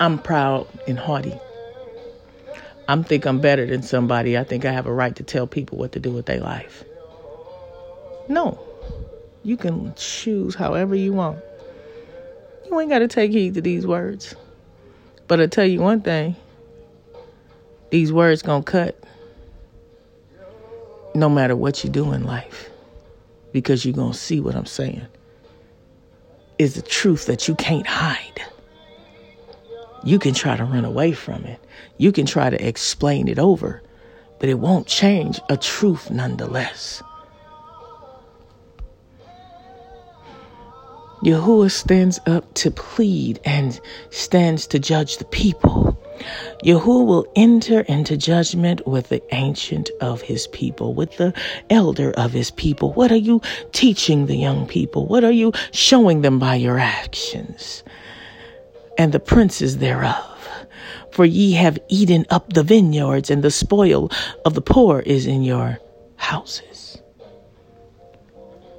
I'm 0.00 0.18
proud 0.18 0.66
and 0.86 0.98
haughty. 0.98 1.38
I'm 2.88 3.04
think 3.04 3.24
I'm 3.24 3.40
better 3.40 3.66
than 3.66 3.82
somebody. 3.82 4.36
I 4.36 4.44
think 4.44 4.64
I 4.64 4.72
have 4.72 4.86
a 4.86 4.92
right 4.92 5.14
to 5.16 5.22
tell 5.22 5.46
people 5.46 5.78
what 5.78 5.92
to 5.92 6.00
do 6.00 6.10
with 6.10 6.26
their 6.26 6.40
life. 6.40 6.84
No. 8.28 8.60
You 9.42 9.56
can 9.56 9.94
choose 9.96 10.54
however 10.54 10.94
you 10.94 11.12
want. 11.12 11.38
You 12.66 12.80
ain't 12.80 12.90
got 12.90 13.00
to 13.00 13.08
take 13.08 13.30
heed 13.30 13.54
to 13.54 13.60
these 13.60 13.86
words. 13.86 14.34
But 15.28 15.40
I 15.40 15.46
tell 15.46 15.66
you 15.66 15.80
one 15.80 16.00
thing. 16.00 16.36
These 17.90 18.12
words 18.12 18.42
going 18.42 18.64
to 18.64 18.70
cut 18.70 19.04
no 21.14 21.28
matter 21.28 21.54
what 21.54 21.84
you 21.84 21.90
do 21.90 22.12
in 22.12 22.24
life 22.24 22.70
because 23.52 23.84
you're 23.84 23.94
going 23.94 24.12
to 24.12 24.18
see 24.18 24.40
what 24.40 24.56
I'm 24.56 24.66
saying 24.66 25.06
is 26.58 26.74
the 26.74 26.82
truth 26.82 27.26
that 27.26 27.46
you 27.46 27.54
can't 27.54 27.86
hide. 27.86 28.42
You 30.04 30.18
can 30.18 30.34
try 30.34 30.56
to 30.56 30.64
run 30.64 30.84
away 30.84 31.12
from 31.12 31.44
it. 31.44 31.58
You 31.96 32.12
can 32.12 32.26
try 32.26 32.50
to 32.50 32.66
explain 32.68 33.26
it 33.26 33.38
over, 33.38 33.82
but 34.38 34.50
it 34.50 34.58
won't 34.58 34.86
change 34.86 35.40
a 35.48 35.56
truth 35.56 36.10
nonetheless. 36.10 37.02
Yahuah 41.24 41.70
stands 41.70 42.20
up 42.26 42.52
to 42.52 42.70
plead 42.70 43.40
and 43.46 43.80
stands 44.10 44.66
to 44.66 44.78
judge 44.78 45.16
the 45.16 45.24
people. 45.24 45.98
Yahuah 46.62 47.06
will 47.06 47.26
enter 47.34 47.80
into 47.80 48.18
judgment 48.18 48.86
with 48.86 49.08
the 49.08 49.22
ancient 49.34 49.90
of 50.02 50.20
his 50.20 50.46
people, 50.48 50.92
with 50.92 51.16
the 51.16 51.32
elder 51.70 52.12
of 52.12 52.32
his 52.32 52.50
people. 52.50 52.92
What 52.92 53.10
are 53.10 53.16
you 53.16 53.40
teaching 53.72 54.26
the 54.26 54.36
young 54.36 54.66
people? 54.66 55.06
What 55.06 55.24
are 55.24 55.32
you 55.32 55.52
showing 55.72 56.20
them 56.20 56.38
by 56.38 56.56
your 56.56 56.78
actions? 56.78 57.82
And 58.98 59.12
the 59.12 59.20
princes 59.20 59.78
thereof. 59.78 60.30
For 61.10 61.24
ye 61.24 61.52
have 61.52 61.78
eaten 61.88 62.26
up 62.30 62.52
the 62.52 62.62
vineyards, 62.62 63.30
and 63.30 63.42
the 63.42 63.50
spoil 63.50 64.10
of 64.44 64.54
the 64.54 64.60
poor 64.60 65.00
is 65.00 65.26
in 65.26 65.42
your 65.42 65.78
houses. 66.16 67.00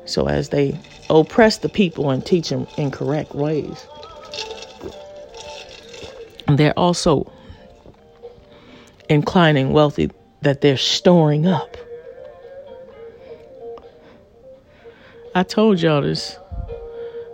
So, 0.05 0.28
as 0.28 0.49
they 0.49 0.78
oppress 1.09 1.59
the 1.59 1.70
people 1.70 2.11
and 2.11 2.26
teach 2.26 2.49
them 2.49 2.68
incorrect 2.78 3.34
ways, 3.34 3.88
they're 6.47 6.78
also 6.78 7.32
inclining 9.09 9.72
wealthy 9.72 10.11
that 10.41 10.61
they're 10.61 10.78
storing 10.78 11.47
up. 11.47 11.78
I 15.34 15.43
told 15.43 15.82
y'all 15.82 16.01
this. 16.01 16.38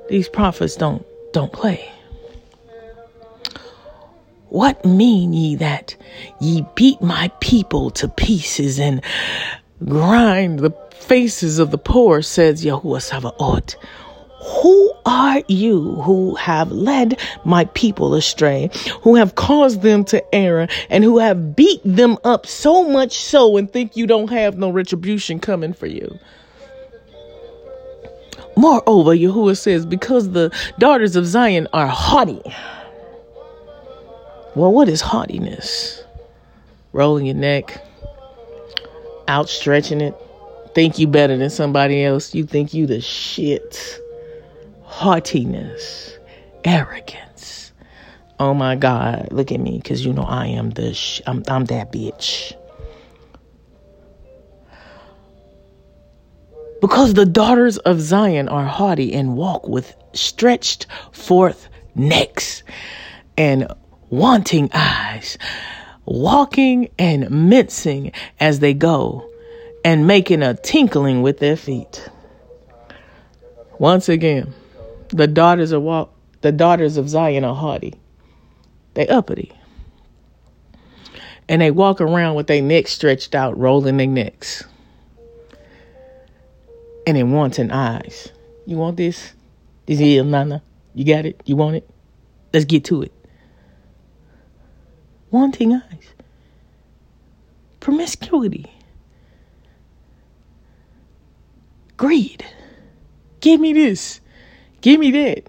These 0.09 0.27
prophets 0.29 0.75
don't 0.75 1.05
don't 1.33 1.53
play. 1.53 1.91
What 4.51 4.83
mean 4.83 5.31
ye 5.31 5.55
that 5.55 5.95
ye 6.41 6.65
beat 6.75 7.01
my 7.01 7.31
people 7.39 7.89
to 7.91 8.09
pieces 8.09 8.81
and 8.81 9.01
grind 9.85 10.59
the 10.59 10.71
faces 10.91 11.57
of 11.57 11.71
the 11.71 11.77
poor, 11.77 12.21
says 12.21 12.65
Yahuah 12.65 13.01
Sabaoth? 13.01 13.75
Who 14.61 14.91
are 15.05 15.41
you 15.47 15.93
who 16.01 16.35
have 16.35 16.69
led 16.69 17.17
my 17.45 17.63
people 17.63 18.13
astray, 18.13 18.69
who 19.03 19.15
have 19.15 19.35
caused 19.35 19.83
them 19.83 20.03
to 20.05 20.21
err, 20.35 20.67
and 20.89 21.05
who 21.05 21.17
have 21.19 21.55
beat 21.55 21.79
them 21.85 22.17
up 22.25 22.45
so 22.45 22.83
much 22.83 23.17
so 23.17 23.55
and 23.55 23.71
think 23.71 23.95
you 23.95 24.05
don't 24.05 24.31
have 24.31 24.57
no 24.57 24.69
retribution 24.69 25.39
coming 25.39 25.71
for 25.71 25.87
you? 25.87 26.19
Moreover, 28.57 29.15
Yahuah 29.15 29.57
says, 29.57 29.85
because 29.85 30.31
the 30.31 30.51
daughters 30.77 31.15
of 31.15 31.25
Zion 31.25 31.69
are 31.71 31.87
haughty 31.87 32.41
well, 34.55 34.71
what 34.71 34.89
is 34.89 35.01
haughtiness? 35.01 36.03
Rolling 36.93 37.25
your 37.25 37.35
neck, 37.35 37.85
outstretching 39.27 40.01
it, 40.01 40.15
think 40.73 40.99
you 40.99 41.07
better 41.07 41.37
than 41.37 41.49
somebody 41.49 42.03
else. 42.03 42.35
You 42.35 42.45
think 42.45 42.73
you 42.73 42.85
the 42.85 43.01
shit. 43.01 43.99
Haughtiness, 44.83 46.17
arrogance. 46.65 47.71
Oh 48.39 48.53
my 48.53 48.75
God, 48.75 49.29
look 49.31 49.51
at 49.51 49.59
me, 49.59 49.77
because 49.77 50.05
you 50.05 50.13
know 50.13 50.23
I 50.23 50.47
am 50.47 50.71
the 50.71 50.93
sh- 50.93 51.21
I'm, 51.25 51.43
I'm 51.47 51.65
that 51.65 51.91
bitch. 51.93 52.53
Because 56.81 57.13
the 57.13 57.25
daughters 57.25 57.77
of 57.77 58.01
Zion 58.01 58.49
are 58.49 58.65
haughty 58.65 59.13
and 59.13 59.37
walk 59.37 59.67
with 59.67 59.95
stretched 60.13 60.87
forth 61.11 61.69
necks 61.93 62.63
and 63.37 63.71
wanting 64.11 64.69
eyes, 64.73 65.37
walking 66.05 66.89
and 66.99 67.49
mincing 67.49 68.11
as 68.39 68.59
they 68.59 68.73
go, 68.73 69.27
and 69.83 70.05
making 70.05 70.43
a 70.43 70.53
tinkling 70.53 71.23
with 71.23 71.39
their 71.39 71.55
feet. 71.55 72.07
Once 73.79 74.09
again, 74.09 74.53
the 75.09 75.25
daughters 75.25 75.71
of 75.71 75.81
walk, 75.81 76.13
the 76.41 76.51
daughters 76.51 76.97
of 76.97 77.09
Zion 77.09 77.43
are 77.43 77.55
haughty. 77.55 77.95
They 78.93 79.07
uppity. 79.07 79.51
And 81.49 81.61
they 81.61 81.71
walk 81.71 81.99
around 81.99 82.35
with 82.35 82.47
their 82.47 82.61
necks 82.61 82.91
stretched 82.91 83.33
out, 83.33 83.57
rolling 83.57 83.97
their 83.97 84.07
necks. 84.07 84.63
And 87.07 87.17
in 87.17 87.31
wanting 87.31 87.71
eyes. 87.71 88.29
You 88.65 88.77
want 88.77 88.97
this? 88.97 89.33
This 89.85 89.99
is 89.99 90.23
Nana. 90.23 90.61
You 90.93 91.05
got 91.05 91.25
it? 91.25 91.41
You 91.45 91.55
want 91.55 91.77
it? 91.77 91.89
Let's 92.53 92.65
get 92.65 92.85
to 92.85 93.01
it 93.01 93.11
wanting 95.31 95.73
eyes, 95.73 96.13
promiscuity, 97.79 98.71
greed. 101.97 102.45
Give 103.39 103.59
me 103.59 103.73
this. 103.73 104.21
Give 104.81 104.99
me 104.99 105.11
that. 105.11 105.43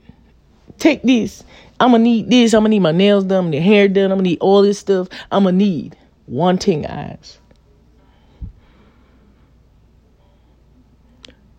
Take 0.79 1.03
this. 1.03 1.45
I'm 1.79 1.91
gonna 1.91 2.03
need 2.03 2.31
this. 2.31 2.55
I'm 2.55 2.61
gonna 2.61 2.71
need 2.71 2.81
my 2.81 2.93
nails 2.93 3.25
done, 3.25 3.51
my 3.51 3.57
hair 3.57 3.89
done. 3.89 4.11
I'm 4.11 4.19
gonna 4.19 4.23
need 4.23 4.39
all 4.41 4.63
this 4.63 4.79
stuff. 4.79 5.09
I'm 5.31 5.45
gonna 5.45 5.57
need 5.57 5.97
wanting 6.27 6.87
eyes. 6.87 7.39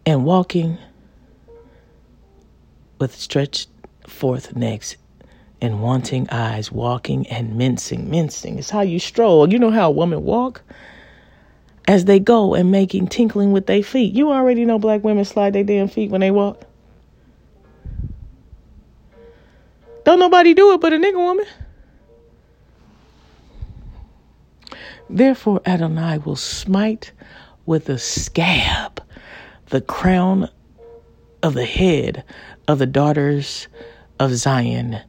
And 0.05 0.25
walking 0.25 0.77
with 2.99 3.15
stretched 3.15 3.69
forth 4.07 4.55
necks 4.55 4.97
and 5.63 5.81
wanting 5.81 6.29
eyes, 6.29 6.71
walking 6.71 7.25
and 7.27 7.55
mincing. 7.55 8.09
Mincing 8.09 8.59
is 8.59 8.69
how 8.69 8.81
you 8.81 8.99
stroll. 8.99 9.51
You 9.51 9.57
know 9.57 9.71
how 9.71 9.87
a 9.87 9.91
woman 9.91 10.23
walk? 10.23 10.61
As 11.87 12.03
they 12.03 12.19
go 12.19 12.53
and 12.53 12.69
making 12.69 13.07
tinkling 13.07 13.53
with 13.53 13.65
their 13.65 13.81
feet. 13.81 14.13
You 14.13 14.31
already 14.31 14.65
know 14.65 14.77
black 14.77 15.05
women 15.05 15.23
slide 15.23 15.53
their 15.53 15.63
damn 15.63 15.87
feet 15.87 16.11
when 16.11 16.19
they 16.19 16.31
walk. 16.31 16.63
Don't 20.03 20.19
nobody 20.19 20.53
do 20.53 20.73
it 20.73 20.81
but 20.81 20.91
a 20.91 20.97
nigga 20.97 21.15
woman. 21.15 21.45
Therefore, 25.09 25.61
Adonai 25.65 26.17
will 26.17 26.35
smite 26.35 27.13
with 27.65 27.87
a 27.87 27.97
scab 27.97 29.01
the 29.67 29.79
crown 29.79 30.49
of 31.41 31.53
the 31.53 31.65
head 31.65 32.25
of 32.67 32.79
the 32.79 32.85
daughters 32.85 33.67
of 34.19 34.33
Zion 34.35 34.99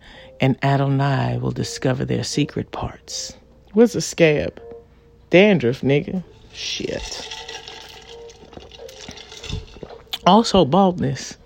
and 0.40 0.62
Adonai 0.62 1.38
will 1.38 1.50
discover 1.50 2.04
their 2.04 2.24
secret 2.24 2.70
parts. 2.72 3.36
What's 3.72 3.94
a 3.94 4.00
scab? 4.00 4.60
Dandruff, 5.30 5.80
nigga. 5.80 6.22
Shit. 6.52 7.28
Also, 10.26 10.64
baldness. 10.64 11.36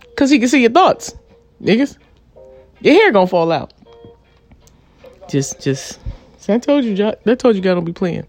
Because 0.00 0.30
he 0.30 0.38
can 0.38 0.48
see 0.48 0.62
your 0.62 0.70
thoughts, 0.70 1.14
niggas. 1.62 1.98
Your 2.80 2.94
hair 2.94 3.12
gonna 3.12 3.26
fall 3.26 3.52
out. 3.52 3.72
Just, 5.28 5.60
just. 5.60 6.00
I 6.48 6.58
told 6.58 6.84
you, 6.84 7.12
I 7.26 7.34
told 7.34 7.56
you 7.56 7.62
God 7.62 7.74
don't 7.74 7.84
be 7.84 7.92
playing. 7.92 8.26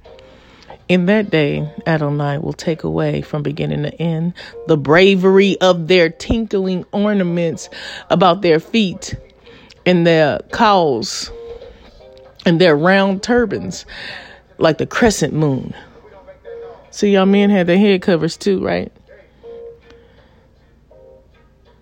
In 0.88 1.07
that 1.07 1.32
day, 1.32 1.67
Adonai 1.88 2.38
will 2.38 2.53
take 2.53 2.84
away 2.84 3.21
from 3.21 3.43
beginning 3.43 3.84
to 3.84 4.01
end 4.01 4.34
the 4.67 4.78
bravery 4.78 5.59
of 5.59 5.88
their 5.88 6.09
tinkling 6.09 6.86
ornaments 6.91 7.69
about 8.09 8.41
their 8.41 8.59
feet 8.59 9.15
and 9.86 10.05
their 10.05 10.39
cowls 10.51 11.31
and 12.45 12.59
their 12.61 12.75
round 12.75 13.23
turbans 13.23 13.86
like 14.57 14.77
the 14.77 14.86
crescent 14.86 15.33
moon. 15.33 15.73
See, 16.91 17.11
y'all 17.11 17.25
men 17.25 17.49
had 17.49 17.67
their 17.67 17.77
head 17.77 18.01
covers 18.01 18.38
too, 18.38 18.63
right? 18.63 18.91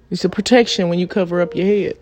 It's 0.10 0.26
a 0.26 0.30
protection 0.30 0.90
when 0.90 1.00
you 1.00 1.08
cover 1.08 1.42
up 1.42 1.56
your 1.56 1.66
head. 1.66 1.98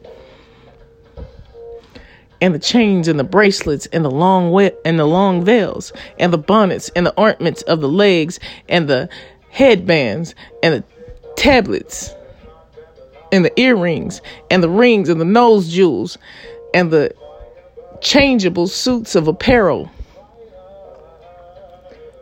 And 2.39 2.55
the 2.55 2.59
chains 2.59 3.07
and 3.07 3.19
the 3.19 3.23
bracelets 3.23 3.85
and 3.87 4.03
the 4.03 4.11
long 4.11 4.51
wet 4.51 4.77
and 4.83 4.97
the 4.97 5.05
long 5.05 5.45
veils 5.45 5.93
and 6.17 6.33
the 6.33 6.37
bonnets 6.37 6.89
and 6.95 7.05
the 7.05 7.13
ornaments 7.17 7.61
of 7.63 7.81
the 7.81 7.87
legs 7.87 8.39
and 8.67 8.89
the 8.89 9.07
headbands 9.49 10.33
and 10.63 10.75
the 10.75 10.83
tablets 11.35 12.15
and 13.31 13.45
the 13.45 13.59
earrings 13.59 14.21
and 14.49 14.61
the 14.61 14.69
rings 14.69 15.09
and 15.09 15.19
the 15.19 15.25
nose 15.25 15.69
jewels 15.69 16.17
and 16.73 16.91
the 16.91 17.13
changeable 18.01 18.67
suits 18.67 19.15
of 19.15 19.27
apparel. 19.27 19.89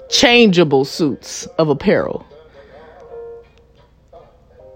Changeable 0.10 0.86
suits 0.86 1.46
of 1.58 1.70
apparel. 1.70 2.26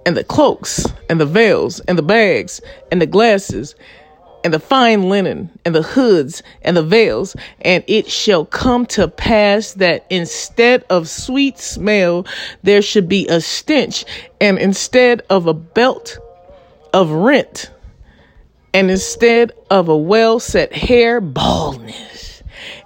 And 0.06 0.18
the 0.18 0.24
cloaks 0.24 0.86
and 1.10 1.20
the 1.20 1.26
veils 1.26 1.80
and 1.82 1.98
the 1.98 2.04
bags 2.04 2.62
and 2.92 3.02
the 3.02 3.06
glasses 3.06 3.76
and 4.44 4.54
the 4.54 4.60
fine 4.60 5.08
linen 5.10 5.50
and 5.64 5.74
the 5.74 5.82
hoods 5.82 6.44
and 6.62 6.76
the 6.76 6.84
veils. 6.84 7.36
And 7.62 7.84
it 7.88 8.10
shall 8.10 8.46
come 8.46 8.86
to 8.88 9.08
pass 9.08 9.74
that 9.74 10.06
instead 10.10 10.84
of 10.90 11.08
sweet 11.08 11.58
smell, 11.58 12.26
there 12.64 12.82
should 12.82 13.08
be 13.08 13.28
a 13.28 13.40
stench. 13.40 14.06
And 14.42 14.60
instead 14.60 15.22
of 15.30 15.48
a 15.48 15.54
belt 15.54 16.18
of 16.94 17.12
rent, 17.12 17.72
and 18.74 18.90
instead 18.90 19.52
of 19.70 19.90
a 19.90 19.98
well 19.98 20.40
set 20.40 20.74
hair, 20.74 21.20
baldness. 21.20 22.44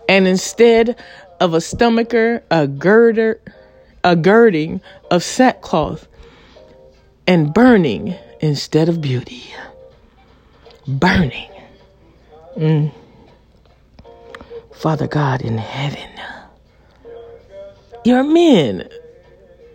And 0.10 0.28
instead 0.28 0.98
of 1.40 1.54
a 1.54 1.62
stomacher, 1.62 2.42
a 2.50 2.68
girder, 2.68 3.40
a 4.04 4.16
girding 4.16 4.82
of 5.12 5.24
sackcloth, 5.24 6.08
and 7.28 7.54
burning 7.54 8.16
instead 8.40 8.90
of 8.90 9.02
beauty 9.02 9.44
burning. 10.88 11.50
Mm. 12.56 12.92
Father 14.74 15.08
God 15.08 15.42
in 15.42 15.58
heaven, 15.58 16.10
your 18.06 18.24
men 18.24 18.88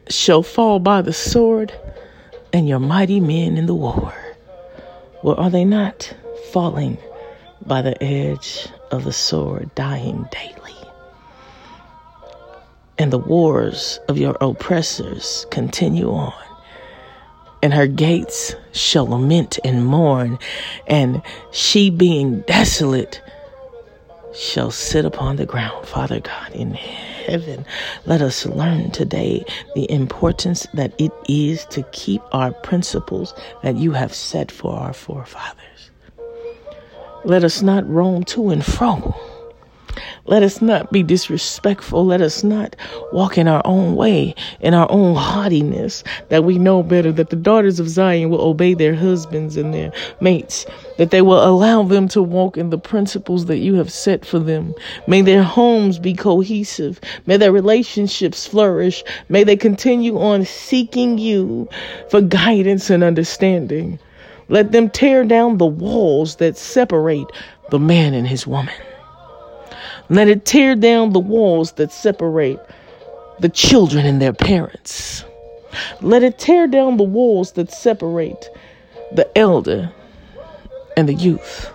shall 0.08 0.42
fall 0.42 0.78
by 0.78 1.02
the 1.02 1.12
sword, 1.12 1.72
and 2.52 2.68
your 2.68 2.78
mighty 2.78 3.20
men 3.20 3.56
in 3.56 3.66
the 3.66 3.74
war. 3.74 4.14
Well, 5.22 5.36
are 5.36 5.50
they 5.50 5.64
not 5.64 6.14
falling 6.52 6.98
by 7.64 7.82
the 7.82 8.02
edge 8.02 8.68
of 8.90 9.04
the 9.04 9.12
sword, 9.12 9.74
dying 9.74 10.28
daily? 10.32 10.76
And 12.98 13.12
the 13.12 13.18
wars 13.18 14.00
of 14.08 14.18
your 14.18 14.36
oppressors 14.40 15.46
continue 15.50 16.12
on 16.12 16.32
and 17.62 17.72
her 17.72 17.86
gates 17.86 18.56
shall 18.72 19.06
lament 19.06 19.58
and 19.64 19.86
mourn, 19.86 20.38
and 20.88 21.22
she 21.52 21.90
being 21.90 22.40
desolate 22.40 23.22
shall 24.34 24.72
sit 24.72 25.04
upon 25.04 25.36
the 25.36 25.46
ground. 25.46 25.86
Father 25.86 26.18
God 26.18 26.52
in 26.52 26.74
heaven, 26.74 27.11
let 28.06 28.22
us 28.22 28.46
learn 28.46 28.90
today 28.90 29.44
the 29.74 29.90
importance 29.90 30.66
that 30.74 30.92
it 30.98 31.12
is 31.28 31.64
to 31.66 31.82
keep 31.92 32.22
our 32.32 32.52
principles 32.52 33.34
that 33.62 33.76
you 33.76 33.92
have 33.92 34.14
set 34.14 34.50
for 34.50 34.74
our 34.74 34.92
forefathers. 34.92 35.90
Let 37.24 37.44
us 37.44 37.62
not 37.62 37.88
roam 37.88 38.24
to 38.24 38.50
and 38.50 38.64
fro 38.64 39.14
let 40.24 40.42
us 40.42 40.62
not 40.62 40.92
be 40.92 41.02
disrespectful. 41.02 42.06
Let 42.06 42.20
us 42.20 42.44
not 42.44 42.76
walk 43.12 43.36
in 43.36 43.48
our 43.48 43.62
own 43.64 43.96
way, 43.96 44.34
in 44.60 44.72
our 44.72 44.90
own 44.90 45.16
haughtiness, 45.16 46.04
that 46.28 46.44
we 46.44 46.58
know 46.58 46.82
better, 46.82 47.10
that 47.12 47.30
the 47.30 47.36
daughters 47.36 47.80
of 47.80 47.88
Zion 47.88 48.30
will 48.30 48.40
obey 48.40 48.74
their 48.74 48.94
husbands 48.94 49.56
and 49.56 49.74
their 49.74 49.92
mates, 50.20 50.64
that 50.98 51.10
they 51.10 51.22
will 51.22 51.42
allow 51.44 51.82
them 51.82 52.08
to 52.08 52.22
walk 52.22 52.56
in 52.56 52.70
the 52.70 52.78
principles 52.78 53.46
that 53.46 53.58
you 53.58 53.74
have 53.74 53.92
set 53.92 54.24
for 54.24 54.38
them. 54.38 54.74
May 55.06 55.22
their 55.22 55.42
homes 55.42 55.98
be 55.98 56.14
cohesive. 56.14 57.00
May 57.26 57.36
their 57.36 57.52
relationships 57.52 58.46
flourish. 58.46 59.02
May 59.28 59.44
they 59.44 59.56
continue 59.56 60.18
on 60.18 60.44
seeking 60.44 61.18
you 61.18 61.68
for 62.10 62.20
guidance 62.20 62.90
and 62.90 63.02
understanding. 63.02 63.98
Let 64.48 64.72
them 64.72 64.90
tear 64.90 65.24
down 65.24 65.58
the 65.58 65.66
walls 65.66 66.36
that 66.36 66.56
separate 66.56 67.26
the 67.70 67.78
man 67.78 68.14
and 68.14 68.28
his 68.28 68.46
woman. 68.46 68.74
Let 70.08 70.28
it 70.28 70.44
tear 70.44 70.74
down 70.74 71.12
the 71.12 71.20
walls 71.20 71.72
that 71.72 71.92
separate 71.92 72.60
the 73.40 73.48
children 73.48 74.06
and 74.06 74.20
their 74.20 74.32
parents. 74.32 75.24
Let 76.00 76.22
it 76.22 76.38
tear 76.38 76.66
down 76.66 76.96
the 76.96 77.04
walls 77.04 77.52
that 77.52 77.72
separate 77.72 78.50
the 79.12 79.26
elder 79.38 79.92
and 80.96 81.08
the 81.08 81.14
youth. 81.14 81.70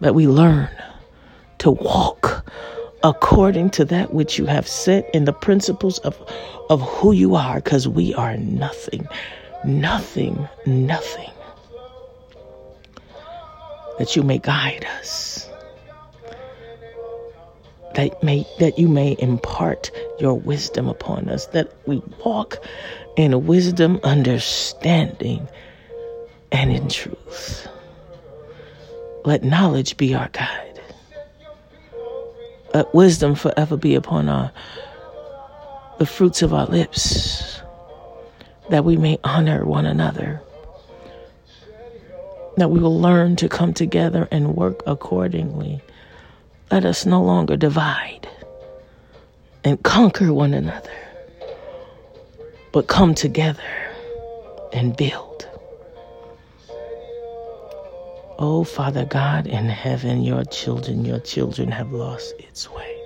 That 0.00 0.14
we 0.14 0.26
learn 0.26 0.70
to 1.58 1.70
walk 1.70 2.44
according 3.02 3.70
to 3.70 3.84
that 3.86 4.12
which 4.12 4.38
you 4.38 4.46
have 4.46 4.66
set 4.66 5.08
in 5.14 5.24
the 5.24 5.32
principles 5.32 5.98
of, 6.00 6.18
of 6.70 6.80
who 6.82 7.12
you 7.12 7.34
are, 7.34 7.56
because 7.56 7.88
we 7.88 8.14
are 8.14 8.36
nothing, 8.36 9.06
nothing, 9.64 10.48
nothing. 10.66 11.30
That 13.98 14.16
you 14.16 14.22
may 14.22 14.38
guide 14.38 14.86
us 14.98 15.49
that 18.00 18.22
may 18.22 18.46
that 18.58 18.78
you 18.78 18.88
may 18.88 19.14
impart 19.18 19.90
your 20.18 20.34
wisdom 20.34 20.88
upon 20.88 21.28
us 21.28 21.46
that 21.46 21.70
we 21.86 22.02
walk 22.24 22.56
in 23.16 23.46
wisdom 23.46 24.00
understanding 24.02 25.46
and 26.50 26.72
in 26.72 26.88
truth. 26.88 27.68
Let 29.24 29.44
knowledge 29.44 29.98
be 29.98 30.14
our 30.14 30.28
guide. 30.28 30.80
Let 32.72 32.94
wisdom 32.94 33.34
forever 33.34 33.76
be 33.76 33.94
upon 33.94 34.30
our 34.30 34.50
the 35.98 36.06
fruits 36.06 36.40
of 36.40 36.54
our 36.54 36.64
lips 36.66 37.60
that 38.70 38.86
we 38.86 38.96
may 38.96 39.18
honor 39.24 39.66
one 39.66 39.84
another. 39.84 40.40
That 42.56 42.70
we 42.70 42.80
will 42.80 42.98
learn 42.98 43.36
to 43.36 43.48
come 43.48 43.74
together 43.74 44.26
and 44.30 44.56
work 44.56 44.82
accordingly 44.86 45.82
let 46.70 46.84
us 46.84 47.04
no 47.04 47.22
longer 47.22 47.56
divide 47.56 48.28
and 49.64 49.82
conquer 49.82 50.32
one 50.32 50.54
another, 50.54 50.92
but 52.72 52.86
come 52.86 53.14
together 53.14 53.62
and 54.72 54.96
build. 54.96 55.48
Oh, 58.38 58.64
Father 58.64 59.04
God 59.04 59.46
in 59.46 59.68
heaven, 59.68 60.22
your 60.22 60.44
children, 60.44 61.04
your 61.04 61.18
children 61.18 61.70
have 61.70 61.92
lost 61.92 62.34
its 62.38 62.70
way. 62.70 62.96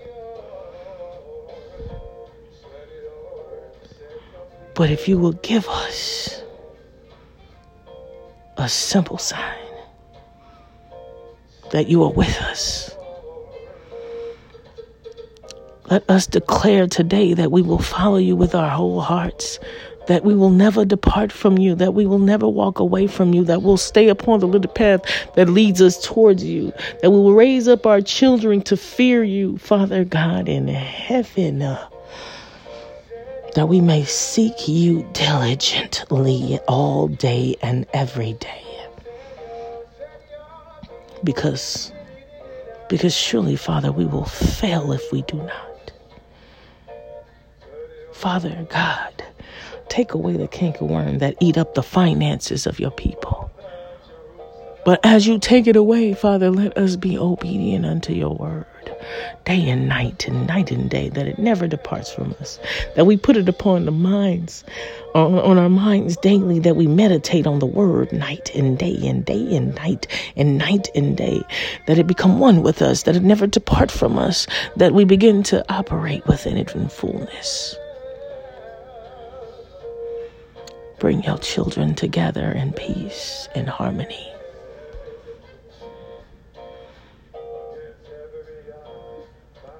But 4.74 4.90
if 4.90 5.08
you 5.08 5.18
will 5.18 5.32
give 5.32 5.68
us 5.68 6.42
a 8.56 8.68
simple 8.68 9.18
sign 9.18 9.58
that 11.72 11.88
you 11.88 12.04
are 12.04 12.12
with 12.12 12.36
us, 12.42 12.94
let 15.90 16.08
us 16.08 16.26
declare 16.26 16.86
today 16.86 17.34
that 17.34 17.52
we 17.52 17.60
will 17.60 17.78
follow 17.78 18.16
you 18.16 18.36
with 18.36 18.54
our 18.54 18.70
whole 18.70 19.00
hearts, 19.00 19.58
that 20.06 20.24
we 20.24 20.34
will 20.34 20.50
never 20.50 20.84
depart 20.84 21.30
from 21.30 21.58
you, 21.58 21.74
that 21.74 21.92
we 21.92 22.06
will 22.06 22.18
never 22.18 22.48
walk 22.48 22.78
away 22.78 23.06
from 23.06 23.34
you, 23.34 23.44
that 23.44 23.62
we'll 23.62 23.76
stay 23.76 24.08
upon 24.08 24.40
the 24.40 24.48
little 24.48 24.70
path 24.70 25.02
that 25.34 25.48
leads 25.48 25.82
us 25.82 26.02
towards 26.04 26.42
you, 26.42 26.72
that 27.02 27.10
we 27.10 27.18
will 27.18 27.34
raise 27.34 27.68
up 27.68 27.86
our 27.86 28.00
children 28.00 28.62
to 28.62 28.76
fear 28.76 29.22
you, 29.22 29.58
Father 29.58 30.04
God 30.04 30.48
in 30.48 30.68
heaven, 30.68 31.60
uh, 31.60 31.88
that 33.54 33.68
we 33.68 33.80
may 33.80 34.04
seek 34.04 34.66
you 34.66 35.06
diligently 35.12 36.58
all 36.66 37.08
day 37.08 37.56
and 37.62 37.86
every 37.92 38.32
day. 38.34 38.62
Because 41.22 41.92
because 42.88 43.14
surely, 43.16 43.56
Father, 43.56 43.90
we 43.90 44.04
will 44.04 44.26
fail 44.26 44.92
if 44.92 45.10
we 45.10 45.22
do 45.22 45.36
not. 45.38 45.73
Father 48.24 48.66
God, 48.70 49.22
take 49.90 50.14
away 50.14 50.38
the 50.38 50.48
cankerworm 50.48 51.18
that 51.18 51.36
eat 51.40 51.58
up 51.58 51.74
the 51.74 51.82
finances 51.82 52.66
of 52.66 52.80
your 52.80 52.90
people. 52.90 53.50
But 54.86 54.98
as 55.04 55.26
you 55.26 55.38
take 55.38 55.66
it 55.66 55.76
away, 55.76 56.14
Father, 56.14 56.50
let 56.50 56.74
us 56.78 56.96
be 56.96 57.18
obedient 57.18 57.84
unto 57.84 58.14
your 58.14 58.34
word 58.34 58.64
day 59.44 59.68
and 59.68 59.90
night 59.90 60.26
and 60.26 60.46
night 60.46 60.70
and 60.70 60.88
day, 60.88 61.10
that 61.10 61.26
it 61.26 61.38
never 61.38 61.68
departs 61.68 62.10
from 62.10 62.34
us, 62.40 62.58
that 62.96 63.04
we 63.04 63.18
put 63.18 63.36
it 63.36 63.46
upon 63.46 63.84
the 63.84 63.92
minds, 63.92 64.64
on, 65.14 65.34
on 65.40 65.58
our 65.58 65.68
minds 65.68 66.16
daily, 66.16 66.58
that 66.58 66.76
we 66.76 66.86
meditate 66.86 67.46
on 67.46 67.58
the 67.58 67.66
word 67.66 68.10
night 68.10 68.50
and 68.54 68.78
day 68.78 69.06
and 69.06 69.26
day 69.26 69.54
and 69.54 69.74
night 69.74 70.06
and 70.34 70.56
night 70.56 70.88
and 70.94 71.14
day, 71.14 71.42
that 71.88 71.98
it 71.98 72.06
become 72.06 72.38
one 72.38 72.62
with 72.62 72.80
us, 72.80 73.02
that 73.02 73.16
it 73.16 73.22
never 73.22 73.46
depart 73.46 73.90
from 73.90 74.18
us, 74.18 74.46
that 74.76 74.94
we 74.94 75.04
begin 75.04 75.42
to 75.42 75.62
operate 75.70 76.26
within 76.26 76.56
it 76.56 76.74
in 76.74 76.88
fullness. 76.88 77.76
Bring 81.04 81.22
your 81.22 81.36
children 81.36 81.94
together 81.94 82.50
in 82.50 82.72
peace 82.72 83.46
and 83.54 83.68
harmony. 83.68 84.26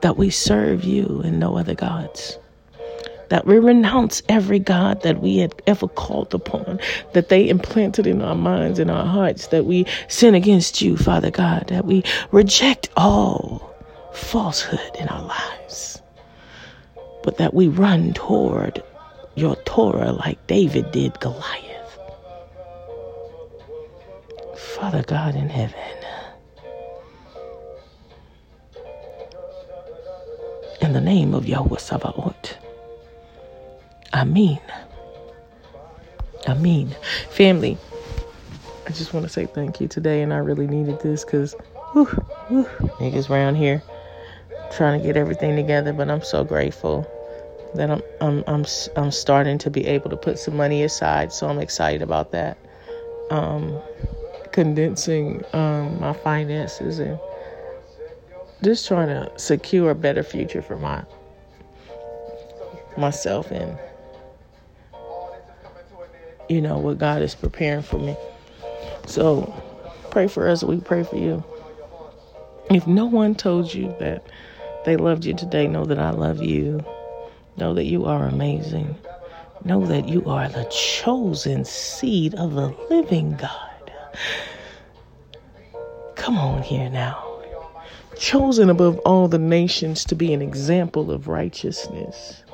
That 0.02 0.18
we 0.18 0.28
serve 0.28 0.84
you 0.84 1.22
and 1.24 1.40
no 1.40 1.56
other 1.56 1.74
gods. 1.74 2.38
That 3.30 3.46
we 3.46 3.58
renounce 3.58 4.22
every 4.28 4.58
God 4.58 5.00
that 5.00 5.22
we 5.22 5.38
had 5.38 5.54
ever 5.66 5.88
called 5.88 6.34
upon, 6.34 6.78
that 7.14 7.30
they 7.30 7.48
implanted 7.48 8.06
in 8.06 8.20
our 8.20 8.36
minds 8.36 8.78
and 8.78 8.90
our 8.90 9.06
hearts, 9.06 9.46
that 9.46 9.64
we 9.64 9.86
sin 10.08 10.34
against 10.34 10.82
you, 10.82 10.94
Father 10.94 11.30
God, 11.30 11.68
that 11.68 11.86
we 11.86 12.04
reject 12.32 12.90
all 12.98 13.74
falsehood 14.12 14.94
in 15.00 15.08
our 15.08 15.22
lives, 15.22 16.02
but 17.22 17.38
that 17.38 17.54
we 17.54 17.66
run 17.66 18.12
toward 18.12 18.82
your 19.36 19.56
Torah 19.64 20.12
like 20.12 20.46
David 20.46 20.90
did 20.92 21.18
Goliath. 21.20 21.98
Father 24.56 25.02
God 25.02 25.34
in 25.34 25.48
heaven, 25.48 25.74
in 30.80 30.92
the 30.92 31.00
name 31.00 31.34
of 31.34 31.44
Yahuah 31.44 31.80
Sabaoth, 31.80 32.56
I 34.12 34.24
mean, 34.24 34.60
I 36.46 36.54
mean, 36.54 36.94
Family, 37.30 37.78
I 38.86 38.90
just 38.90 39.12
want 39.12 39.24
to 39.24 39.32
say 39.32 39.46
thank 39.46 39.80
you 39.80 39.88
today, 39.88 40.22
and 40.22 40.32
I 40.32 40.38
really 40.38 40.66
needed 40.66 41.00
this 41.00 41.24
because 41.24 41.56
niggas 41.94 43.30
around 43.30 43.56
here 43.56 43.82
trying 44.70 45.00
to 45.00 45.06
get 45.06 45.16
everything 45.16 45.56
together, 45.56 45.92
but 45.92 46.10
I'm 46.10 46.22
so 46.22 46.44
grateful 46.44 47.10
that 47.74 47.90
I'm 47.90 48.02
I'm 48.20 48.44
I'm 48.46 48.64
I'm 48.96 49.10
starting 49.10 49.58
to 49.58 49.70
be 49.70 49.86
able 49.86 50.10
to 50.10 50.16
put 50.16 50.38
some 50.38 50.56
money 50.56 50.82
aside, 50.82 51.32
so 51.32 51.48
I'm 51.48 51.58
excited 51.58 52.02
about 52.02 52.32
that. 52.32 52.58
Um, 53.30 53.80
condensing 54.52 55.42
um, 55.52 55.98
my 56.00 56.12
finances 56.12 56.98
and 56.98 57.18
just 58.62 58.86
trying 58.86 59.08
to 59.08 59.30
secure 59.38 59.90
a 59.90 59.94
better 59.94 60.22
future 60.22 60.62
for 60.62 60.76
my 60.76 61.04
myself 62.96 63.50
and 63.50 63.76
you 66.48 66.60
know 66.60 66.78
what 66.78 66.98
God 66.98 67.22
is 67.22 67.34
preparing 67.34 67.82
for 67.82 67.98
me. 67.98 68.16
So 69.06 69.52
pray 70.10 70.28
for 70.28 70.48
us. 70.48 70.62
We 70.62 70.78
pray 70.78 71.02
for 71.02 71.16
you. 71.16 71.42
If 72.70 72.86
no 72.86 73.06
one 73.06 73.34
told 73.34 73.74
you 73.74 73.94
that 73.98 74.24
they 74.84 74.96
loved 74.96 75.24
you 75.24 75.34
today, 75.34 75.66
know 75.66 75.84
that 75.84 75.98
I 75.98 76.10
love 76.10 76.42
you. 76.42 76.84
Know 77.56 77.72
that 77.74 77.84
you 77.84 78.04
are 78.04 78.26
amazing. 78.26 78.96
Know 79.64 79.86
that 79.86 80.08
you 80.08 80.24
are 80.26 80.48
the 80.48 80.64
chosen 80.64 81.64
seed 81.64 82.34
of 82.34 82.54
the 82.54 82.74
living 82.90 83.36
God. 83.36 83.92
Come 86.16 86.38
on 86.38 86.62
here 86.62 86.90
now. 86.90 87.30
chosen 88.18 88.70
above 88.70 88.98
all 89.00 89.26
the 89.28 89.38
nations 89.38 90.04
to 90.04 90.14
be 90.14 90.32
an 90.32 90.40
example 90.40 91.10
of 91.10 91.28
righteousness. 91.28 92.44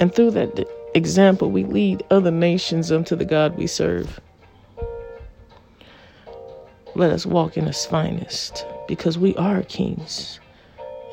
And 0.00 0.14
through 0.14 0.32
that 0.32 0.68
example, 0.94 1.50
we 1.50 1.64
lead 1.64 2.04
other 2.10 2.30
nations 2.30 2.92
unto 2.92 3.16
the 3.16 3.24
God 3.24 3.56
we 3.56 3.66
serve. 3.66 4.20
Let 6.94 7.10
us 7.10 7.26
walk 7.26 7.56
in 7.56 7.66
His 7.66 7.86
finest 7.86 8.66
because 8.86 9.18
we 9.18 9.34
are 9.36 9.62
kings 9.62 10.38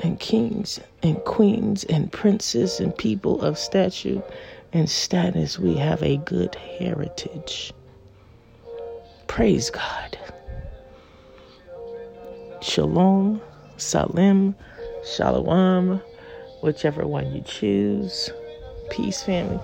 and 0.04 0.20
kings 0.20 0.80
and 1.04 1.24
queens 1.24 1.84
and 1.86 2.12
princes 2.12 2.80
and 2.80 2.96
people 2.98 3.42
of 3.42 3.58
stature 3.58 4.22
and 4.74 4.90
status. 4.90 5.58
We 5.58 5.76
have 5.76 6.02
a 6.04 6.18
good 6.18 6.56
heritage. 6.56 7.74
Praise 9.28 9.70
God. 9.70 10.18
Shalom, 12.62 13.42
Salaam, 13.78 14.56
Shalom, 15.04 16.02
whichever 16.62 17.06
one 17.06 17.32
you 17.32 17.42
choose. 17.42 18.30
Peace, 18.90 19.24
family. 19.24 19.60